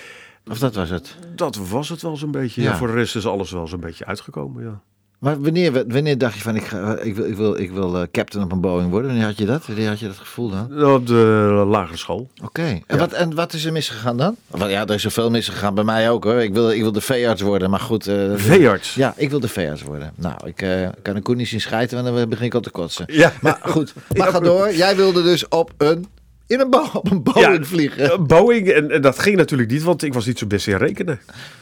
Of 0.47 0.59
dat 0.59 0.75
was 0.75 0.89
het? 0.89 1.15
Dat 1.35 1.55
was 1.69 1.89
het 1.89 2.01
wel 2.01 2.17
zo'n 2.17 2.31
beetje. 2.31 2.61
Ja. 2.61 2.77
Voor 2.77 2.87
de 2.87 2.93
rest 2.93 3.15
is 3.15 3.25
alles 3.25 3.51
wel 3.51 3.67
zo'n 3.67 3.79
beetje 3.79 4.05
uitgekokomen, 4.05 4.63
ja. 4.63 4.81
Maar 5.19 5.41
wanneer, 5.41 5.71
wanneer 5.87 6.17
dacht 6.17 6.35
je 6.35 6.41
van: 6.41 6.55
ik, 6.55 6.63
ga, 6.63 6.97
ik 6.97 7.15
wil, 7.15 7.25
ik 7.25 7.35
wil, 7.35 7.57
ik 7.57 7.71
wil 7.71 7.95
eh, 7.97 8.03
captain 8.11 8.43
op 8.43 8.51
een 8.51 8.61
Boeing 8.61 8.89
worden? 8.89 9.09
Wanneer 9.09 9.27
had 9.27 9.37
je 9.37 9.45
dat? 9.45 9.65
Wanneer 9.67 9.87
had 9.87 9.99
je 9.99 10.05
dat 10.07 10.15
gevoel 10.17 10.49
dan? 10.49 10.85
Op 10.93 11.07
de 11.07 11.63
lagere 11.67 11.97
school. 11.97 12.29
Oké. 12.43 12.79
En, 12.87 12.97
wat, 12.97 13.11
en 13.13 13.35
wat 13.35 13.53
is 13.53 13.65
er 13.65 13.71
misgegaan 13.71 14.17
dan? 14.17 14.35
Wel, 14.47 14.69
ja, 14.69 14.87
er 14.87 14.93
is 14.93 15.01
zoveel 15.01 15.29
misgegaan 15.29 15.75
bij 15.75 15.83
mij 15.83 16.09
ook 16.09 16.23
hoor. 16.23 16.35
Ik 16.41 16.53
wil, 16.53 16.71
ik 16.71 16.81
wil 16.81 16.91
de 16.91 17.01
veearts 17.01 17.41
worden, 17.41 17.69
maar 17.69 17.79
goed. 17.79 18.07
eh, 18.07 18.31
Veearts? 18.35 18.95
Ja, 18.95 19.13
ik 19.17 19.29
wil 19.29 19.39
de 19.39 19.47
veearts 19.47 19.81
worden. 19.83 20.11
Nou, 20.15 20.35
ik 20.45 20.61
eh, 20.61 20.87
kan 21.01 21.15
een 21.15 21.21
koe 21.23 21.35
niet 21.35 21.47
zien 21.47 21.61
schijten, 21.61 22.03
want 22.03 22.15
dan 22.17 22.29
begin 22.29 22.45
ik 22.45 22.53
al 22.53 22.61
te 22.61 22.69
kotsen. 22.69 23.05
Ja. 23.07 23.33
Maar 23.41 23.59
goed, 23.61 23.93
maar 24.17 24.27
ga 24.27 24.39
door. 24.39 24.73
Jij 24.73 24.95
wilde 24.95 25.23
dus 25.23 25.47
op 25.47 25.71
een, 25.77 26.05
in 26.47 26.59
een, 26.59 26.69
bo- 26.69 26.89
op 27.01 27.11
een 27.11 27.23
Boeing 27.23 27.67
vliegen. 27.67 28.27
Boeing. 28.27 28.67
En, 28.69 28.91
en 28.91 29.01
dat 29.01 29.19
ging 29.19 29.37
natuurlijk 29.37 29.71
niet, 29.71 29.83
want 29.83 30.03
ik 30.03 30.13
was 30.13 30.25
niet 30.25 30.39
zo 30.39 30.45
best 30.45 30.67
in 30.67 30.77
rekenen. 30.77 31.19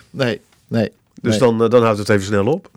Nee, 0.10 0.42
nee. 0.68 0.92
Dus 1.22 1.40
nee. 1.40 1.58
dan, 1.58 1.70
dan 1.70 1.84
houdt 1.84 2.00
het 2.00 2.10
even 2.10 2.26
snel 2.26 2.46
op. 2.46 2.70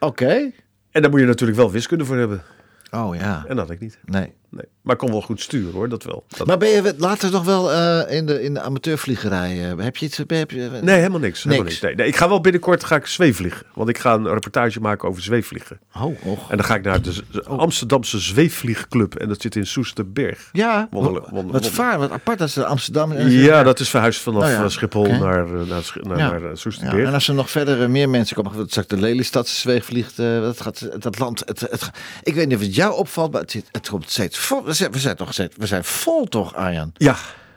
Oké. 0.00 0.50
En 0.90 1.02
daar 1.02 1.10
moet 1.10 1.20
je 1.20 1.26
natuurlijk 1.26 1.58
wel 1.58 1.70
wiskunde 1.70 2.04
voor 2.04 2.16
hebben. 2.16 2.42
Oh 2.90 3.16
ja. 3.16 3.44
En 3.48 3.56
dat 3.56 3.66
had 3.66 3.74
ik 3.74 3.80
niet. 3.80 3.98
Nee. 4.04 4.32
Nee. 4.50 4.64
Maar 4.82 4.92
ik 4.94 5.00
kon 5.00 5.10
wel 5.10 5.22
goed 5.22 5.40
sturen 5.40 5.72
hoor, 5.72 5.88
dat 5.88 6.02
wel. 6.04 6.24
Dat... 6.28 6.46
Maar 6.46 6.58
ben 6.58 6.68
je 6.68 6.94
later 6.98 7.30
nog 7.30 7.44
wel 7.44 7.72
eh, 7.72 8.16
in, 8.16 8.26
de, 8.26 8.42
in 8.42 8.54
de 8.54 8.60
amateurvliegerij? 8.60 9.70
eh, 9.70 9.84
heb 9.84 9.96
je 9.96 10.06
iets? 10.06 10.16
Heb 10.16 10.50
je, 10.50 10.68
Nee, 10.82 10.96
helemaal 10.96 11.18
niks. 11.20 11.42
Helemaal 11.42 11.64
Niks. 11.64 11.80
niks. 11.80 11.80
Nee, 11.80 11.94
nee, 11.94 12.06
ik 12.06 12.16
ga 12.16 12.28
wel 12.28 12.40
binnenkort 12.40 12.84
ga 12.84 12.96
ik 12.96 13.06
zweefvliegen. 13.06 13.66
Want 13.74 13.88
ik 13.88 13.98
ga 13.98 14.14
een 14.14 14.28
reportage 14.28 14.80
maken 14.80 15.08
over 15.08 15.22
zweefvliegen. 15.22 15.80
Oh, 15.96 16.26
och. 16.26 16.50
En 16.50 16.56
dan 16.56 16.66
ga 16.66 16.74
ik 16.74 16.82
naar 16.82 17.02
de 17.02 17.12
Z- 17.12 17.20
Amsterdamse 17.46 18.18
Zweefvliegclub. 18.18 19.14
En 19.14 19.28
dat 19.28 19.40
zit 19.42 19.56
in 19.56 19.66
Soesterberg. 19.66 20.48
Ja, 20.52 20.88
Wonder- 20.90 21.12
wat, 21.12 21.20
wonder- 21.22 21.42
wat 21.52 21.52
wonder- 21.52 21.70
vaar, 21.70 21.98
wat 21.98 22.10
apart 22.10 22.38
dat 22.38 22.50
ze 22.50 22.64
Amsterdam... 22.64 23.12
en- 23.12 23.30
Ja, 23.30 23.62
dat 23.62 23.80
is 23.80 23.88
verhuisd 23.90 24.20
vanaf 24.20 24.42
Oh 24.42 24.48
ja, 24.48 24.62
eh, 24.62 24.68
Schiphol 24.68 25.06
naar, 25.06 25.18
naar, 25.20 25.66
naar, 25.66 25.84
Ja. 26.18 26.30
naar 26.30 26.42
eh, 26.42 26.48
Ja, 26.48 26.54
Soesterberg. 26.54 27.06
en 27.06 27.14
als 27.14 27.28
er 27.28 27.34
nog 27.34 27.50
verder 27.50 27.90
meer 27.90 28.08
mensen 28.08 28.36
komen, 28.36 28.56
wat 28.56 28.70
straks 28.70 28.88
de 28.88 28.96
Lelystadse 28.96 29.54
zweeg 29.56 29.84
vliegt, 29.84 30.18
eh, 30.18 30.40
dat 30.40 30.60
gaat, 30.60 31.02
dat 31.02 31.18
land, 31.18 31.42
het, 31.44 31.60
het, 31.60 31.90
ik 32.22 32.34
weet 32.34 32.46
niet 32.46 32.56
of 32.56 32.62
het 32.62 32.74
jou 32.74 32.94
opvalt, 32.94 33.32
maar 33.32 33.40
het, 33.40 33.62
het 33.72 33.88
komt 33.88 34.10
steeds 34.10 34.38
vol. 34.40 34.64
We 34.64 34.72
zijn, 34.72 34.92
we 34.92 34.98
zijn 34.98 35.16
toch 35.16 35.36
we 35.56 35.66
zijn 35.66 35.84
vol 35.84 36.24
toch, 36.24 36.54
Arjan? 36.54 36.92
Ja, 36.96 37.16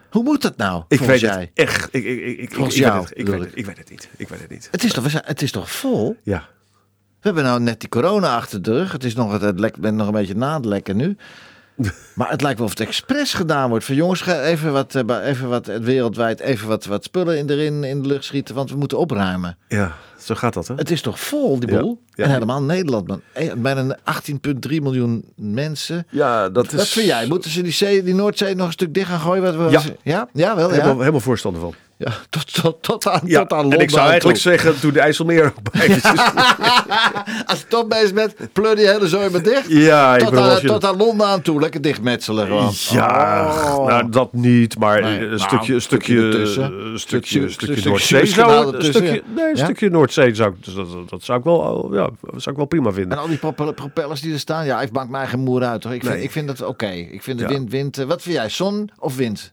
Hoe 0.09 0.23
moet 0.23 0.41
dat 0.41 0.57
nou? 0.57 0.83
ik 0.87 0.99
weet 0.99 1.19
jij? 1.19 1.39
het 1.39 1.49
echt. 1.53 1.87
Ik, 1.91 2.03
ik, 2.03 2.19
ik, 2.25 2.39
ik, 2.39 2.55
weet 2.55 2.75
het, 2.75 3.11
ik, 3.15 3.27
weet 3.27 3.39
het, 3.39 3.51
ik 3.53 3.65
weet 3.65 3.77
het 3.77 3.89
niet. 3.89 4.09
Ik 4.17 4.29
weet 4.29 4.39
het 4.39 4.49
niet. 4.49 4.67
Het 4.71 4.83
is 4.83 4.93
toch, 4.93 5.03
we 5.03 5.09
zijn, 5.09 5.23
het 5.25 5.41
is 5.41 5.51
toch 5.51 5.71
vol? 5.71 6.17
Ja. 6.23 6.47
We 7.23 7.29
hebben 7.29 7.43
nou 7.43 7.59
net 7.59 7.79
die 7.79 7.89
corona 7.89 8.35
achter 8.35 8.61
de 8.61 8.71
rug. 8.71 8.91
Het 8.91 9.03
is 9.03 9.15
nog, 9.15 9.31
het, 9.31 9.41
het 9.41 9.59
lek, 9.59 9.77
ben 9.77 9.95
nog 9.95 10.07
een 10.07 10.13
beetje 10.13 10.35
na 10.35 10.55
het 10.55 10.65
lekken 10.65 10.95
nu. 10.97 11.17
Maar 12.15 12.29
het 12.29 12.41
lijkt 12.41 12.57
wel 12.57 12.67
of 12.67 12.77
het 12.77 12.87
expres 12.87 13.33
gedaan 13.33 13.69
wordt. 13.69 13.85
Van 13.85 13.95
jongens, 13.95 14.21
ga 14.21 14.41
even 14.41 14.71
wat, 14.71 14.95
eh, 14.95 15.27
even 15.27 15.49
wat 15.49 15.65
wereldwijd, 15.65 16.39
even 16.39 16.67
wat, 16.67 16.85
wat 16.85 17.03
spullen 17.03 17.37
in, 17.37 17.49
erin 17.49 17.83
in 17.83 18.01
de 18.01 18.07
lucht 18.07 18.23
schieten, 18.23 18.55
want 18.55 18.69
we 18.69 18.77
moeten 18.77 18.97
opruimen. 18.97 19.57
ja, 19.67 19.95
zo 20.19 20.35
gaat 20.35 20.53
dat 20.53 20.67
hè. 20.67 20.75
Het 20.75 20.91
is 20.91 21.01
toch 21.01 21.19
vol, 21.19 21.59
die 21.59 21.79
boel? 21.79 22.01
ja. 22.13 22.23
En 22.23 22.31
helemaal 22.31 22.61
Nederland, 22.63 23.07
man. 23.07 23.21
Eh, 23.33 23.53
Bijna 23.53 23.97
18,3 24.03 24.81
miljoen 24.81 25.25
mensen. 25.35 26.07
Ja, 26.09 26.49
dat 26.49 26.71
Wat 26.71 26.87
vind 26.87 27.05
jij? 27.07 27.27
Moeten 27.27 27.51
ze 27.51 27.61
die, 27.61 27.71
zee, 27.71 28.03
die 28.03 28.13
Noordzee 28.15 28.55
nog 28.55 28.65
een 28.65 28.71
stuk 28.73 28.93
dicht 28.93 29.09
gaan 29.09 29.19
gooien? 29.19 29.43
Wat 29.43 29.55
we 29.55 29.69
Ja. 29.69 29.81
ja? 30.03 30.27
Ja, 30.33 30.55
wel, 30.55 30.69
Helemaal, 30.69 30.99
helemaal 30.99 31.19
voorstander 31.19 31.61
van. 31.61 31.73
Ja, 32.05 32.11
tot, 32.29 32.53
tot, 32.61 32.77
tot 32.81 33.07
aan, 33.07 33.21
Ja, 33.25 33.39
tot 33.39 33.51
aan 33.51 33.57
en 33.57 33.61
Londen 33.63 33.79
ik 33.81 33.89
zou 33.89 34.07
eigenlijk 34.09 34.39
toe. 34.39 34.51
zeggen, 34.51 34.79
toen 34.79 34.93
de 34.93 34.99
IJsselmeer 34.99 35.45
ook 35.45 35.71
bij 35.71 35.87
is. 35.95 36.03
Als 37.45 37.59
je 37.59 37.65
toch 37.67 37.87
bezig 37.87 38.13
bent, 38.13 38.35
pleur 38.53 38.75
die 38.75 38.87
hele 38.87 39.07
zooi 39.07 39.29
maar 39.29 39.43
dicht. 39.43 39.65
Ja, 39.67 40.13
ik 40.15 40.19
tot, 40.21 40.29
bedoel, 40.29 40.45
aan, 40.49 40.61
je- 40.61 40.67
tot 40.67 40.85
aan 40.85 40.97
Londen 40.97 41.27
aan 41.27 41.41
toe. 41.41 41.59
Lekker 41.59 41.81
dichtmetselen 41.81 42.47
gewoon. 42.47 42.71
Ja, 42.89 43.51
Oh. 43.77 43.87
nou 43.87 44.09
dat 44.09 44.33
niet, 44.33 44.77
maar 44.79 45.01
Nee, 45.01 45.19
een 45.19 45.25
nou, 45.27 45.39
stukje, 45.39 45.73
een 45.73 45.81
stukje, 45.81 46.17
een 46.17 46.47
Stukje- 46.47 46.97
stukje, 46.97 47.41
een 47.41 47.51
stukje 47.51 47.73
stukje 47.73 47.89
Noordzee 47.89 48.25
zou, 48.25 48.75
een 48.75 48.83
stukje, 48.83 49.21
nee, 49.35 49.49
een 49.49 49.55
ja. 49.55 49.63
stukje 49.63 49.89
Noordzee 49.89 50.35
zou, 50.35 50.51
ik- 50.53 50.65
dus 50.65 50.73
dat, 50.73 51.09
dat, 51.09 51.23
zou 51.23 51.37
ik 51.39 51.43
wel, 51.43 51.89
ja, 51.93 52.09
zou 52.21 52.49
ik 52.49 52.55
wel 52.55 52.65
prima 52.65 52.87
En 52.87 52.93
vinden. 52.93 53.17
al 53.17 53.27
die 53.27 53.37
propel- 53.37 53.73
propellers 53.73 54.21
die 54.21 54.33
er 54.33 54.39
staan, 54.39 54.65
ja, 54.65 54.81
ik 54.81 54.91
maakt 54.91 55.09
mij 55.09 55.27
geen 55.27 55.39
moer 55.39 55.63
uit. 55.63 55.83
Hoor. 55.83 55.93
Ik, 55.93 56.03
vind, 56.03 56.23
ik 56.23 56.31
vind 56.31 56.47
dat 56.47 56.61
oké. 56.63 56.87
Ik 56.87 57.23
vind 57.23 57.39
de 57.39 57.47
wind, 57.47 57.71
wind. 57.71 57.97
eh, 57.97 58.05
wat 58.05 58.21
vind 58.21 58.35
jij, 58.35 58.49
zon 58.49 58.89
of 58.99 59.15
windenergie? 59.15 59.51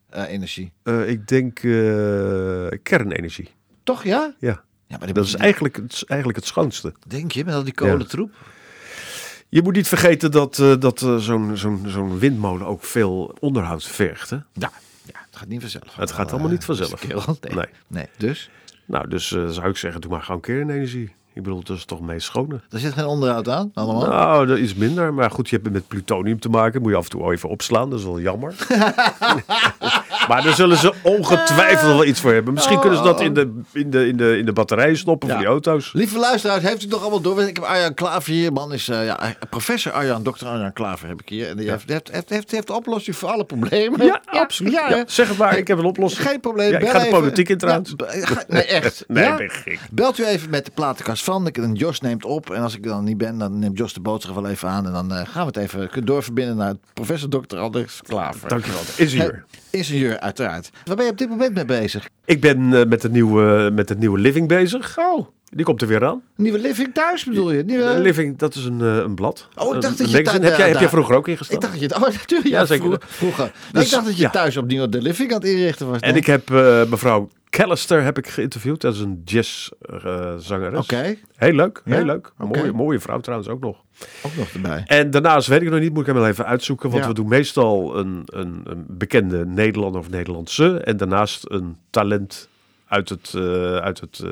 Eh, 0.82 1.08
ik 1.08 1.28
denk 1.28 1.58
eh, 1.58 2.78
kernenergie. 2.82 3.48
Toch, 3.84 4.04
ja? 4.04 4.34
Ja, 4.38 4.62
Ja, 4.86 4.96
maar 4.98 5.12
dat 5.12 5.24
is 5.24 5.34
eigenlijk, 5.34 5.76
het, 5.76 5.92
is 5.92 6.04
eigenlijk 6.04 6.38
het 6.38 6.48
schoonste. 6.48 6.92
Denk 7.06 7.32
je, 7.32 7.44
met 7.44 7.54
al 7.54 7.64
die 7.64 7.74
kolentroep? 7.74 8.32
Je 9.48 9.62
moet 9.62 9.74
niet 9.74 9.88
vergeten 9.88 10.30
dat, 10.30 10.58
eh, 10.58 10.74
dat 10.78 11.02
eh, 11.02 11.16
zo'n 11.16 11.56
zo'n 11.56 11.84
zo'n 11.86 12.18
windmolen 12.18 12.66
ook 12.66 12.84
veel 12.84 13.36
onderhoud 13.40 13.84
vergt. 13.84 14.30
Hè? 14.30 14.36
Ja. 14.36 14.70
ja, 15.04 15.20
het 15.26 15.36
gaat 15.36 15.48
niet 15.48 15.60
vanzelf. 15.60 15.96
Het 15.96 16.12
gaat 16.12 16.26
Eh, 16.26 16.32
allemaal 16.32 16.50
niet 16.50 16.64
vanzelf. 16.64 17.00
kerel. 17.06 17.38
Nee. 17.40 17.54
Nee. 17.54 17.66
nee. 17.86 18.06
Dus, 18.16 18.50
Nou, 18.84 19.08
dus 19.08 19.32
eh, 19.32 19.48
zou 19.48 19.68
ik 19.68 19.76
zeggen, 19.76 20.00
doe 20.00 20.10
maar 20.10 20.22
gewoon 20.22 20.40
kernenergie. 20.40 21.14
Ik 21.32 21.42
bedoel, 21.42 21.62
dat 21.62 21.76
is 21.76 21.84
toch 21.84 22.00
meest 22.00 22.26
schone. 22.26 22.60
er 22.70 22.78
zit 22.78 22.92
geen 22.92 23.04
onderhoud 23.06 23.48
aan, 23.48 23.70
allemaal. 23.74 24.08
Nou, 24.08 24.46
dat 24.46 24.58
is 24.58 24.74
minder. 24.74 25.14
Maar 25.14 25.30
goed, 25.30 25.48
je 25.48 25.56
hebt 25.56 25.70
met 25.70 25.88
plutonium 25.88 26.40
te 26.40 26.48
maken. 26.48 26.82
Moet 26.82 26.90
je 26.90 26.96
af 26.96 27.04
en 27.04 27.10
toe 27.10 27.32
even 27.32 27.48
opslaan. 27.48 27.90
Dat 27.90 27.98
is 27.98 28.04
wel 28.04 28.20
jammer. 28.20 28.54
maar 30.30 30.42
daar 30.42 30.54
zullen 30.54 30.76
ze 30.76 30.92
ongetwijfeld 31.02 31.92
wel 31.92 32.04
iets 32.04 32.20
voor 32.20 32.32
hebben. 32.32 32.54
Misschien 32.54 32.80
kunnen 32.80 32.98
ze 32.98 33.04
dat 33.04 33.20
in 33.20 33.34
de, 33.34 33.60
in 33.72 33.90
de, 33.90 34.06
in 34.06 34.16
de, 34.16 34.38
in 34.38 34.44
de 34.44 34.52
batterijen 34.52 34.96
stoppen 34.96 35.28
Ja. 35.28 35.34
van 35.34 35.42
die 35.42 35.52
auto's. 35.52 35.92
Lieve 35.92 36.18
luisteraars, 36.18 36.62
heeft 36.62 36.78
u 36.78 36.80
het 36.82 36.90
nog 36.90 37.00
allemaal 37.00 37.20
door? 37.20 37.42
Ik 37.42 37.56
heb 37.56 37.64
Arjan 37.64 37.94
Klaver 37.94 38.32
hier. 38.32 38.52
Man 38.52 38.72
is 38.72 38.88
eh, 38.88 39.04
ja, 39.06 39.34
professor 39.50 39.92
Arjan, 39.92 40.22
dokter 40.22 40.46
Arjan 40.46 40.72
Klaver 40.72 41.08
heb 41.08 41.20
ik 41.20 41.28
hier. 41.28 41.48
En 41.48 41.56
die 41.56 41.70
heeft, 41.70 41.88
heeft, 41.88 42.10
heeft, 42.12 42.28
heeft, 42.30 42.50
heeft 42.50 42.66
de 42.66 42.72
oplossing 42.72 43.16
voor 43.16 43.28
alle 43.28 43.44
problemen. 43.44 44.04
Ja, 44.06 44.20
absoluut. 44.26 44.72
Ja, 44.72 45.04
zeg 45.06 45.28
het 45.28 45.38
maar, 45.38 45.58
ik 45.58 45.68
heb 45.68 45.78
een 45.78 45.84
oplossing. 45.84 46.28
Geen 46.28 46.40
probleem. 46.40 46.70
Ja, 46.70 46.78
ik 46.78 46.88
ga 46.88 46.98
de 46.98 47.08
politiek 47.08 47.48
in 47.48 47.58
trouwens. 47.58 47.94
Ga- 47.96 48.44
nee, 48.48 48.62
echt. 48.64 49.04
Nee, 49.08 49.34
ben 49.36 49.50
gek. 49.50 49.78
Belt 49.90 50.18
u 50.18 50.24
even 50.26 50.50
met 50.50 50.64
de 50.64 50.70
platenkast 50.74 51.24
van. 51.24 51.48
En 51.48 51.74
Jos 51.74 52.00
neemt 52.00 52.24
op. 52.24 52.50
En 52.50 52.62
als 52.62 52.74
ik 52.76 52.82
dan 52.82 53.04
niet 53.04 53.18
ben, 53.18 53.38
dan 53.38 53.58
neemt 53.58 53.78
Jos 53.78 53.92
de 53.92 54.00
boodschap 54.00 54.34
wel 54.34 54.46
even 54.46 54.68
aan. 54.68 54.86
En 54.86 54.92
dan 54.92 55.12
eh, 55.12 55.26
gaan 55.28 55.46
we 55.46 55.46
het 55.46 55.56
even 55.56 56.04
doorverbinden 56.04 56.56
naar 56.56 56.74
professor 56.94 57.28
Dr. 57.28 57.56
Anders 57.56 58.00
Klaver. 58.02 58.48
Dankjewel. 58.48 58.80
Is 58.96 59.12
hier. 59.12 59.20
Hey, 59.22 59.80
ingenieur, 59.80 60.18
uiteraard. 60.20 60.70
Waar 60.84 60.96
ben 60.96 61.04
je 61.04 61.10
op 61.10 61.18
dit 61.18 61.28
moment 61.28 61.54
mee 61.54 61.64
bezig? 61.64 62.08
Ik 62.24 62.40
ben 62.40 62.72
eh, 62.72 62.86
met, 62.86 63.02
de 63.02 63.10
nieuwe, 63.10 63.70
met 63.74 63.88
het 63.88 63.98
nieuwe 63.98 64.18
Living 64.18 64.48
bezig. 64.48 64.98
Oh, 64.98 65.26
Die 65.50 65.64
komt 65.64 65.82
er 65.82 65.88
weer 65.88 66.04
aan. 66.06 66.22
nieuwe 66.36 66.58
living 66.58 66.94
thuis 66.94 67.24
bedoel 67.24 67.52
je? 67.52 67.62
Nieuwe... 67.64 67.98
Living, 68.00 68.38
dat 68.38 68.54
is 68.54 68.64
een, 68.64 68.80
eh, 68.80 68.96
een 68.96 69.14
blad. 69.14 69.48
Oh, 69.56 69.74
ik 69.74 69.80
dacht 69.82 69.98
dat 69.98 70.10
je 70.10 70.22
daar- 70.22 70.32
heb, 70.34 70.42
jij, 70.56 70.68
heb 70.68 70.78
jij 70.78 70.88
vroeger 70.88 71.14
ook 71.16 71.28
ingestaan? 71.28 71.56
Ik 71.56 71.62
dacht 71.62 71.72
dat 71.72 71.82
je 71.82 71.88
het... 71.94 72.04
Oh, 72.04 72.14
natuurlijk. 72.20 72.50
Ja, 72.50 72.64
zeker. 72.64 73.00
Vroeger. 73.06 73.44
Nee, 73.44 73.52
Dus, 73.72 73.84
ik 73.84 73.90
dacht 73.90 74.04
dat 74.06 74.16
je 74.16 74.30
thuis 74.30 74.56
opnieuw 74.56 74.88
de 74.88 75.02
living 75.02 75.32
aan 75.32 75.40
het 75.40 75.48
inrichten 75.48 75.88
was. 75.90 76.00
En 76.00 76.16
ik 76.16 76.26
heb 76.26 76.50
eh, 76.50 76.84
mevrouw 76.90 77.28
Callister 77.50 78.02
heb 78.02 78.18
ik 78.18 78.28
geïnterviewd. 78.28 78.80
Dat 78.80 78.94
is 78.94 79.00
een 79.00 79.22
jazzzangeres. 79.24 80.78
Oké, 80.78 81.16
Heel 81.36 81.52
leuk, 81.52 81.82
Ja? 81.84 81.94
heel 81.94 82.04
leuk. 82.04 82.32
Mooie, 82.36 82.72
mooie 82.72 83.00
vrouw 83.00 83.20
trouwens 83.20 83.50
ook 83.50 83.60
nog. 83.60 83.76
ook 84.22 84.36
nog 84.36 84.48
erbij. 84.54 84.82
En 84.86 85.10
daarnaast 85.10 85.48
weet 85.48 85.62
ik 85.62 85.70
nog 85.70 85.80
niet, 85.80 85.90
moet 85.92 86.00
ik 86.00 86.06
hem 86.06 86.14
wel 86.14 86.26
even 86.26 86.46
uitzoeken. 86.46 86.90
Want 86.90 87.02
Ja. 87.02 87.08
we 87.08 87.14
doen 87.14 87.28
meestal 87.28 87.98
een, 87.98 88.22
een, 88.26 88.60
een 88.64 88.84
bekende 88.88 89.46
Nederlander 89.46 90.00
of 90.00 90.10
Nederlandse. 90.10 90.78
En 90.80 90.96
daarnaast 90.96 91.44
een 91.48 91.76
talent 91.90 92.48
uit 92.86 93.08
het, 93.08 93.32
eh, 93.34 93.76
uit 93.76 94.00
het, 94.00 94.22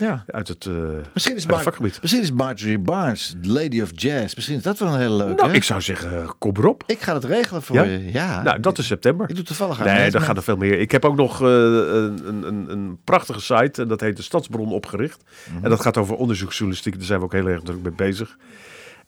Ja. 0.00 0.24
uit 0.26 0.48
het, 0.48 0.66
eh, 0.66 0.72
Misschien 0.72 1.02
is, 1.14 1.26
uit 1.26 1.36
het 1.36 1.46
Mar- 1.50 1.62
vakgebied. 1.62 1.98
misschien 2.00 2.22
is 2.22 2.32
Marjorie 2.32 2.78
Barnes, 2.78 3.34
Lady 3.42 3.80
of 3.82 3.90
Jazz. 3.94 4.34
Misschien 4.34 4.56
is 4.56 4.62
dat 4.62 4.78
wel 4.78 4.92
een 4.92 4.98
hele 4.98 5.14
leuke. 5.14 5.34
Nou, 5.34 5.48
hè? 5.48 5.54
ik 5.54 5.62
zou 5.64 5.80
zeggen, 5.80 6.34
kom 6.38 6.52
erop. 6.56 6.82
Ik 6.86 7.00
ga 7.00 7.14
het 7.14 7.24
regelen 7.24 7.62
voor 7.62 7.76
Ja? 7.76 7.82
je. 7.82 8.12
Ja. 8.12 8.42
Nou, 8.42 8.60
dat 8.60 8.78
is 8.78 8.86
september. 8.86 9.28
Ik 9.28 9.34
doe 9.34 9.44
toevallig 9.44 9.80
aan 9.80 9.86
Nee, 9.86 10.10
dan 10.10 10.22
gaat 10.22 10.36
er 10.36 10.42
veel 10.42 10.56
meer. 10.56 10.78
Ik 10.78 10.90
heb 10.90 11.04
ook 11.04 11.16
nog 11.16 11.40
eh, 11.42 11.46
een, 11.48 12.20
een, 12.28 12.42
een, 12.46 12.70
een 12.70 12.98
prachtige 13.04 13.40
site 13.40 13.82
en 13.82 13.88
dat 13.88 14.00
heet 14.00 14.16
de 14.16 14.22
Stadsbron 14.22 14.72
opgericht. 14.72 15.22
Mhm. 15.52 15.64
En 15.64 15.70
dat 15.70 15.80
gaat 15.80 15.96
over 15.96 16.14
onderzoeksjournalistiek. 16.16 16.94
Daar 16.96 17.04
zijn 17.04 17.18
we 17.18 17.24
ook 17.24 17.32
heel 17.32 17.46
erg 17.48 17.62
druk 17.62 17.82
mee 17.82 17.92
bezig. 17.92 18.36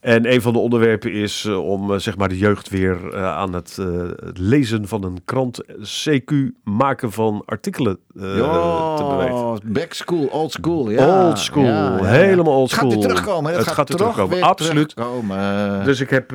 En 0.03 0.33
een 0.33 0.43
van 0.43 0.53
de 0.53 0.59
onderwerpen 0.59 1.13
is 1.13 1.45
eh, 1.45 1.65
om 1.69 1.93
eh, 1.93 1.99
zeg 1.99 2.17
maar 2.17 2.29
de 2.29 2.39
jeugd 2.39 2.69
weer 2.69 3.15
eh, 3.15 3.37
aan 3.37 3.53
het, 3.53 3.79
lezen 4.35 4.89
van 4.89 5.05
een 5.05 5.19
krant, 5.25 5.63
CQ 5.83 6.35
maken 6.65 7.13
van 7.13 7.43
artikelen 7.47 7.99
Jo, 8.15 8.95
te 8.97 9.05
bewegen. 9.05 9.73
back 9.73 9.93
school, 9.93 10.27
old 10.27 10.53
school. 10.53 10.91
Ja. 10.91 11.27
Old 11.27 11.39
school, 11.39 11.65
Ja, 11.65 11.97
ja, 11.97 11.97
ja. 11.97 12.05
helemaal 12.05 12.55
old 12.55 12.71
Het 12.71 12.79
gaat 12.81 12.83
weer 12.89 12.93
school. 12.93 13.03
terugkomen. 13.09 13.53
Het 13.53 13.65
Het, 13.65 13.75
gaat 13.75 13.89
weer 13.89 13.97
toch 13.97 14.07
terugkomen, 14.09 14.37
weer 14.37 14.45
absoluut. 14.49 14.89
terugkomen. 14.89 15.85
Dus 15.85 16.01
ik 16.01 16.11
heb 16.11 16.33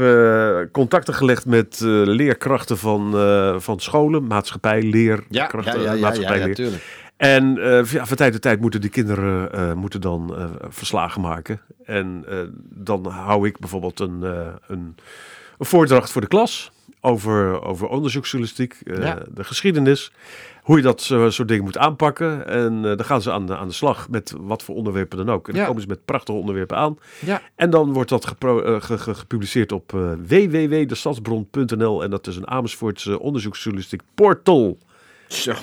contacten 0.71 1.13
gelegd 1.13 1.45
met 1.45 1.79
leerkrachten 2.05 2.77
van, 2.77 3.11
van 3.61 3.79
scholen, 3.79 4.27
maatschappij, 4.27 4.81
leerkrachten, 4.81 5.79
ja, 5.79 5.85
ja, 5.85 5.93
ja, 5.93 5.99
maatschappij, 5.99 6.43
leer. 6.45 6.81
En 7.17 7.57
eh, 7.57 7.85
ja, 7.85 8.05
van 8.05 8.17
tijd 8.17 8.31
tot 8.33 8.41
tijd 8.41 8.59
moeten 8.61 8.81
die 8.81 8.89
kinderen 8.89 9.51
eh, 9.51 9.73
moeten 9.73 10.01
dan 10.01 10.35
eh, 10.37 10.45
verslagen 10.69 11.21
maken. 11.21 11.61
En 11.85 12.25
dan 12.69 13.05
hou 13.05 13.47
ik 13.47 13.59
bijvoorbeeld 13.59 13.99
een, 13.99 14.21
een, 14.21 14.95
een 15.57 15.65
voordracht 15.65 16.11
voor 16.11 16.21
de 16.21 16.27
klas 16.27 16.71
over, 17.01 17.61
over 17.61 17.87
onderzoeksjournalistiek, 17.87 18.81
Ja. 18.83 19.17
de 19.33 19.43
geschiedenis. 19.43 20.11
Hoe 20.61 20.77
je 20.77 20.83
dat 20.83 21.01
soort 21.01 21.47
dingen 21.47 21.63
moet 21.63 21.77
aanpakken. 21.77 22.47
En 22.47 22.81
dan 22.81 23.03
gaan 23.05 23.21
ze 23.21 23.31
aan 23.31 23.45
de, 23.45 23.57
aan 23.57 23.67
de 23.67 23.73
slag 23.73 24.09
met 24.09 24.33
wat 24.37 24.63
voor 24.63 24.75
onderwerpen 24.75 25.17
dan 25.17 25.29
ook. 25.29 25.47
En 25.47 25.51
dan 25.53 25.61
Ja. 25.61 25.67
komen 25.67 25.81
ze 25.81 25.87
met 25.87 26.05
prachtige 26.05 26.37
onderwerpen 26.37 26.77
aan. 26.77 26.97
Ja. 27.25 27.41
En 27.55 27.69
dan 27.69 27.93
wordt 27.93 28.09
dat 28.09 28.25
gepro- 28.25 28.79
ge- 28.79 28.97
ge- 28.97 29.15
gepubliceerd 29.15 29.71
op 29.71 29.91
www.destadsbron.nl. 30.27 32.03
En 32.03 32.09
dat 32.09 32.27
is 32.27 32.35
een 32.35 32.47
Amersfoortse 32.47 33.19
onderzoeksjournalistiek 33.19 34.01
portal. 34.15 34.77
Zo. 35.27 35.53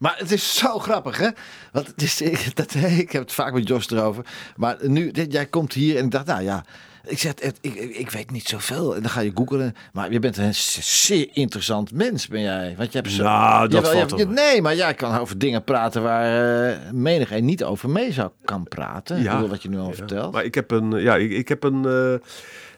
Maar 0.00 0.14
het 0.18 0.30
is 0.32 0.56
zo 0.56 0.78
grappig, 0.78 1.18
hè? 1.18 1.28
Want 1.72 1.86
het 1.86 2.02
is, 2.02 2.20
ik, 2.20 2.56
dat, 2.56 2.74
ik 3.04 3.12
heb 3.12 3.22
het 3.22 3.32
vaak 3.32 3.52
met 3.52 3.68
Jos 3.68 3.90
erover. 3.90 4.24
Maar 4.56 4.76
nu, 4.82 5.10
dit, 5.10 5.32
jij 5.32 5.46
komt 5.46 5.72
hier 5.72 5.96
en 5.96 6.04
ik 6.04 6.10
dacht, 6.10 6.26
nou 6.26 6.42
ja. 6.42 6.64
Ik, 7.06 7.18
zeg, 7.18 7.32
het- 7.40 7.58
ik, 7.60 7.74
ik, 7.74 8.10
weet 8.10 8.30
niet 8.30 8.48
zoveel. 8.48 8.94
En 8.94 9.00
dan 9.02 9.10
ga 9.10 9.20
je 9.20 9.30
googlen. 9.34 9.74
Maar 9.92 10.12
je 10.12 10.18
bent 10.18 10.36
een 10.36 10.54
zeer 10.54 11.28
interessant 11.32 11.92
mens, 11.92 12.26
ben 12.28 12.40
jij. 12.40 12.74
Want 12.78 12.92
je 12.92 12.98
hebt 12.98 13.10
zo... 13.12 13.22
Nou, 13.22 13.68
dat 13.68 13.84
Jawel, 13.86 13.98
valt 14.06 14.20
je- 14.20 14.26
wel. 14.26 14.34
Nee, 14.34 14.62
maar 14.62 14.76
jij 14.76 14.94
kan 14.94 15.18
over 15.18 15.38
dingen 15.38 15.64
praten 15.64 16.02
waar 16.02 16.70
eh 16.70 16.76
menig 16.92 17.32
een 17.32 17.44
niet 17.44 17.64
over 17.64 17.90
mee 17.90 18.12
zou 18.12 18.30
kan 18.44 18.64
praten. 18.68 19.16
Ik 19.18 19.30
bedoel, 19.30 19.48
wat 19.48 19.62
je 19.62 19.68
nu 19.68 19.78
al 19.78 19.88
Ja, 19.88 19.94
vertelt. 19.94 20.32
Maar 20.32 20.44
ik 20.44 20.54
heb 20.54 20.70
een, 20.70 20.90
ja, 20.90 21.16
ik, 21.16 21.30
ik 21.30 21.48
heb 21.48 21.62
een, 21.64 21.84
eh, 21.86 22.12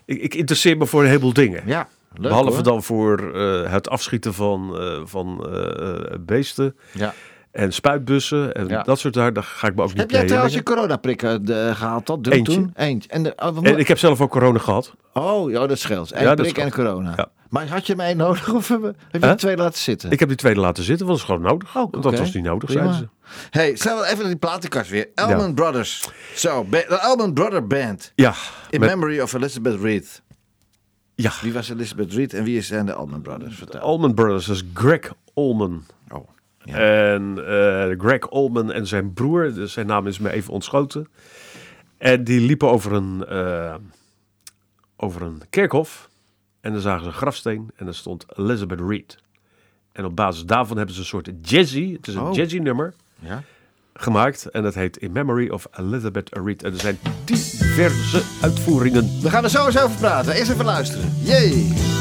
ik, 0.04 0.22
ik 0.22 0.34
interesseer 0.34 0.76
me 0.76 0.86
voor 0.86 1.02
een 1.02 1.08
heleboel 1.08 1.32
dingen. 1.32 1.62
ja, 1.66 1.88
leuk 2.14 2.28
Behalve 2.28 2.50
hoor. 2.52 2.62
dan 2.62 2.82
voor 2.82 3.32
eh, 3.34 3.70
het 3.70 3.88
afschieten 3.88 4.34
van, 4.34 4.78
eh, 4.78 5.00
van 5.04 5.46
eh, 5.54 6.18
beesten 6.20 6.76
Ja. 6.92 7.14
en 7.50 7.72
spuitbussen 7.72 8.54
en 8.54 8.68
Ja. 8.68 8.82
dat 8.82 8.98
soort 8.98 9.14
daar, 9.14 9.32
daar 9.32 9.42
ga 9.42 9.66
ik 9.66 9.74
me 9.74 9.82
ook 9.82 9.88
niet 9.88 9.96
Heb 9.98 10.10
jij 10.10 10.26
trouwens 10.26 10.54
je 10.54 10.58
inmengen. 10.58 10.80
coronaprik 10.80 11.22
eh, 11.22 11.76
gehaald? 11.76 12.06
Dat 12.06 12.26
Eentje. 12.26 12.54
toen? 12.54 12.70
Eentje. 12.76 13.08
En, 13.10 13.22
de, 13.22 13.32
oh, 13.36 13.56
En 13.62 13.78
ik 13.78 13.88
heb 13.88 13.98
zelf 13.98 14.20
ook 14.20 14.30
corona 14.30 14.58
gehad. 14.58 14.94
Oh, 15.12 15.50
ja, 15.50 15.66
dat 15.66 15.78
scheelt. 15.78 16.08
Ja, 16.08 16.34
dat 16.34 16.36
prik 16.46 16.58
en 16.58 16.70
corona. 16.70 17.12
Ja. 17.16 17.28
Maar 17.48 17.68
had 17.68 17.86
je 17.86 17.94
één 17.96 18.16
nodig 18.16 18.52
of 18.54 18.68
heb 18.68 18.80
je 18.82 18.94
Huh? 19.18 19.28
er 19.30 19.36
twee 19.36 19.56
laten 19.56 19.78
zitten? 19.78 20.10
Ik 20.10 20.18
heb 20.18 20.28
die 20.28 20.36
tweede 20.36 20.60
laten 20.60 20.84
zitten, 20.84 21.06
want 21.06 21.18
dat 21.18 21.28
is 21.28 21.34
gewoon 21.34 21.50
nodig. 21.52 21.76
Oh, 21.76 21.92
Dat 21.92 22.06
oké. 22.06 22.16
was 22.18 22.32
niet 22.34 22.44
nodig, 22.44 22.64
Prima. 22.70 22.92
zeiden 22.92 23.10
ze. 23.24 23.38
Hey, 23.50 23.76
stel 23.76 23.94
wel 23.94 24.04
even 24.04 24.18
naar 24.18 24.26
die 24.26 24.36
platenkast 24.36 24.90
weer. 24.90 25.08
Allman 25.14 25.54
Brothers. 25.54 26.08
Zo, 26.34 26.66
de 26.70 26.98
Allman 27.00 27.32
Brother 27.32 27.66
Band. 27.66 28.12
Ja, 28.14 28.34
In 28.70 28.80
met- 28.80 28.88
memory 28.90 29.20
of 29.20 29.32
Elizabeth 29.32 29.80
Reed. 29.80 30.22
Ja. 31.22 31.32
Wie 31.42 31.52
was 31.52 31.68
Elizabeth 31.68 32.12
Reed 32.12 32.34
en 32.34 32.44
wie 32.44 32.60
zijn 32.60 32.86
de 32.86 32.92
Allman 32.94 33.22
Brothers? 33.22 33.56
Vertel. 33.56 33.80
Allman 33.80 34.14
Brothers, 34.14 34.48
is 34.48 34.62
Greg 34.74 35.12
Allman. 35.34 35.84
Oh, 36.08 36.28
ja. 36.64 36.76
En 37.14 37.46
eh, 37.46 37.98
Greg 37.98 38.30
Allman 38.30 38.72
en 38.72 38.86
zijn 38.86 39.12
broer, 39.12 39.54
dus 39.54 39.72
zijn 39.72 39.86
naam 39.86 40.06
is 40.06 40.18
me 40.18 40.30
even 40.32 40.52
ontschoten. 40.52 41.08
En 41.98 42.24
die 42.24 42.40
liepen 42.40 42.68
over 42.68 42.92
een, 42.92 43.24
eh, 43.24 43.74
over 44.96 45.22
een 45.22 45.42
kerkhof. 45.50 46.10
En 46.60 46.72
dan 46.72 46.80
zagen 46.80 47.02
ze 47.02 47.06
een 47.06 47.12
grafsteen 47.14 47.70
en 47.76 47.86
er 47.86 47.94
stond 47.94 48.24
Elizabeth 48.36 48.80
Reed. 48.80 49.18
En 49.92 50.04
op 50.04 50.16
basis 50.16 50.44
daarvan 50.44 50.76
hebben 50.76 50.94
ze 50.94 51.00
een 51.00 51.06
soort 51.06 51.30
jazzy, 51.42 51.92
het 51.92 52.06
is 52.06 52.14
een 52.14 52.22
Oh. 52.22 52.34
jazzy 52.34 52.58
nummer, 52.58 52.94
ja. 53.18 53.42
Gemaakt. 53.94 54.46
En 54.50 54.62
dat 54.62 54.74
heet 54.74 54.96
In 54.96 55.12
Memory 55.12 55.48
of 55.48 55.66
Elizabeth 55.78 56.28
Reed. 56.44 56.62
En 56.62 56.72
er 56.72 56.80
zijn 56.80 56.98
diverse 57.24 58.22
uitvoeringen. 58.42 59.10
We 59.22 59.30
gaan 59.30 59.44
er 59.44 59.50
eens 59.66 59.78
over 59.78 59.98
praten. 59.98 60.34
Eerst 60.34 60.50
even 60.50 60.64
luisteren. 60.64 61.12
Jee. 61.22 61.91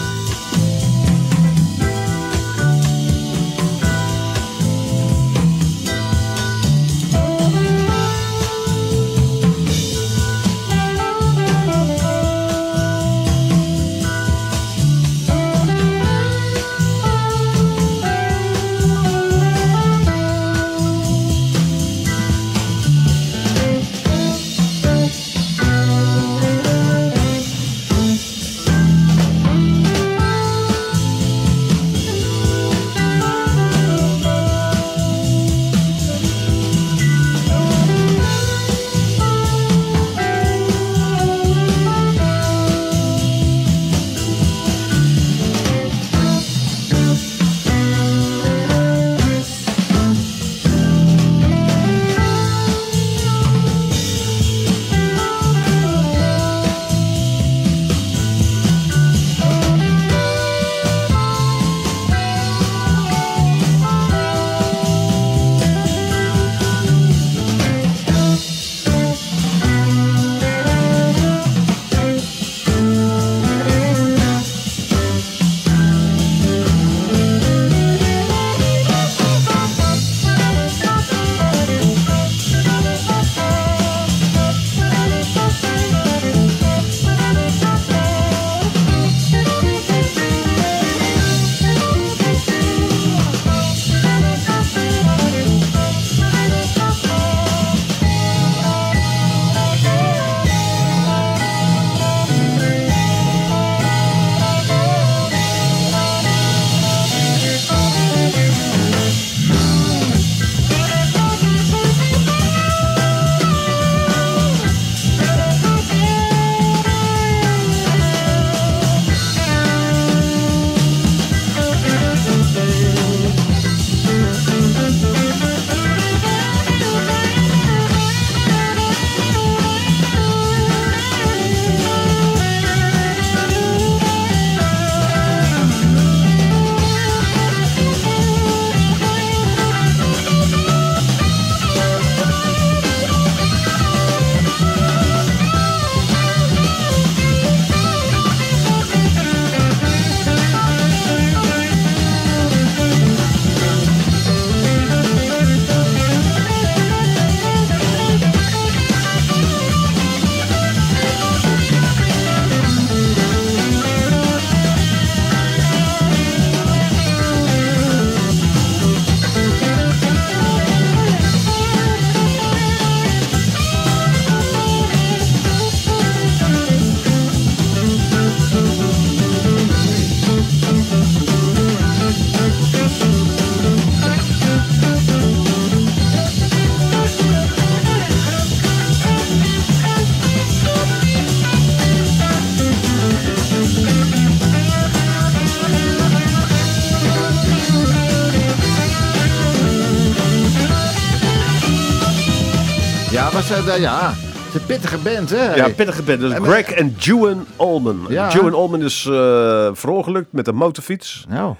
Eh, 203.52 203.78
ja, 203.80 204.10
het 204.14 204.48
is 204.48 204.62
een 204.62 204.66
pittige 204.66 204.98
band, 204.98 205.30
hè? 205.30 205.56
Ja, 205.56 205.70
pittige 205.70 206.04
band. 206.04 206.20
Dus 206.20 206.34
Greg 206.34 206.72
en 206.72 206.96
Juan 206.98 207.46
Allman. 207.56 208.06
Ja. 208.10 208.30
Juan 208.32 208.54
Allman 208.54 208.82
is 208.84 209.06
eh 209.06 209.70
verongelukt 209.74 210.32
met 210.32 210.48
een 210.48 210.56
motorfiets. 210.56 211.26
Nou, 211.30 211.56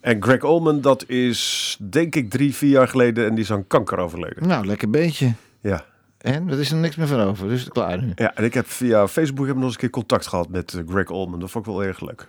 En 0.00 0.22
Greg 0.22 0.42
Allman, 0.42 0.80
dat 0.80 1.04
is 1.08 1.76
denk 1.90 2.14
ik 2.14 2.30
drie, 2.30 2.54
vier 2.54 2.70
jaar 2.70 2.88
geleden 2.88 3.26
en 3.26 3.34
die 3.34 3.44
is 3.44 3.52
aan 3.52 3.66
kanker 3.66 3.98
overleden. 3.98 4.46
nou, 4.48 4.66
lekker 4.66 4.90
beentje. 4.90 5.32
Ja. 5.60 5.84
En? 6.18 6.48
Er 6.50 6.58
is 6.60 6.70
er 6.70 6.76
niks 6.76 6.96
meer 6.96 7.06
van 7.06 7.20
over, 7.20 7.48
dus 7.48 7.68
klaar 7.68 8.02
nu. 8.02 8.12
ja, 8.14 8.32
en 8.34 8.44
ik 8.44 8.54
heb 8.54 8.66
via 8.70 9.08
Facebook 9.08 9.46
heb 9.46 9.54
nog 9.54 9.64
eens 9.64 9.72
een 9.74 9.80
keer 9.80 9.90
contact 9.90 10.26
gehad 10.26 10.48
met 10.48 10.74
eh, 10.74 10.80
Greg 10.88 11.10
Allman. 11.10 11.40
Dat 11.40 11.50
vond 11.50 11.66
ik 11.66 11.72
wel 11.72 11.84
erg 11.84 12.00
leuk. 12.00 12.26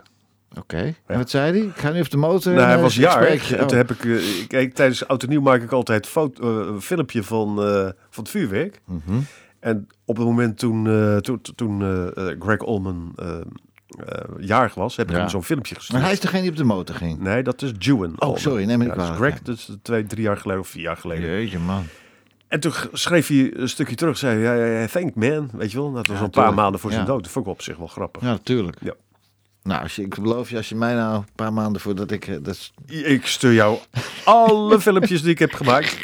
Oké. 0.57 0.93
En 1.05 1.17
wat 1.17 1.29
zei 1.29 1.51
hij? 1.51 1.67
Ik 1.67 1.77
ga 1.77 1.89
nu 1.91 1.99
op 1.99 2.09
de 2.09 2.17
motor. 2.17 2.53
nou, 2.53 2.65
hij 2.65 2.75
eh, 2.75 2.81
was 2.81 2.95
ik 2.97 3.03
jarig. 3.03 3.53
Oh. 3.53 3.65
toen 3.65 3.77
heb 3.77 3.91
ik, 3.91 4.05
eh, 4.05 4.39
ik, 4.39 4.47
kijk, 4.47 4.73
tijdens 4.73 5.07
oud 5.07 5.23
en 5.23 5.29
nieuw 5.29 5.41
maak 5.41 5.61
ik 5.61 5.71
altijd 5.71 6.07
foto, 6.07 6.61
eh, 6.61 6.67
een 6.67 6.81
filmpje 6.81 7.23
van, 7.23 7.55
van 8.09 8.23
het 8.23 8.29
vuurwerk. 8.29 8.81
Mhm. 8.85 9.19
En 9.59 9.87
op 10.05 10.17
het 10.17 10.25
moment 10.25 10.57
toen, 10.57 10.83
toen, 11.21 11.41
toen 11.55 11.81
Greg 12.39 12.59
Allman 12.59 13.13
eh, 13.15 13.37
eh, 14.05 14.29
jarig 14.39 14.73
was, 14.73 14.95
heb 14.95 15.07
ik 15.07 15.13
Ja. 15.13 15.19
hem 15.19 15.29
zo'n 15.29 15.43
filmpje 15.43 15.75
gestuurd. 15.75 15.93
Maar 15.93 16.01
hij 16.07 16.11
is 16.11 16.19
degene 16.19 16.41
die 16.41 16.51
op 16.51 16.57
de 16.57 16.63
motor 16.63 16.95
ging. 16.95 17.19
Nee, 17.19 17.43
dat 17.43 17.61
is 17.61 17.71
Juan. 17.77 18.13
Oh, 18.21 18.37
sorry, 18.37 18.63
neem 18.65 18.79
niet 18.79 18.87
ja, 18.87 18.95
dat 18.95 19.09
is 19.09 19.15
Greg, 19.15 19.41
dat 19.41 19.55
is 19.55 19.69
twee, 19.81 20.03
drie 20.05 20.21
jaar 20.23 20.37
geleden 20.37 20.61
of 20.61 20.67
vier 20.67 20.81
jaar 20.81 20.97
geleden. 20.97 21.29
Jeetje, 21.29 21.59
man. 21.59 21.83
En 22.47 22.59
toen 22.59 22.71
schreef 22.91 23.27
hij 23.27 23.51
een 23.55 23.69
stukje 23.69 23.95
terug, 23.95 24.17
zei 24.17 24.43
hij, 24.43 24.87
thank 24.87 25.15
man, 25.15 25.49
weet 25.53 25.71
je 25.71 25.77
wel. 25.77 25.91
Dat 25.91 26.07
was 26.07 26.17
Ja, 26.17 26.23
een 26.23 26.29
paar 26.29 26.53
maanden 26.53 26.79
voor 26.79 26.91
zijn 26.91 27.05
dood. 27.05 27.23
Dat 27.23 27.31
vond 27.31 27.45
ik 27.45 27.51
op 27.51 27.61
zich 27.61 27.77
wel 27.77 27.87
grappig. 27.87 28.21
Ja, 28.21 28.27
natuurlijk. 28.27 28.77
Ja. 28.81 28.93
Nou, 29.63 29.81
als 29.81 29.95
je, 29.95 30.01
ik 30.01 30.21
beloof 30.21 30.49
je, 30.49 30.57
als 30.57 30.69
je 30.69 30.75
mij 30.75 30.93
nou 30.93 31.15
een 31.15 31.25
paar 31.35 31.53
maanden 31.53 31.81
voordat 31.81 32.11
ik... 32.11 32.27
eh, 32.27 32.35
Dat 32.41 32.53
is, 32.55 32.73
Ik 33.03 33.25
stuur 33.25 33.53
jou 33.53 33.77
alle 34.23 34.79
filmpjes 34.89 35.21
die 35.21 35.31
ik 35.31 35.39
heb 35.39 35.53
gemaakt. 35.53 35.97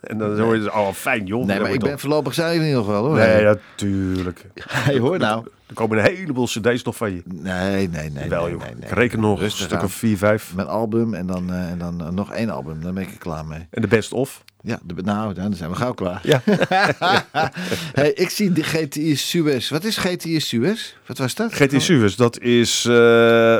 en 0.00 0.18
dan 0.18 0.38
hoor 0.40 0.54
je, 0.54 0.60
dus, 0.60 0.70
oh 0.72 0.92
fijn 0.92 1.26
joh. 1.26 1.44
nee, 1.46 1.60
maar 1.60 1.72
ik 1.72 1.80
ben 1.80 1.98
voorlopig 1.98 2.34
zijn 2.34 2.72
nog 2.72 2.86
wel, 2.86 3.04
hoor. 3.06 3.16
Nee, 3.16 3.44
natuurlijk. 3.44 4.44
Hey, 4.68 4.98
hoor 4.98 5.18
nou. 5.18 5.46
Er 5.70 5.76
komen 5.76 5.98
een 5.98 6.04
heleboel 6.16 6.46
cd's 6.46 6.82
nog 6.82 6.96
van 6.96 7.12
je. 7.14 7.22
Nee, 7.24 7.88
nee, 7.88 8.10
nee. 8.10 8.28
Wel 8.28 8.44
nee, 8.46 8.56
nee, 8.56 8.74
nee. 8.74 8.88
Ik 8.88 8.94
reken 8.94 9.20
nog 9.20 9.40
een 9.40 9.50
stuk 9.50 9.72
aan. 9.72 9.84
of 9.84 9.92
vier, 9.92 10.16
vijf. 10.16 10.54
Mijn 10.54 10.68
album 10.68 11.14
en 11.14 11.26
dan, 11.26 11.52
eh, 11.52 11.70
en 11.70 11.78
dan 11.78 12.00
eh, 12.00 12.08
nog 12.08 12.32
één 12.32 12.50
album. 12.50 12.82
Dan 12.82 12.94
ben 12.94 13.02
ik 13.02 13.10
er 13.10 13.18
klaar 13.18 13.46
mee. 13.46 13.66
En 13.70 13.82
de 13.82 13.88
best 13.88 14.12
of. 14.12 14.44
Ja, 14.62 14.78
de, 14.84 14.94
nou, 15.02 15.34
dan 15.34 15.54
zijn 15.54 15.70
we 15.70 15.76
gauw 15.76 15.92
klaar. 15.92 16.20
Ja. 16.22 16.42
hey, 18.00 18.12
ik 18.12 18.30
zie 18.30 18.52
de 18.52 18.62
GTI 18.62 19.16
Suez. 19.16 19.68
Wat 19.70 19.84
is 19.84 19.96
GTI 19.96 20.40
Suez? 20.40 20.94
Wat 21.06 21.18
was 21.18 21.34
dat? 21.34 21.54
GT 21.54 21.82
Suez, 21.82 22.14
dat 22.14 22.40
is 22.40 22.84
eh, 22.84 22.94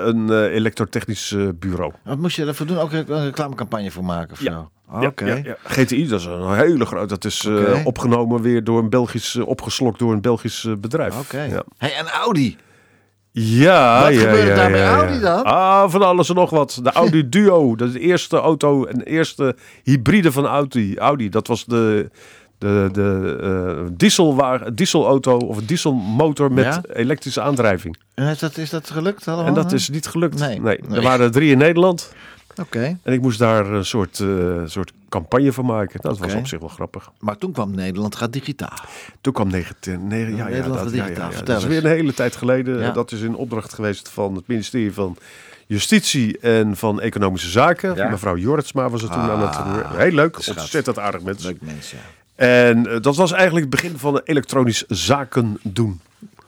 een 0.05 0.43
elektrotechnisch 0.49 1.37
bureau. 1.55 1.93
Wat 2.05 2.19
moest 2.19 2.37
je 2.37 2.45
daarvoor 2.45 2.67
doen? 2.67 2.79
Ook 2.79 2.93
een 2.93 3.25
reclamecampagne 3.25 3.91
voor 3.91 4.05
maken 4.05 4.33
of 4.33 4.43
Ja. 4.43 4.53
zo? 4.53 4.71
Oké. 4.93 5.43
ja. 5.45 5.57
GTI, 5.65 6.09
dat 6.09 6.21
is 6.21 6.27
een 6.27 6.55
hele 6.55 6.87
grote. 6.87 7.07
Dat 7.07 7.25
is 7.25 7.45
eh, 7.45 7.87
opgenomen 7.87 8.43
weer 8.43 8.65
door 8.65 8.79
een 8.79 8.91
Belgisch, 8.91 9.37
eh, 9.37 9.47
opgeslokt 9.47 9.99
door 9.99 10.13
een 10.13 10.21
Belgisch 10.21 10.65
eh, 10.65 10.73
bedrijf. 10.79 11.19
Oké. 11.19 11.43
Ja. 11.43 11.63
Hey, 11.79 11.95
en 11.95 12.09
Audi. 12.09 12.57
Ja, 13.33 14.03
Wat 14.03 14.15
ja, 14.15 14.21
gebeurde 14.21 14.49
ja, 14.49 14.55
daar 14.55 14.71
bij. 14.71 14.87
Audi 14.87 15.21
dan? 15.21 15.43
Ah, 15.43 15.91
van 15.91 16.03
alles 16.03 16.29
en 16.29 16.35
nog 16.35 16.51
wat. 16.51 16.81
De 16.83 16.93
Audi 16.93 17.29
Duo, 17.39 17.77
dat 17.77 17.89
is 17.89 17.95
de 17.95 18.01
eerste 18.01 18.37
auto 18.37 18.85
en 18.85 18.99
de 18.99 19.05
eerste 19.05 19.57
hybride 19.83 20.33
van 20.33 20.47
Audi. 20.47 20.97
Audi, 20.97 21.29
dat 21.29 21.47
was 21.47 21.65
de, 21.65 22.11
de, 22.59 22.89
de 22.93 23.89
dieselwagen, 23.93 24.75
dieselauto 24.75 25.37
of 25.37 25.57
een 25.57 25.67
dieselmotor 25.67 26.53
met 26.53 26.81
elektrische 26.93 27.41
aandrijving. 27.41 27.97
En 28.15 28.27
is 28.27 28.39
dat, 28.39 28.57
is 28.57 28.71
dat 28.71 28.91
gelukt 28.91 29.29
allemaal? 29.29 29.47
En 29.47 29.55
dat 29.55 29.73
is 29.73 29.89
niet 29.89 30.07
gelukt. 30.07 30.39
Nee. 30.39 30.61
Nee. 30.61 30.81
Nee. 30.89 30.99
Er 30.99 31.03
waren 31.03 31.25
er 31.25 31.33
drie 31.33 31.51
in 31.51 31.59
Nederland. 31.59 32.13
Oké. 32.61 32.99
En 33.03 33.13
ik 33.13 33.21
moest 33.21 33.39
daar 33.39 33.67
een 33.67 33.85
soort, 33.85 34.21
eh, 34.21 34.27
soort 34.65 34.93
campagne 35.09 35.53
van 35.53 35.65
maken. 35.65 36.01
Dat 36.01 36.19
was 36.19 36.35
op 36.35 36.47
zich 36.47 36.59
wel 36.61 36.69
grappig. 36.69 37.11
Maar 37.19 37.39
toen 37.39 37.53
kwam 37.53 37.75
Nederland 37.75 38.17
gaat 38.17 38.33
digitaal. 38.33 38.79
Toen 39.21 39.33
kwam 39.33 39.49
19... 39.51 40.07
Nee, 40.07 40.21
ja, 40.31 40.37
ja, 40.37 40.45
Nederland 40.45 40.75
dat, 40.75 40.83
gaat 40.83 40.95
ja, 40.95 41.05
digitaal. 41.05 41.31
ja. 41.33 41.43
Dat 41.43 41.59
is 41.59 41.65
weer 41.65 41.85
een 41.85 41.91
hele 41.91 42.15
tijd 42.15 42.37
geleden. 42.37 42.95
Dat 42.95 43.13
is 43.13 43.21
in 43.21 43.35
opdracht 43.35 43.73
geweest 43.75 44.09
van 44.09 44.35
het 44.35 44.47
ministerie 44.47 44.93
van 44.93 45.17
Justitie 45.67 46.39
en 46.39 46.77
van 46.77 47.01
Economische 47.01 47.49
Zaken. 47.51 48.11
Mevrouw 48.11 48.37
Jortsma 48.37 48.89
was 48.91 49.03
er 49.03 49.09
toen 49.09 49.21
Ah, 49.21 49.31
aan 49.31 49.41
het 49.41 49.57
roer. 49.57 49.99
Heel 49.99 50.13
leuk, 50.13 50.37
schat. 50.39 50.57
ontzettend 50.59 50.99
aardig 50.99 51.23
mensen. 51.23 51.47
Leuk 51.47 51.61
mensen, 51.61 51.99
ja. 51.99 52.05
En 52.47 52.87
eh, 52.87 53.01
dat 53.01 53.17
was 53.17 53.33
eigenlijk 53.33 53.61
het 53.71 53.81
begin 53.81 53.99
van 53.99 54.21
elektronisch 54.25 54.85
zaken 54.89 55.59
doen. 55.63 56.01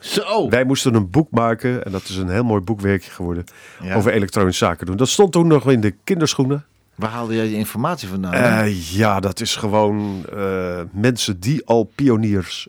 Zo! 0.03 0.49
Wij 0.49 0.65
moesten 0.65 0.95
een 0.95 1.11
boek 1.11 1.31
maken 1.31 1.85
en 1.85 1.93
dat 1.93 2.03
is 2.03 2.17
een 2.17 2.29
heel 2.29 2.45
mooi 2.45 2.61
boekwerkje 2.61 3.11
geworden 3.11 3.45
Ja. 3.83 3.95
over 3.95 4.13
elektronisch 4.13 4.59
zaken 4.59 4.87
doen. 4.87 4.97
Dat 4.97 5.09
stond 5.09 5.33
toen 5.33 5.47
nog 5.47 5.71
in 5.71 5.81
de 5.81 5.95
kinderschoenen. 6.05 6.65
Waar 6.95 7.11
haalde 7.11 7.35
jij 7.35 7.47
die 7.47 7.57
informatie 7.57 8.09
vandaan? 8.09 8.33
Eh, 8.33 8.93
ja, 8.93 9.21
dat 9.21 9.41
is 9.41 9.57
gewoon 9.57 10.25
eh, 10.37 10.81
mensen 10.93 11.41
die 11.41 11.67
al 11.67 11.91
pioniers 11.95 12.69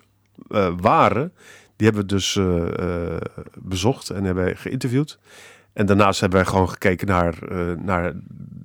eh, 0.50 0.74
waren. 0.82 1.32
Die 1.76 1.88
hebben 1.88 2.02
we 2.02 2.08
dus 2.14 2.40
bezocht 3.58 4.10
en 4.10 4.24
hebben 4.24 4.58
geïnterviewd. 4.58 5.20
En 5.74 5.86
daarnaast 5.86 6.20
hebben 6.20 6.40
wij 6.40 6.48
gewoon 6.50 6.70
gekeken 6.70 7.08
naar, 7.08 7.38
eh, 7.50 7.58
naar 7.84 8.14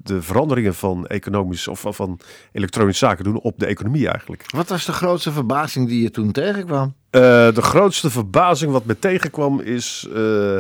de 0.02 0.22
veranderingen 0.22 0.74
van 0.74 1.06
economisch 1.06 1.68
of 1.68 1.80
van- 1.80 1.94
van 1.94 2.20
elektronisch 2.52 2.98
zaken 2.98 3.24
doen 3.24 3.40
op 3.40 3.58
de 3.58 3.66
economie 3.66 4.08
eigenlijk. 4.08 4.44
Wat 4.54 4.68
was 4.68 4.84
de 4.84 4.92
grootste 4.92 5.32
verbazing 5.32 5.88
die 5.88 6.02
je 6.02 6.10
toen 6.10 6.32
tegenkwam? 6.32 6.94
Eh, 7.10 7.20
de 7.54 7.62
grootste 7.62 8.10
verbazing 8.10 8.72
wat 8.72 8.84
me 8.84 8.98
tegenkwam 8.98 9.60
is 9.60 10.08
eh, 10.14 10.56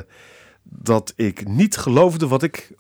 dat 0.62 1.12
ik 1.16 1.48
niet 1.48 1.76
geloofde 1.76 2.28
wat 2.28 2.42
ik 2.42 2.72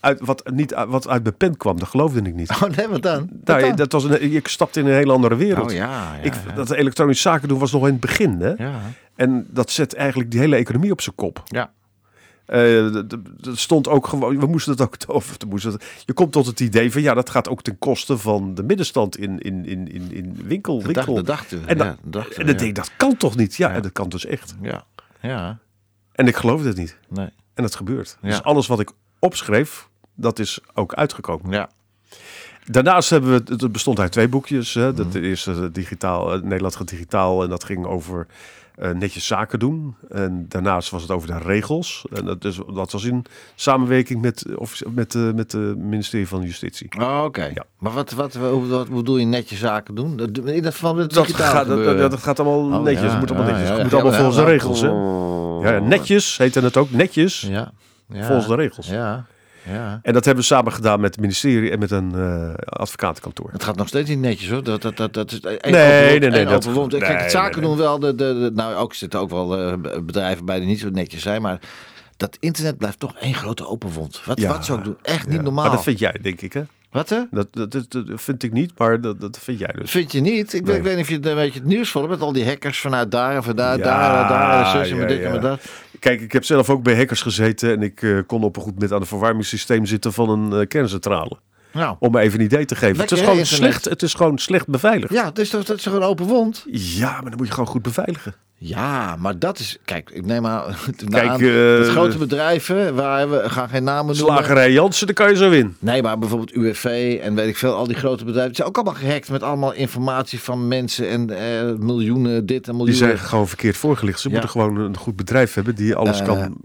uit, 0.00 0.20
wat, 0.20 0.50
niet, 0.52 0.74
wat 0.88 1.08
uit 1.08 1.22
mijn 1.22 1.36
pen 1.36 1.56
kwam. 1.56 1.78
Dat 1.78 1.88
geloofde 1.88 2.20
ik 2.22 2.34
niet. 2.34 2.50
Oh 2.62 2.68
nee, 2.76 2.88
wat 2.88 3.02
dan? 3.02 3.28
Wat 3.44 3.46
Nou, 3.56 3.60
dan? 3.60 3.76
dat 3.76 3.92
was 3.92 4.04
een, 4.04 4.32
ik 4.32 4.48
stapte 4.48 4.80
in 4.80 4.86
een 4.86 4.92
hele 4.92 5.12
andere 5.12 5.36
wereld. 5.36 5.70
Oh 5.70 5.76
ja, 5.76 6.14
ja, 6.16 6.22
ik, 6.22 6.34
ja. 6.46 6.52
Dat 6.52 6.70
elektronisch 6.70 7.20
zaken 7.20 7.48
doen 7.48 7.58
was 7.58 7.72
nog 7.72 7.82
in 7.86 7.90
het 7.92 8.00
begin. 8.00 8.40
Hè? 8.40 8.52
Ja, 8.56 8.80
En 9.14 9.46
dat 9.50 9.70
zet 9.70 9.94
eigenlijk 9.94 10.30
die 10.30 10.40
hele 10.40 10.56
economie 10.56 10.90
op 10.92 11.00
zijn 11.00 11.14
kop. 11.14 11.42
ja. 11.44 11.70
Eh, 12.46 12.86
d- 12.86 13.16
Dat 13.44 13.58
stond 13.58 13.88
ook 13.88 14.06
gewoon, 14.06 14.38
we 14.38 14.46
moesten 14.46 14.72
het 14.72 14.80
ook, 14.80 14.96
we 15.38 15.46
moesten 15.48 15.72
het, 15.72 15.84
je 16.06 16.12
komt 16.12 16.32
tot 16.32 16.46
het 16.46 16.60
idee 16.60 16.92
van 16.92 17.02
ja, 17.02 17.14
dat 17.14 17.30
gaat 17.30 17.48
ook 17.48 17.62
ten 17.62 17.78
koste 17.78 18.18
van 18.18 18.54
de 18.54 18.62
middenstand 18.62 19.18
in, 19.18 19.38
in, 19.38 19.64
in, 19.66 19.88
in, 19.92 20.12
in 20.12 20.40
winkel. 20.44 20.82
Dat 20.82 20.94
dacht, 20.94 21.06
winkel. 21.06 21.14
dat 21.14 21.26
dachten 21.26 21.60
we. 21.60 21.66
En 21.66 21.76
ja, 21.76 21.84
dat 21.84 21.96
dachten 22.12 22.34
we, 22.36 22.40
en 22.42 22.46
ja. 22.46 22.54
denk 22.58 22.74
dat 22.76 22.90
kan 22.96 23.16
toch 23.16 23.36
niet? 23.36 23.56
Ja, 23.56 23.68
Ja. 23.68 23.74
en 23.74 23.82
dat 23.82 23.92
kan 23.92 24.08
dus 24.08 24.24
echt. 24.26 24.54
Ja, 24.62 24.84
ja, 25.20 25.58
En 26.12 26.26
ik 26.26 26.36
geloofde 26.36 26.68
het 26.68 26.76
niet. 26.76 26.98
nee, 27.08 27.28
En 27.54 27.62
dat 27.62 27.74
gebeurt. 27.76 28.18
Dus 28.22 28.42
alles 28.42 28.66
wat 28.66 28.80
ik 28.80 28.90
opschreef, 29.18 29.88
dat 30.14 30.38
is 30.38 30.58
ook 30.74 30.94
uitgekomen. 30.94 31.50
ja. 31.52 31.68
Daarnaast 32.70 33.10
hebben 33.10 33.30
we, 33.30 33.52
het 33.52 33.60
het 33.60 33.72
bestond 33.72 34.00
uit 34.00 34.12
twee 34.12 34.28
boekjes. 34.28 34.74
Hè. 34.74 34.86
Mhm. 34.88 34.96
Dat 34.96 35.12
de 35.12 35.20
eerste 35.20 35.52
eh, 35.52 35.64
digitaal, 35.72 36.32
eh, 36.34 36.40
Nederland 36.42 36.76
gaat 36.76 36.88
digitaal 36.88 37.42
en 37.42 37.48
dat 37.48 37.64
ging 37.64 37.84
over 37.86 38.26
eh, 38.76 38.90
netjes 38.90 39.26
zaken 39.26 39.58
doen. 39.58 39.94
En 40.08 40.46
daarnaast 40.48 40.90
was 40.90 41.02
het 41.02 41.10
over 41.10 41.28
de 41.28 41.38
regels. 41.38 42.04
En 42.12 42.24
dat, 42.24 42.40
dus, 42.42 42.58
dat 42.74 42.92
was 42.92 43.04
in 43.04 43.24
samenwerking 43.54 44.20
met, 44.20 44.44
of, 44.56 44.82
met, 44.94 45.14
eh, 45.14 45.32
met 45.32 45.52
het 45.52 45.78
ministerie 45.78 46.28
van 46.28 46.42
Justitie. 46.42 46.88
Oh, 47.00 47.22
oké. 47.24 47.44
Ja. 47.44 47.64
Maar 47.78 47.92
wat, 47.92 48.10
wat, 48.12 48.34
hoe, 48.34 48.66
wat 48.66 48.88
bedoel 48.88 49.16
je 49.16 49.26
netjes 49.26 49.58
zaken 49.58 49.94
doen? 49.94 50.16
Dat, 50.16 50.28
in 50.38 50.62
dat 50.62 50.80
het 50.80 50.96
Dat 50.96 51.26
digitaal 51.26 51.50
gaat, 51.52 51.66
dat, 51.66 52.10
dat 52.10 52.20
gaat 52.22 52.40
allemaal 52.40 52.78
Oh, 52.78 52.82
netjes. 52.84 53.02
ja, 53.04 53.10
het 53.10 53.18
moet 53.20 53.30
allemaal 53.30 53.48
ja, 53.48 53.52
netjes. 53.52 53.68
ja, 53.70 53.74
het 53.74 53.82
moet 53.82 53.94
allemaal 54.00 54.18
volgens 54.18 54.36
de 54.36 54.44
regels. 54.44 54.80
Hè? 54.80 54.88
Ja, 55.68 55.72
ja, 55.72 55.78
netjes 55.78 56.36
heette 56.36 56.60
het 56.60 56.76
ook. 56.76 56.90
Netjes 56.90 57.40
Ja, 57.40 57.72
ja. 58.08 58.24
volgens 58.24 58.46
de 58.46 58.54
regels. 58.54 58.86
Ja, 58.88 59.26
ja. 59.66 59.98
En 60.02 60.12
dat 60.12 60.24
hebben 60.24 60.42
we 60.42 60.48
samen 60.48 60.72
gedaan 60.72 61.00
met 61.00 61.10
het 61.10 61.20
ministerie 61.20 61.70
en 61.70 61.78
met 61.78 61.90
een 61.90 62.12
eh, 62.14 62.54
advocatenkantoor. 62.64 63.50
Het 63.52 63.64
gaat 63.64 63.76
nog 63.76 63.88
steeds 63.88 64.08
niet 64.08 64.18
netjes 64.18 64.50
hoor. 64.50 64.62
Dat, 64.64 64.82
dat, 64.82 64.96
dat, 64.96 65.14
dat 65.14 65.32
is 65.32 65.40
één 65.40 65.72
Nee, 65.72 66.18
nee, 66.18 66.30
nee, 66.30 66.38
één 66.38 66.48
dat-. 66.48 66.64
Kijk, 66.88 66.90
nee, 67.02 67.16
het 67.16 67.30
zaken 67.30 67.60
nee, 67.60 67.68
nee. 67.68 67.76
doen 67.76 67.86
wel. 67.86 67.98
De, 67.98 68.14
de, 68.14 68.24
de- 68.40 68.50
nou, 68.54 68.74
ook 68.74 68.94
zitten 68.94 69.20
ook 69.20 69.30
wel 69.30 69.58
eh, 69.58 69.72
bedrijven 70.02 70.44
bij 70.44 70.58
die 70.58 70.68
niet 70.68 70.80
zo 70.80 70.88
netjes 70.90 71.22
zijn. 71.22 71.42
Maar 71.42 71.60
dat 72.16 72.36
internet 72.40 72.78
blijft 72.78 72.98
toch 72.98 73.16
één 73.16 73.34
grote 73.34 73.66
open 73.66 73.90
wond. 73.90 74.20
Wat, 74.24 74.40
Ja, 74.40 74.48
wat 74.48 74.64
ze 74.64 74.72
ook 74.72 74.84
doen. 74.84 74.96
Echt 75.02 75.26
niet 75.26 75.36
Ja. 75.36 75.42
normaal. 75.42 75.64
Maar 75.64 75.74
dat 75.74 75.82
vind 75.82 75.98
jij, 75.98 76.18
denk 76.22 76.40
ik, 76.40 76.52
hè? 76.52 76.62
Wat 76.90 77.08
hè? 77.08 77.20
Dat, 77.30 77.48
dat, 77.50 77.72
dat, 77.72 77.90
dat 77.90 78.04
vind 78.14 78.42
ik 78.42 78.52
niet, 78.52 78.72
maar 78.78 79.00
dat, 79.00 79.20
dat 79.20 79.38
vind 79.38 79.58
jij 79.58 79.74
dus. 79.78 79.90
Vind 79.90 80.12
je 80.12 80.20
niet? 80.20 80.52
Ik, 80.52 80.60
weet- 80.60 80.64
Nee. 80.66 80.76
ik 80.76 80.82
weet 80.82 80.94
niet 80.94 81.04
of 81.04 81.08
je 81.10 81.14
een 81.30 81.36
beetje 81.36 81.58
het 81.58 81.68
nieuws 81.68 81.90
volgt 81.90 82.08
met 82.08 82.20
al 82.20 82.32
die 82.32 82.44
hackers 82.46 82.78
vanuit 82.80 83.10
daar 83.10 83.34
en 83.34 83.42
vanuit 83.42 83.78
Ja, 83.78 83.84
daar 83.84 84.22
en 84.22 84.28
daar. 84.28 84.64
En 84.64 84.70
zus 84.80 84.88
en 84.90 84.94
ja, 84.94 85.00
met 85.00 85.08
dit 85.08 85.18
en 85.18 85.24
ja. 85.26 85.32
met 85.32 85.42
dat. 85.42 85.60
Kijk, 85.98 86.20
ik 86.20 86.32
heb 86.32 86.44
zelf 86.44 86.70
ook 86.70 86.82
bij 86.82 86.96
hackers 86.96 87.22
gezeten 87.22 87.70
en 87.70 87.82
ik 87.82 88.02
eh, 88.02 88.18
kon 88.26 88.42
op 88.44 88.56
een 88.56 88.62
goed 88.62 88.72
moment 88.72 88.92
aan 88.92 89.00
het 89.00 89.08
verwarmingssysteem 89.08 89.86
zitten 89.86 90.12
van 90.12 90.28
een 90.28 90.60
eh, 90.60 90.66
kerncentrale. 90.68 91.38
Nou, 91.72 91.96
Om 91.98 92.12
me 92.12 92.20
even 92.20 92.38
een 92.38 92.44
idee 92.44 92.64
te 92.64 92.74
geven. 92.74 93.00
het, 93.00 93.10
is 93.12 93.18
gewoon 93.18 93.38
internet? 93.38 93.60
slecht, 93.60 93.84
het 93.84 94.02
is 94.02 94.14
gewoon 94.14 94.38
slecht 94.38 94.68
beveiligd. 94.68 95.12
ja, 95.12 95.32
toch, 95.32 95.64
dat 95.64 95.76
is 95.78 95.84
een 95.84 96.02
open 96.02 96.26
wond? 96.26 96.64
Ja, 96.70 97.10
maar 97.10 97.30
dan 97.30 97.36
moet 97.36 97.46
je 97.46 97.52
gewoon 97.52 97.68
goed 97.68 97.82
beveiligen. 97.82 98.34
Ja, 98.58 99.16
maar 99.18 99.38
dat 99.38 99.58
is... 99.58 99.78
Kijk, 99.84 100.10
ik 100.10 100.26
neem 100.26 100.46
aan... 100.46 100.62
Kijk, 101.10 101.28
aan 101.28 101.40
eh, 101.40 101.80
grote 101.88 102.18
bedrijven, 102.18 102.94
waar 102.94 103.30
we 103.30 103.42
gaan 103.50 103.68
geen 103.68 103.84
namen 103.84 104.16
noemen. 104.16 104.34
Slagerij 104.36 104.72
Jansen, 104.72 105.06
daar 105.06 105.14
kan 105.14 105.28
je 105.28 105.36
zo 105.36 105.50
in. 105.50 105.76
Nee, 105.78 106.02
maar 106.02 106.18
bijvoorbeeld 106.18 106.52
UWV 106.52 107.18
en 107.22 107.34
weet 107.34 107.48
ik 107.48 107.56
veel, 107.56 107.74
al 107.74 107.86
die 107.86 107.96
grote 107.96 108.24
bedrijven. 108.24 108.46
Die 108.46 108.56
zijn 108.56 108.68
ook 108.68 108.76
allemaal 108.76 108.94
gehackt 108.94 109.30
met 109.30 109.42
allemaal 109.42 109.72
informatie 109.72 110.40
van 110.40 110.68
mensen 110.68 111.08
en 111.08 111.30
eh, 111.30 111.72
miljoenen 111.78 112.46
dit 112.46 112.66
en 112.68 112.72
Die 112.76 112.84
miljoenen. 112.84 112.94
zijn 113.16 113.18
gewoon 113.28 113.48
verkeerd 113.48 113.76
voorgelicht. 113.76 114.20
Ze 114.20 114.26
Ja. 114.28 114.32
moeten 114.34 114.50
gewoon 114.50 114.76
een 114.76 114.96
goed 114.96 115.16
bedrijf 115.16 115.54
hebben 115.54 115.74
die 115.74 115.94
alles 115.94 116.20
Eh, 116.20 116.26
kan 116.26 116.56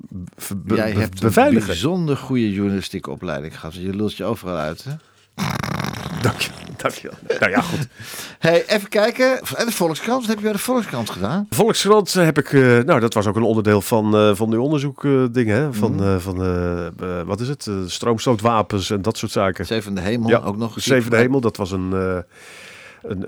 be- 0.65 0.75
Jij 0.75 0.91
hebt 0.91 1.13
een 1.21 1.27
beveiligen. 1.27 1.67
bijzonder 1.67 2.17
goede 2.17 2.51
journalistieke 2.53 3.09
opleiding 3.11 3.59
gehad. 3.59 3.75
Je 3.75 3.95
lult 3.95 4.17
je 4.17 4.23
overal 4.23 4.55
uit, 4.57 4.83
hè? 4.83 4.91
Dank 6.21 6.39
je, 6.39 6.49
Dankjewel. 6.81 7.17
Nou 7.39 7.51
ja, 7.51 7.61
goed. 7.61 7.87
Hey, 8.39 8.63
even 8.67 8.89
kijken. 8.89 9.39
En 9.55 9.65
de 9.65 9.71
Volkskrant, 9.71 10.19
wat 10.19 10.27
heb 10.29 10.37
je 10.37 10.43
bij 10.43 10.53
de 10.53 10.57
Volkskrant 10.59 11.09
gedaan? 11.09 11.47
Volkskrant 11.49 12.13
heb 12.13 12.37
ik, 12.37 12.53
eh, 12.53 12.61
nou 12.61 12.99
dat 12.99 13.13
was 13.13 13.27
ook 13.27 13.35
een 13.35 13.41
onderdeel 13.43 13.81
van, 13.81 14.15
eh 14.15 14.35
van 14.35 14.49
die 14.49 14.59
onderzoekdingen, 14.61 15.55
hè? 15.57 15.73
Van, 15.73 16.03
eh, 16.03 16.15
van 16.17 16.41
eh, 16.43 16.85
eh, 16.87 16.91
wat 17.25 17.39
is 17.39 17.47
het, 17.47 17.67
Eh, 17.67 17.73
stroomstootwapens 17.85 18.89
en 18.89 19.01
dat 19.01 19.17
soort 19.17 19.31
zaken. 19.31 19.65
Zevende 19.65 20.01
Hemel, 20.01 20.29
Ja, 20.29 20.37
ook 20.37 20.57
nog 20.57 20.75
eens. 20.75 20.85
Zevende 20.85 21.17
Hemel, 21.17 21.41
dat 21.41 21.57
was 21.57 21.71
een, 21.71 21.93
eh, 21.93 22.17
een, 23.01 23.27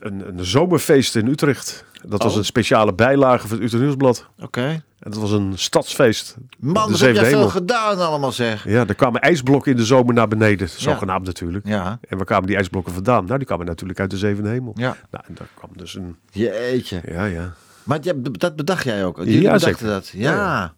een, 0.00 0.22
een 0.38 0.44
zomerfeest 0.44 1.16
in 1.16 1.26
Utrecht. 1.26 1.84
Dat 2.08 2.22
was 2.22 2.32
Oh. 2.32 2.38
een 2.38 2.44
speciale 2.44 2.94
bijlage 2.94 3.48
van 3.48 3.56
het 3.56 3.64
Utrecht 3.66 3.82
Nieuwsblad. 3.82 4.26
Oké. 4.40 4.60
En 4.98 5.10
dat 5.10 5.16
was 5.20 5.30
een 5.32 5.52
stadsfeest. 5.58 6.36
Man, 6.58 6.72
de 6.86 6.90
wat 6.90 7.00
heb 7.00 7.14
jij 7.14 7.24
veel 7.24 7.48
gedaan 7.48 7.98
allemaal 7.98 8.32
zeg. 8.32 8.64
Ja, 8.68 8.86
er 8.86 8.94
kwamen 8.94 9.20
ijsblokken 9.20 9.70
in 9.70 9.76
de 9.76 9.84
zomer 9.84 10.14
naar 10.14 10.28
beneden, 10.28 10.68
zogenaamd 10.68 11.26
natuurlijk. 11.26 11.66
Ja. 11.66 11.98
En 12.08 12.16
waar 12.16 12.26
kwamen 12.26 12.46
die 12.46 12.56
ijsblokken 12.56 12.92
vandaan? 12.92 13.24
Nou, 13.24 13.38
die 13.38 13.46
kwamen 13.46 13.66
natuurlijk 13.66 14.00
uit 14.00 14.10
de 14.10 14.16
Zevende 14.16 14.50
Hemel. 14.50 14.72
Ja. 14.76 14.96
Nou, 15.10 15.24
en 15.28 15.34
daar 15.34 15.48
kwam 15.54 15.70
dus 15.76 15.94
een, 15.94 16.16
Jeetje. 16.30 17.00
ja, 17.08 17.24
ja. 17.24 17.52
Maar 17.82 17.98
dat 18.32 18.56
bedacht 18.56 18.84
jij 18.84 19.04
ook? 19.04 19.16
Jullie 19.16 19.40
Ja, 19.40 19.52
bedachten 19.52 19.78
zeker. 19.78 19.86
dat? 19.94 20.08
Ja. 20.08 20.32
Ja, 20.32 20.74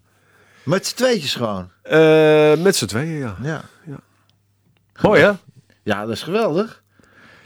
Met 0.63 0.87
z'n 0.87 0.97
tweetjes 0.97 1.35
gewoon. 1.35 1.71
Eh, 1.83 2.55
met 2.57 2.77
z'n 2.77 2.87
tweeën, 2.87 3.19
ja. 3.19 3.37
Ja. 3.43 3.61
Mooi, 5.03 5.21
hè? 5.23 5.31
Ja, 5.83 6.01
dat 6.01 6.11
is 6.15 6.23
geweldig. 6.23 6.83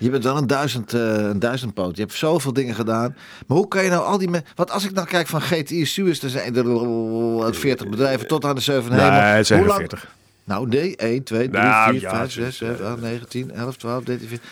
Je 0.02 0.10
bent 0.10 0.24
wel 0.24 0.36
een 0.36 0.46
duizend, 0.46 0.92
eh 0.94 1.00
een 1.16 1.38
duizendpoot. 1.38 1.96
Je 1.96 2.02
hebt 2.02 2.14
zoveel 2.14 2.52
dingen 2.52 2.74
gedaan. 2.74 3.16
Maar 3.46 3.56
hoe 3.56 3.68
kan 3.68 3.84
je 3.84 3.90
nou 3.90 4.04
al 4.04 4.18
die 4.18 4.28
mensen... 4.28 4.48
Want 4.54 4.70
als 4.70 4.84
ik 4.84 4.94
dan 4.94 5.04
kijk 5.06 5.26
van 5.26 5.40
GTI 5.40 5.84
Suez, 5.86 6.22
er 6.22 6.30
zijn 6.30 6.56
er 6.56 7.44
uit 7.44 7.56
40 7.56 7.88
bedrijven 7.88 8.26
tot 8.26 8.44
aan 8.44 8.54
de 8.54 8.60
7 8.60 8.90
Nee, 8.90 9.00
het 9.00 9.46
zijn 9.46 9.60
Hoe 9.60 9.68
er 9.68 9.74
lang- 9.78 9.88
40. 9.90 10.14
Nou, 10.44 10.68
nee. 10.68 10.96
1, 10.96 11.22
2, 11.22 11.48
3, 11.50 11.62
Nou, 11.62 11.92
4, 11.92 12.00
ja, 12.00 12.10
5, 12.10 12.32
zo- 12.32 12.40
6, 12.40 12.56
7, 12.56 12.86
8, 12.86 13.00
9, 13.00 13.28
10, 13.28 13.50
11, 13.50 13.76
12, 13.76 14.04
13, 14.04 14.28
14. 14.28 14.48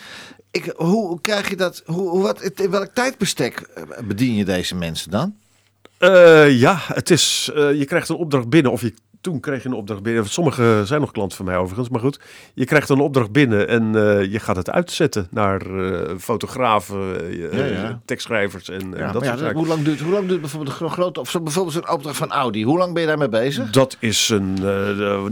Ik, 0.51 0.73
hoe 0.75 1.21
krijg 1.21 1.49
je 1.49 1.55
dat... 1.55 1.83
Hoe, 1.85 2.21
wat, 2.21 2.41
in 2.41 2.69
welk 2.69 2.89
tijdbestek 2.93 3.59
eh, 3.75 3.83
bedien 4.03 4.35
je 4.35 4.45
deze 4.45 4.75
mensen 4.75 5.11
dan? 5.11 5.35
Eh, 5.97 6.59
ja, 6.59 6.77
het 6.81 7.09
is, 7.09 7.49
eh, 7.55 7.73
je 7.79 7.85
krijgt 7.85 8.09
een 8.09 8.15
opdracht 8.15 8.49
binnen. 8.49 8.71
Of 8.71 8.81
je, 8.81 8.93
toen 9.21 9.39
kreeg 9.39 9.63
je 9.63 9.69
een 9.69 9.75
opdracht 9.75 10.03
binnen. 10.03 10.25
Sommige 10.29 10.81
zijn 10.85 11.01
nog 11.01 11.11
klanten 11.11 11.37
van 11.37 11.45
mij 11.45 11.57
overigens. 11.57 11.89
Maar 11.89 11.99
goed, 11.99 12.19
je 12.53 12.65
krijgt 12.65 12.89
een 12.89 12.99
opdracht 12.99 13.31
binnen 13.31 13.67
en 13.67 13.95
eh, 13.95 14.31
je 14.31 14.39
gaat 14.39 14.55
het 14.55 14.69
uitzetten 14.71 15.27
naar 15.31 15.61
eh, 15.61 16.17
fotografen, 16.19 17.29
eh, 17.31 17.53
Ja, 17.57 17.65
ja. 17.65 18.01
tekstschrijvers 18.05 18.69
en, 18.69 18.91
dat 18.91 19.23
soort 19.25 19.39
zaken. 19.39 19.55
hoe, 19.57 19.67
lang 19.67 19.83
duurt, 19.83 19.99
hoe 19.99 20.11
lang 20.13 20.27
duurt 20.27 20.41
bijvoorbeeld 20.41 20.71
een 20.71 20.77
gro- 20.77 20.89
grote... 20.89 21.19
Of 21.19 21.29
zo 21.29 21.41
bijvoorbeeld 21.41 21.73
zo'n 21.75 21.89
opdracht 21.89 22.17
van 22.17 22.31
Audi. 22.31 22.63
Hoe 22.63 22.77
lang 22.77 22.93
ben 22.93 23.01
je 23.01 23.07
daarmee 23.07 23.29
bezig? 23.29 23.69
Dat 23.69 23.97
is 23.99 24.29
een 24.29 24.53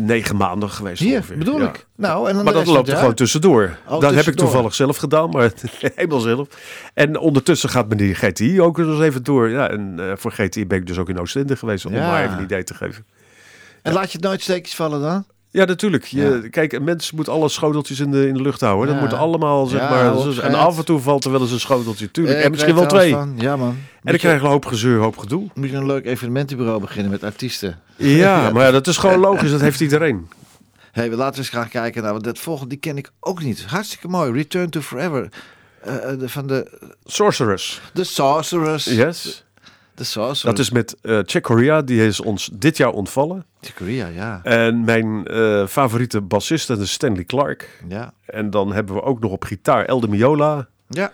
negen 0.06 0.36
maanden 0.36 0.70
geweest 0.70 1.00
Hier, 1.02 1.16
ongeveer. 1.16 1.38
bedoel 1.38 1.62
ik. 1.62 1.88
Nou, 1.96 2.28
en 2.30 2.36
dan 2.36 2.44
Maar 2.44 2.54
dat 2.54 2.66
loopt 2.68 2.90
er 2.90 2.98
gewoon 2.98 3.14
tussendoor. 3.14 3.78
Oh, 3.88 4.00
dat 4.00 4.14
heb 4.14 4.26
ik 4.28 4.36
toevallig 4.36 4.76
zelf 4.76 4.98
gedaan, 4.98 5.30
maar 5.30 5.52
helemaal 5.96 6.20
zelf. 6.20 6.48
En 6.94 7.18
ondertussen 7.20 7.70
gaat 7.70 7.90
meneer 7.90 8.16
GTI 8.16 8.62
ook 8.62 8.78
eens 8.78 9.00
even 9.02 9.24
door. 9.24 9.50
Ja, 9.50 9.70
en 9.70 10.00
voor 10.18 10.32
GTI 10.32 10.68
ben 10.68 10.78
ik 10.78 10.88
dus 10.88 10.98
ook 10.98 11.10
in 11.10 11.20
Oostende 11.20 11.56
geweest, 11.56 11.86
om 11.86 11.94
Ja. 11.94 12.08
maar 12.12 12.24
even 12.24 12.38
een 12.38 12.44
idee 12.44 12.64
te 12.64 12.74
geven. 12.74 13.06
En 13.82 13.94
laat 13.94 14.12
je 14.12 14.18
het 14.18 14.26
nooit 14.28 14.42
steekjes 14.42 14.76
vallen 14.76 15.02
dan? 15.02 15.26
Ja, 15.52 15.66
natuurlijk. 15.66 16.04
Je, 16.06 16.48
Kijk, 16.50 16.74
een 16.74 16.84
mens 16.84 17.12
moet 17.12 17.30
alle 17.30 17.50
schoteltjes 17.50 18.00
in 18.00 18.12
de, 18.12 18.28
in 18.28 18.34
de 18.34 18.42
lucht 18.42 18.62
houden. 18.62 18.94
Dat 18.94 19.04
moet 19.04 19.14
allemaal, 19.14 19.66
zeg 19.66 19.80
Ja, 19.80 19.90
maar. 19.90 20.38
en 20.44 20.54
af 20.54 20.78
en 20.78 20.86
toe 20.86 21.00
valt 21.00 21.26
er 21.26 21.32
wel 21.32 21.42
eens 21.42 21.52
een 21.52 21.60
schoteltje, 21.60 22.12
tuurlijk. 22.12 22.38
Eh, 22.38 22.46
en 22.46 22.52
misschien 22.52 22.76
wel 22.76 22.86
twee. 22.86 23.12
van. 23.12 23.36
Ja, 23.38 23.56
man. 23.56 23.70
En 23.70 23.78
dan 24.02 24.18
krijg 24.18 24.40
je, 24.40 24.46
een 24.46 24.52
hoop 24.52 24.66
gezeur, 24.66 25.00
hoop 25.00 25.18
gedoe. 25.18 25.48
moet 25.54 25.70
je 25.70 25.76
een 25.76 25.86
leuk 25.86 26.06
evenementenbureau 26.06 26.80
beginnen 26.80 27.12
met 27.12 27.24
artiesten. 27.24 27.80
Ja, 27.96 28.42
maar 28.52 28.64
ja, 28.66 28.72
dat 28.72 28.88
is 28.88 28.98
gewoon 28.98 29.20
logisch. 29.20 29.52
Dat 29.52 29.62
heeft 29.62 29.80
iedereen. 29.80 30.28
hey, 30.92 31.10
we 31.10 31.16
laten 31.16 31.40
eens 31.40 31.50
gaan 31.50 31.70
kijken 31.70 32.02
naar... 32.04 32.12
Want 32.12 32.24
dat 32.24 32.40
volgende, 32.40 32.70
die 32.70 32.80
ken 32.80 32.98
ik 32.98 33.12
ook 33.20 33.44
niet. 33.44 33.66
Hartstikke 33.66 34.08
mooi. 34.08 34.32
Return 34.32 34.70
to 34.70 34.82
Forever. 34.82 35.30
De, 36.18 36.30
van 36.30 36.48
de... 36.48 36.80
Sorceress. 37.06 37.82
The 37.94 38.04
Sorcerers. 38.04 38.86
Yes. 38.86 39.44
Sorcerers. 40.04 40.42
Dat 40.42 40.60
is 40.60 40.70
met 40.70 40.96
Chick 41.02 41.44
Corea. 41.44 41.82
Die 41.82 42.06
is 42.06 42.22
ons 42.22 42.50
dit 42.54 42.78
jaar 42.78 42.92
ontvallen. 42.92 43.46
Korea, 43.76 44.08
ja. 44.08 44.40
En 44.44 44.84
mijn 44.84 45.28
eh, 45.28 45.68
favoriete 45.68 46.22
bassist 46.22 46.68
dat 46.68 46.80
is 46.80 46.92
Stanley 46.92 47.24
Clark. 47.24 47.84
Ja. 47.88 48.14
En 48.26 48.50
dan 48.50 48.74
hebben 48.74 48.96
we 48.96 49.02
ook 49.02 49.20
nog 49.20 49.32
op 49.32 49.44
gitaar 49.44 49.86
Elde 49.86 50.08
Miola. 50.08 50.68
Ja. 50.88 51.12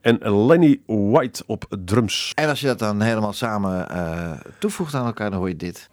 En 0.00 0.46
Lenny 0.46 0.80
White 0.86 1.42
op 1.46 1.64
drums. 1.84 2.32
En 2.34 2.48
als 2.48 2.60
je 2.60 2.66
dat 2.66 2.78
dan 2.78 3.00
helemaal 3.00 3.32
samen 3.32 3.88
eh, 3.88 4.32
toevoegt 4.58 4.94
aan 4.94 5.06
elkaar, 5.06 5.30
dan 5.30 5.38
hoor 5.38 5.48
je 5.48 5.56
dit. 5.56 5.88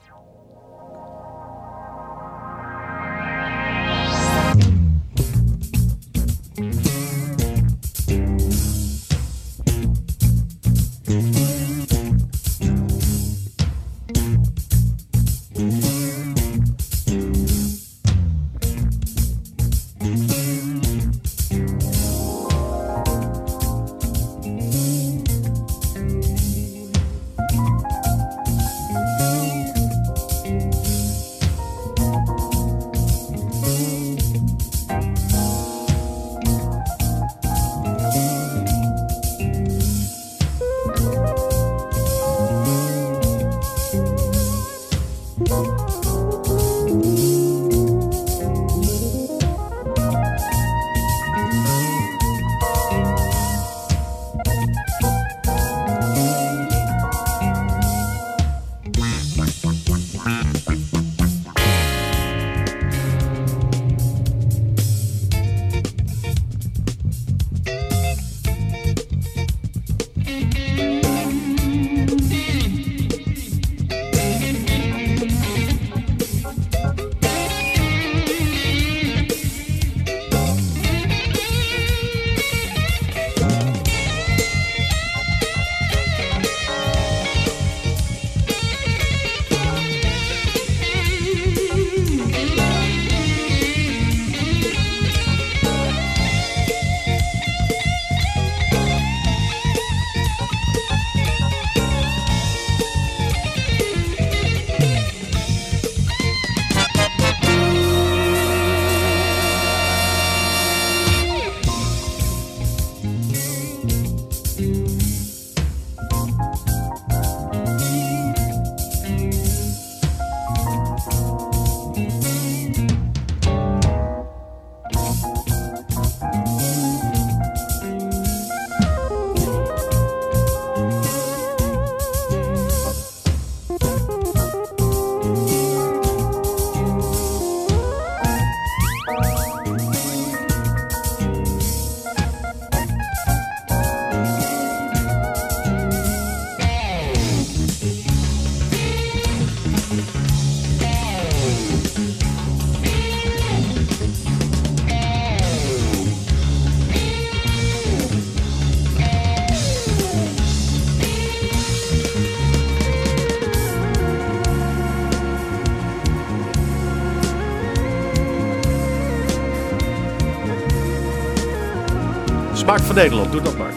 Van 172.94 173.02
Nederland, 173.02 173.32
doe 173.32 173.42
dat 173.42 173.58
maar. 173.58 173.74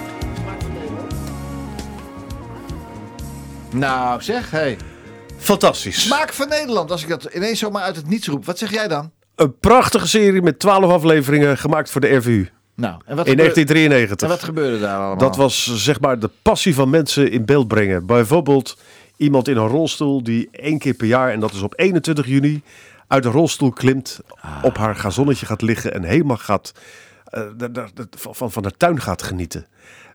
Nou, 3.70 4.22
zeg, 4.22 4.50
hey. 4.50 4.76
Fantastisch. 5.36 6.02
Smaak 6.02 6.32
van 6.32 6.48
Nederland, 6.48 6.90
als 6.90 7.02
ik 7.02 7.08
dat 7.08 7.24
ineens 7.24 7.58
zomaar 7.58 7.82
uit 7.82 7.96
het 7.96 8.08
niets 8.08 8.26
roep. 8.26 8.44
Wat 8.44 8.58
zeg 8.58 8.70
jij 8.70 8.88
dan? 8.88 9.10
Een 9.34 9.58
prachtige 9.58 10.08
serie 10.08 10.42
met 10.42 10.58
12 10.58 10.90
afleveringen 10.90 11.58
gemaakt 11.58 11.90
voor 11.90 12.00
de 12.00 12.14
RVU. 12.14 12.48
Nou, 12.74 12.94
en 13.04 13.16
wat, 13.16 13.26
In 13.26 13.30
gebeurde, 13.30 13.36
1993. 13.36 14.28
en 14.28 14.34
wat 14.34 14.44
gebeurde 14.44 14.80
daar 14.80 14.96
allemaal? 14.96 15.16
Dat 15.16 15.36
was 15.36 15.74
zeg 15.74 16.00
maar 16.00 16.18
de 16.18 16.30
passie 16.42 16.74
van 16.74 16.90
mensen 16.90 17.30
in 17.30 17.44
beeld 17.44 17.68
brengen. 17.68 18.06
Bijvoorbeeld 18.06 18.76
iemand 19.16 19.48
in 19.48 19.56
een 19.56 19.68
rolstoel 19.68 20.22
die 20.22 20.48
één 20.52 20.78
keer 20.78 20.94
per 20.94 21.06
jaar, 21.06 21.32
en 21.32 21.40
dat 21.40 21.52
is 21.52 21.62
op 21.62 21.72
21 21.76 22.26
juni, 22.26 22.62
uit 23.08 23.24
een 23.24 23.32
rolstoel 23.32 23.70
klimt, 23.70 24.20
op 24.62 24.76
haar 24.76 24.96
gazonnetje 24.96 25.46
gaat 25.46 25.62
liggen 25.62 25.94
en 25.94 26.02
helemaal 26.02 26.36
gaat 26.36 26.72
van, 28.10 28.52
van 28.52 28.62
de 28.62 28.70
tuin 28.76 29.00
gaat 29.00 29.22
genieten. 29.22 29.66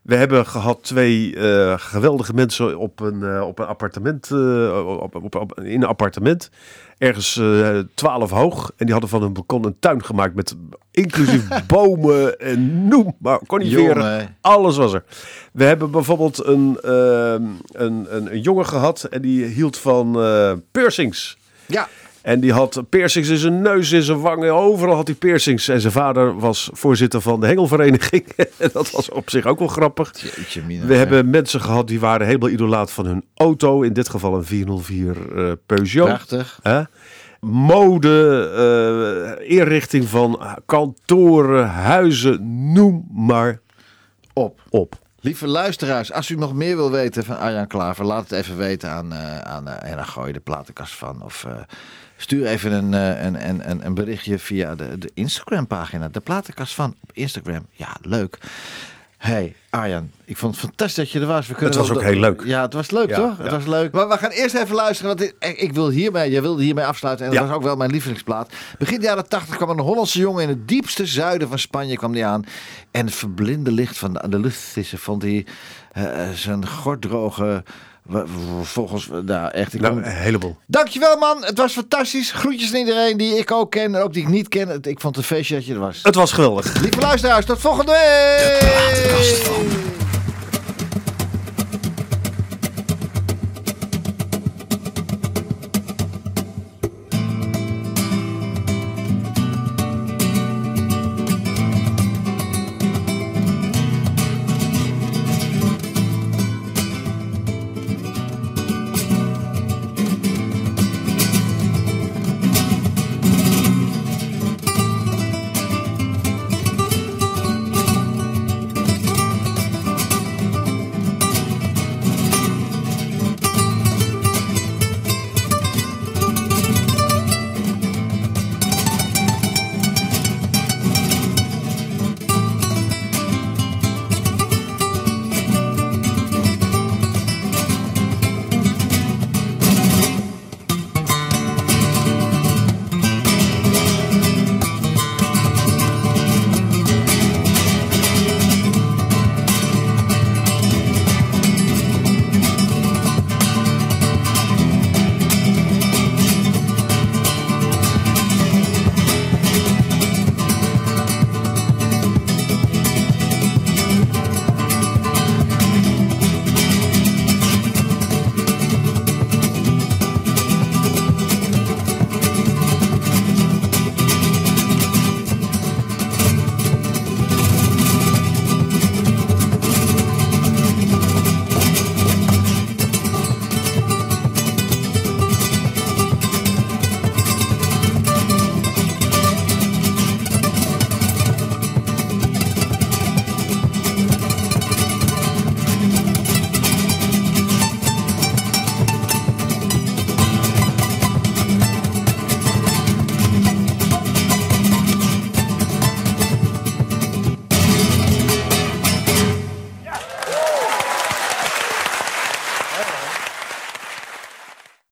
We 0.02 0.16
hebben 0.16 0.46
gehad 0.46 0.84
twee 0.84 1.36
eh, 1.36 1.74
geweldige 1.78 2.34
mensen 2.34 2.78
op 2.78 3.00
een, 3.00 3.24
eh, 3.24 3.48
op 3.48 3.60
een 3.60 3.66
appartement, 3.66 4.32
eh, 4.32 4.98
op, 5.02 5.16
op, 5.16 5.36
op- 5.36 5.60
in 5.60 5.82
een 5.82 5.88
appartement, 5.88 6.50
ergens 6.98 7.38
eh 7.38 7.80
12 7.94 8.30
hoog. 8.32 8.72
En 8.78 8.86
die 8.86 8.92
hadden 8.92 9.10
van 9.10 9.22
hun 9.22 9.34
balkon 9.34 9.66
een 9.66 9.76
tuin 9.80 10.04
gemaakt 10.04 10.36
met 10.36 10.56
inclusief 10.92 11.48
bomen 11.68 12.40
en 12.40 12.88
noem 12.88 13.16
maar, 13.20 13.40
coniferen. 13.48 14.04
Jongen. 14.04 14.38
Alles 14.42 14.78
was 14.78 14.94
er. 14.94 15.04
We 15.54 15.64
hebben 15.64 15.92
bijvoorbeeld 15.92 16.46
een, 16.46 16.78
ehm, 16.82 17.44
een, 17.72 18.08
een, 18.16 18.32
een 18.34 18.42
jongen 18.42 18.66
gehad 18.66 19.04
en 19.04 19.22
die 19.22 19.46
hield 19.46 19.78
van 19.78 20.22
eh, 20.22 20.54
piercings. 20.72 21.38
Ja, 21.66 21.88
En 22.22 22.40
die 22.40 22.54
had 22.54 22.84
piercings 22.90 23.30
in 23.30 23.38
zijn 23.38 23.62
neus, 23.62 23.92
in 23.92 24.02
zijn 24.02 24.22
wangen, 24.22 24.54
overal 24.54 24.96
had 24.96 25.08
hij 25.08 25.16
piercings. 25.16 25.68
En 25.68 25.82
zijn 25.82 25.94
vader 25.94 26.40
was 26.40 26.70
voorzitter 26.74 27.22
van 27.22 27.40
de 27.40 27.48
hengelvereniging. 27.48 28.24
En 28.58 28.70
dat 28.74 28.92
was 28.92 29.10
op 29.10 29.30
zich 29.30 29.46
ook 29.46 29.60
wel 29.60 29.68
grappig. 29.68 30.12
jeetje 30.36 30.62
mina. 30.62 30.86
We 30.86 30.96
hebben 30.96 31.30
mensen 31.30 31.62
gehad 31.62 31.88
die 31.88 32.00
waren 32.00 32.26
helemaal 32.28 32.50
idolaat 32.50 32.92
van 32.92 33.06
hun 33.06 33.24
auto. 33.36 33.82
In 33.82 33.94
dit 33.94 34.10
geval 34.10 34.36
een 34.36 34.46
404 34.46 35.36
eh, 35.36 35.52
Peugeot. 35.66 36.08
Prachtig. 36.08 36.60
Mode, 37.40 38.50
eh, 39.40 39.58
inrichting 39.58 40.08
van 40.08 40.42
kantoren, 40.66 41.68
huizen, 41.68 42.72
noem 42.74 43.08
maar 43.12 43.60
Op. 44.34 44.62
op. 44.70 44.96
Lieve 45.20 45.48
luisteraars, 45.48 46.12
als 46.12 46.30
u 46.30 46.36
nog 46.36 46.54
meer 46.54 46.76
wil 46.76 46.92
weten 46.92 47.24
van 47.24 47.38
Arjan 47.38 47.68
Klaver, 47.68 48.06
laat 48.06 48.30
het 48.30 48.32
even 48.32 48.58
weten 48.58 48.90
aan, 48.90 49.14
eh 49.14 49.38
aan 49.38 49.68
en 49.68 49.96
dan 49.96 50.06
gooi 50.06 50.28
je 50.28 50.34
de 50.34 50.40
platenkast 50.40 50.94
van. 50.94 51.24
Of 51.24 51.46
stuur 52.22 52.46
even 52.46 52.72
een, 52.72 52.94
eh, 52.94 53.24
een, 53.24 53.50
een, 53.50 53.70
een, 53.70 53.86
een 53.86 53.94
berichtje 53.94 54.40
via 54.40 54.76
de, 54.76 54.98
de 54.98 55.12
Instagram 55.14 55.68
pagina. 55.68 56.08
De 56.10 56.20
platenkast 56.20 56.74
van 56.74 56.96
op 57.02 57.10
Instagram. 57.14 57.66
Ja, 57.72 57.96
leuk. 58.02 58.38
Hey 59.18 59.56
Arjan, 59.70 60.12
ik 60.26 60.38
vond 60.38 60.52
het 60.56 60.62
fantastisch 60.66 60.96
dat 60.96 61.12
je 61.12 61.20
er 61.20 61.26
was. 61.26 61.48
We 61.48 61.54
kunnen 61.54 61.78
Het 61.78 61.88
was 61.88 61.98
ook 61.98 62.04
heel 62.04 62.20
leuk. 62.20 62.42
Ja, 62.46 62.62
het 62.62 62.74
was 62.74 62.92
leuk 62.92 63.10
Ja, 63.10 63.16
toch? 63.16 63.38
ja. 63.38 63.44
Het 63.44 63.52
was 63.52 63.66
leuk. 63.66 63.92
Maar 63.92 64.08
we 64.08 64.18
gaan 64.18 64.30
eerst 64.30 64.56
even 64.56 64.76
luisteren, 64.76 65.18
want 65.18 65.34
ik, 65.40 65.58
ik 65.58 65.74
wil 65.74 65.90
hiermee, 65.90 66.32
jij 66.32 66.42
wilde 66.42 66.64
hiermee 66.64 66.86
afsluiten. 66.86 67.26
En 67.26 67.32
dat 67.32 67.42
Ja. 67.42 67.48
was 67.48 67.56
ook 67.56 67.64
wel 67.64 67.76
mijn 67.76 67.92
lievelingsplaat. 67.92 68.54
Begin 68.78 69.02
jaren 69.02 69.28
80 69.30 69.56
kwam 69.56 69.70
een 69.70 69.80
Hollandse 69.80 70.20
jongen 70.20 70.44
in 70.44 70.50
het 70.50 70.68
diepste 70.68 71.06
zuiden 71.06 71.48
van 71.48 71.60
Spanje 71.60 71.96
kwam 71.98 72.12
die 72.14 72.26
aan. 72.26 72.44
En 72.92 73.06
het 73.06 73.16
verblinde 73.16 73.72
licht 73.72 73.98
van 73.98 74.14
de, 74.30 74.40
luchtvissen 74.40 74.98
vond 75.00 75.22
hij 75.22 75.46
eh, 75.92 76.28
eh, 76.30 76.34
zijn 76.34 76.68
gorddroge... 76.68 77.64
Volgens, 78.62 79.08
nou 79.26 79.52
echt. 79.52 79.74
Ik 79.74 79.82
Nou, 79.82 79.94
kon- 79.94 80.04
een 80.04 80.12
heleboel. 80.12 80.58
Dankjewel 80.68 81.18
man, 81.18 81.46
het 81.46 81.58
was 81.58 81.74
fantastisch. 81.74 82.32
Groetjes 82.32 82.74
aan 82.74 82.80
iedereen 82.80 83.18
die 83.18 83.38
ik 83.38 83.52
ook 83.52 83.72
ken 83.72 83.96
en 83.96 84.02
ook 84.02 84.14
die 84.14 84.22
ik 84.24 84.30
niet 84.30 84.48
ken. 84.48 84.70
Ik 84.82 85.00
vond 85.00 85.16
het 85.16 85.18
een 85.18 85.36
feestje 85.36 85.56
dat 85.56 85.66
je 85.66 85.74
er 85.74 85.80
was. 85.80 86.00
Het 86.04 86.16
was 86.16 86.32
geweldig. 86.32 86.82
Lieve 86.82 87.00
luisteraars, 87.00 87.46
tot 87.46 87.60
volgende 87.60 87.92
week! 87.92 90.01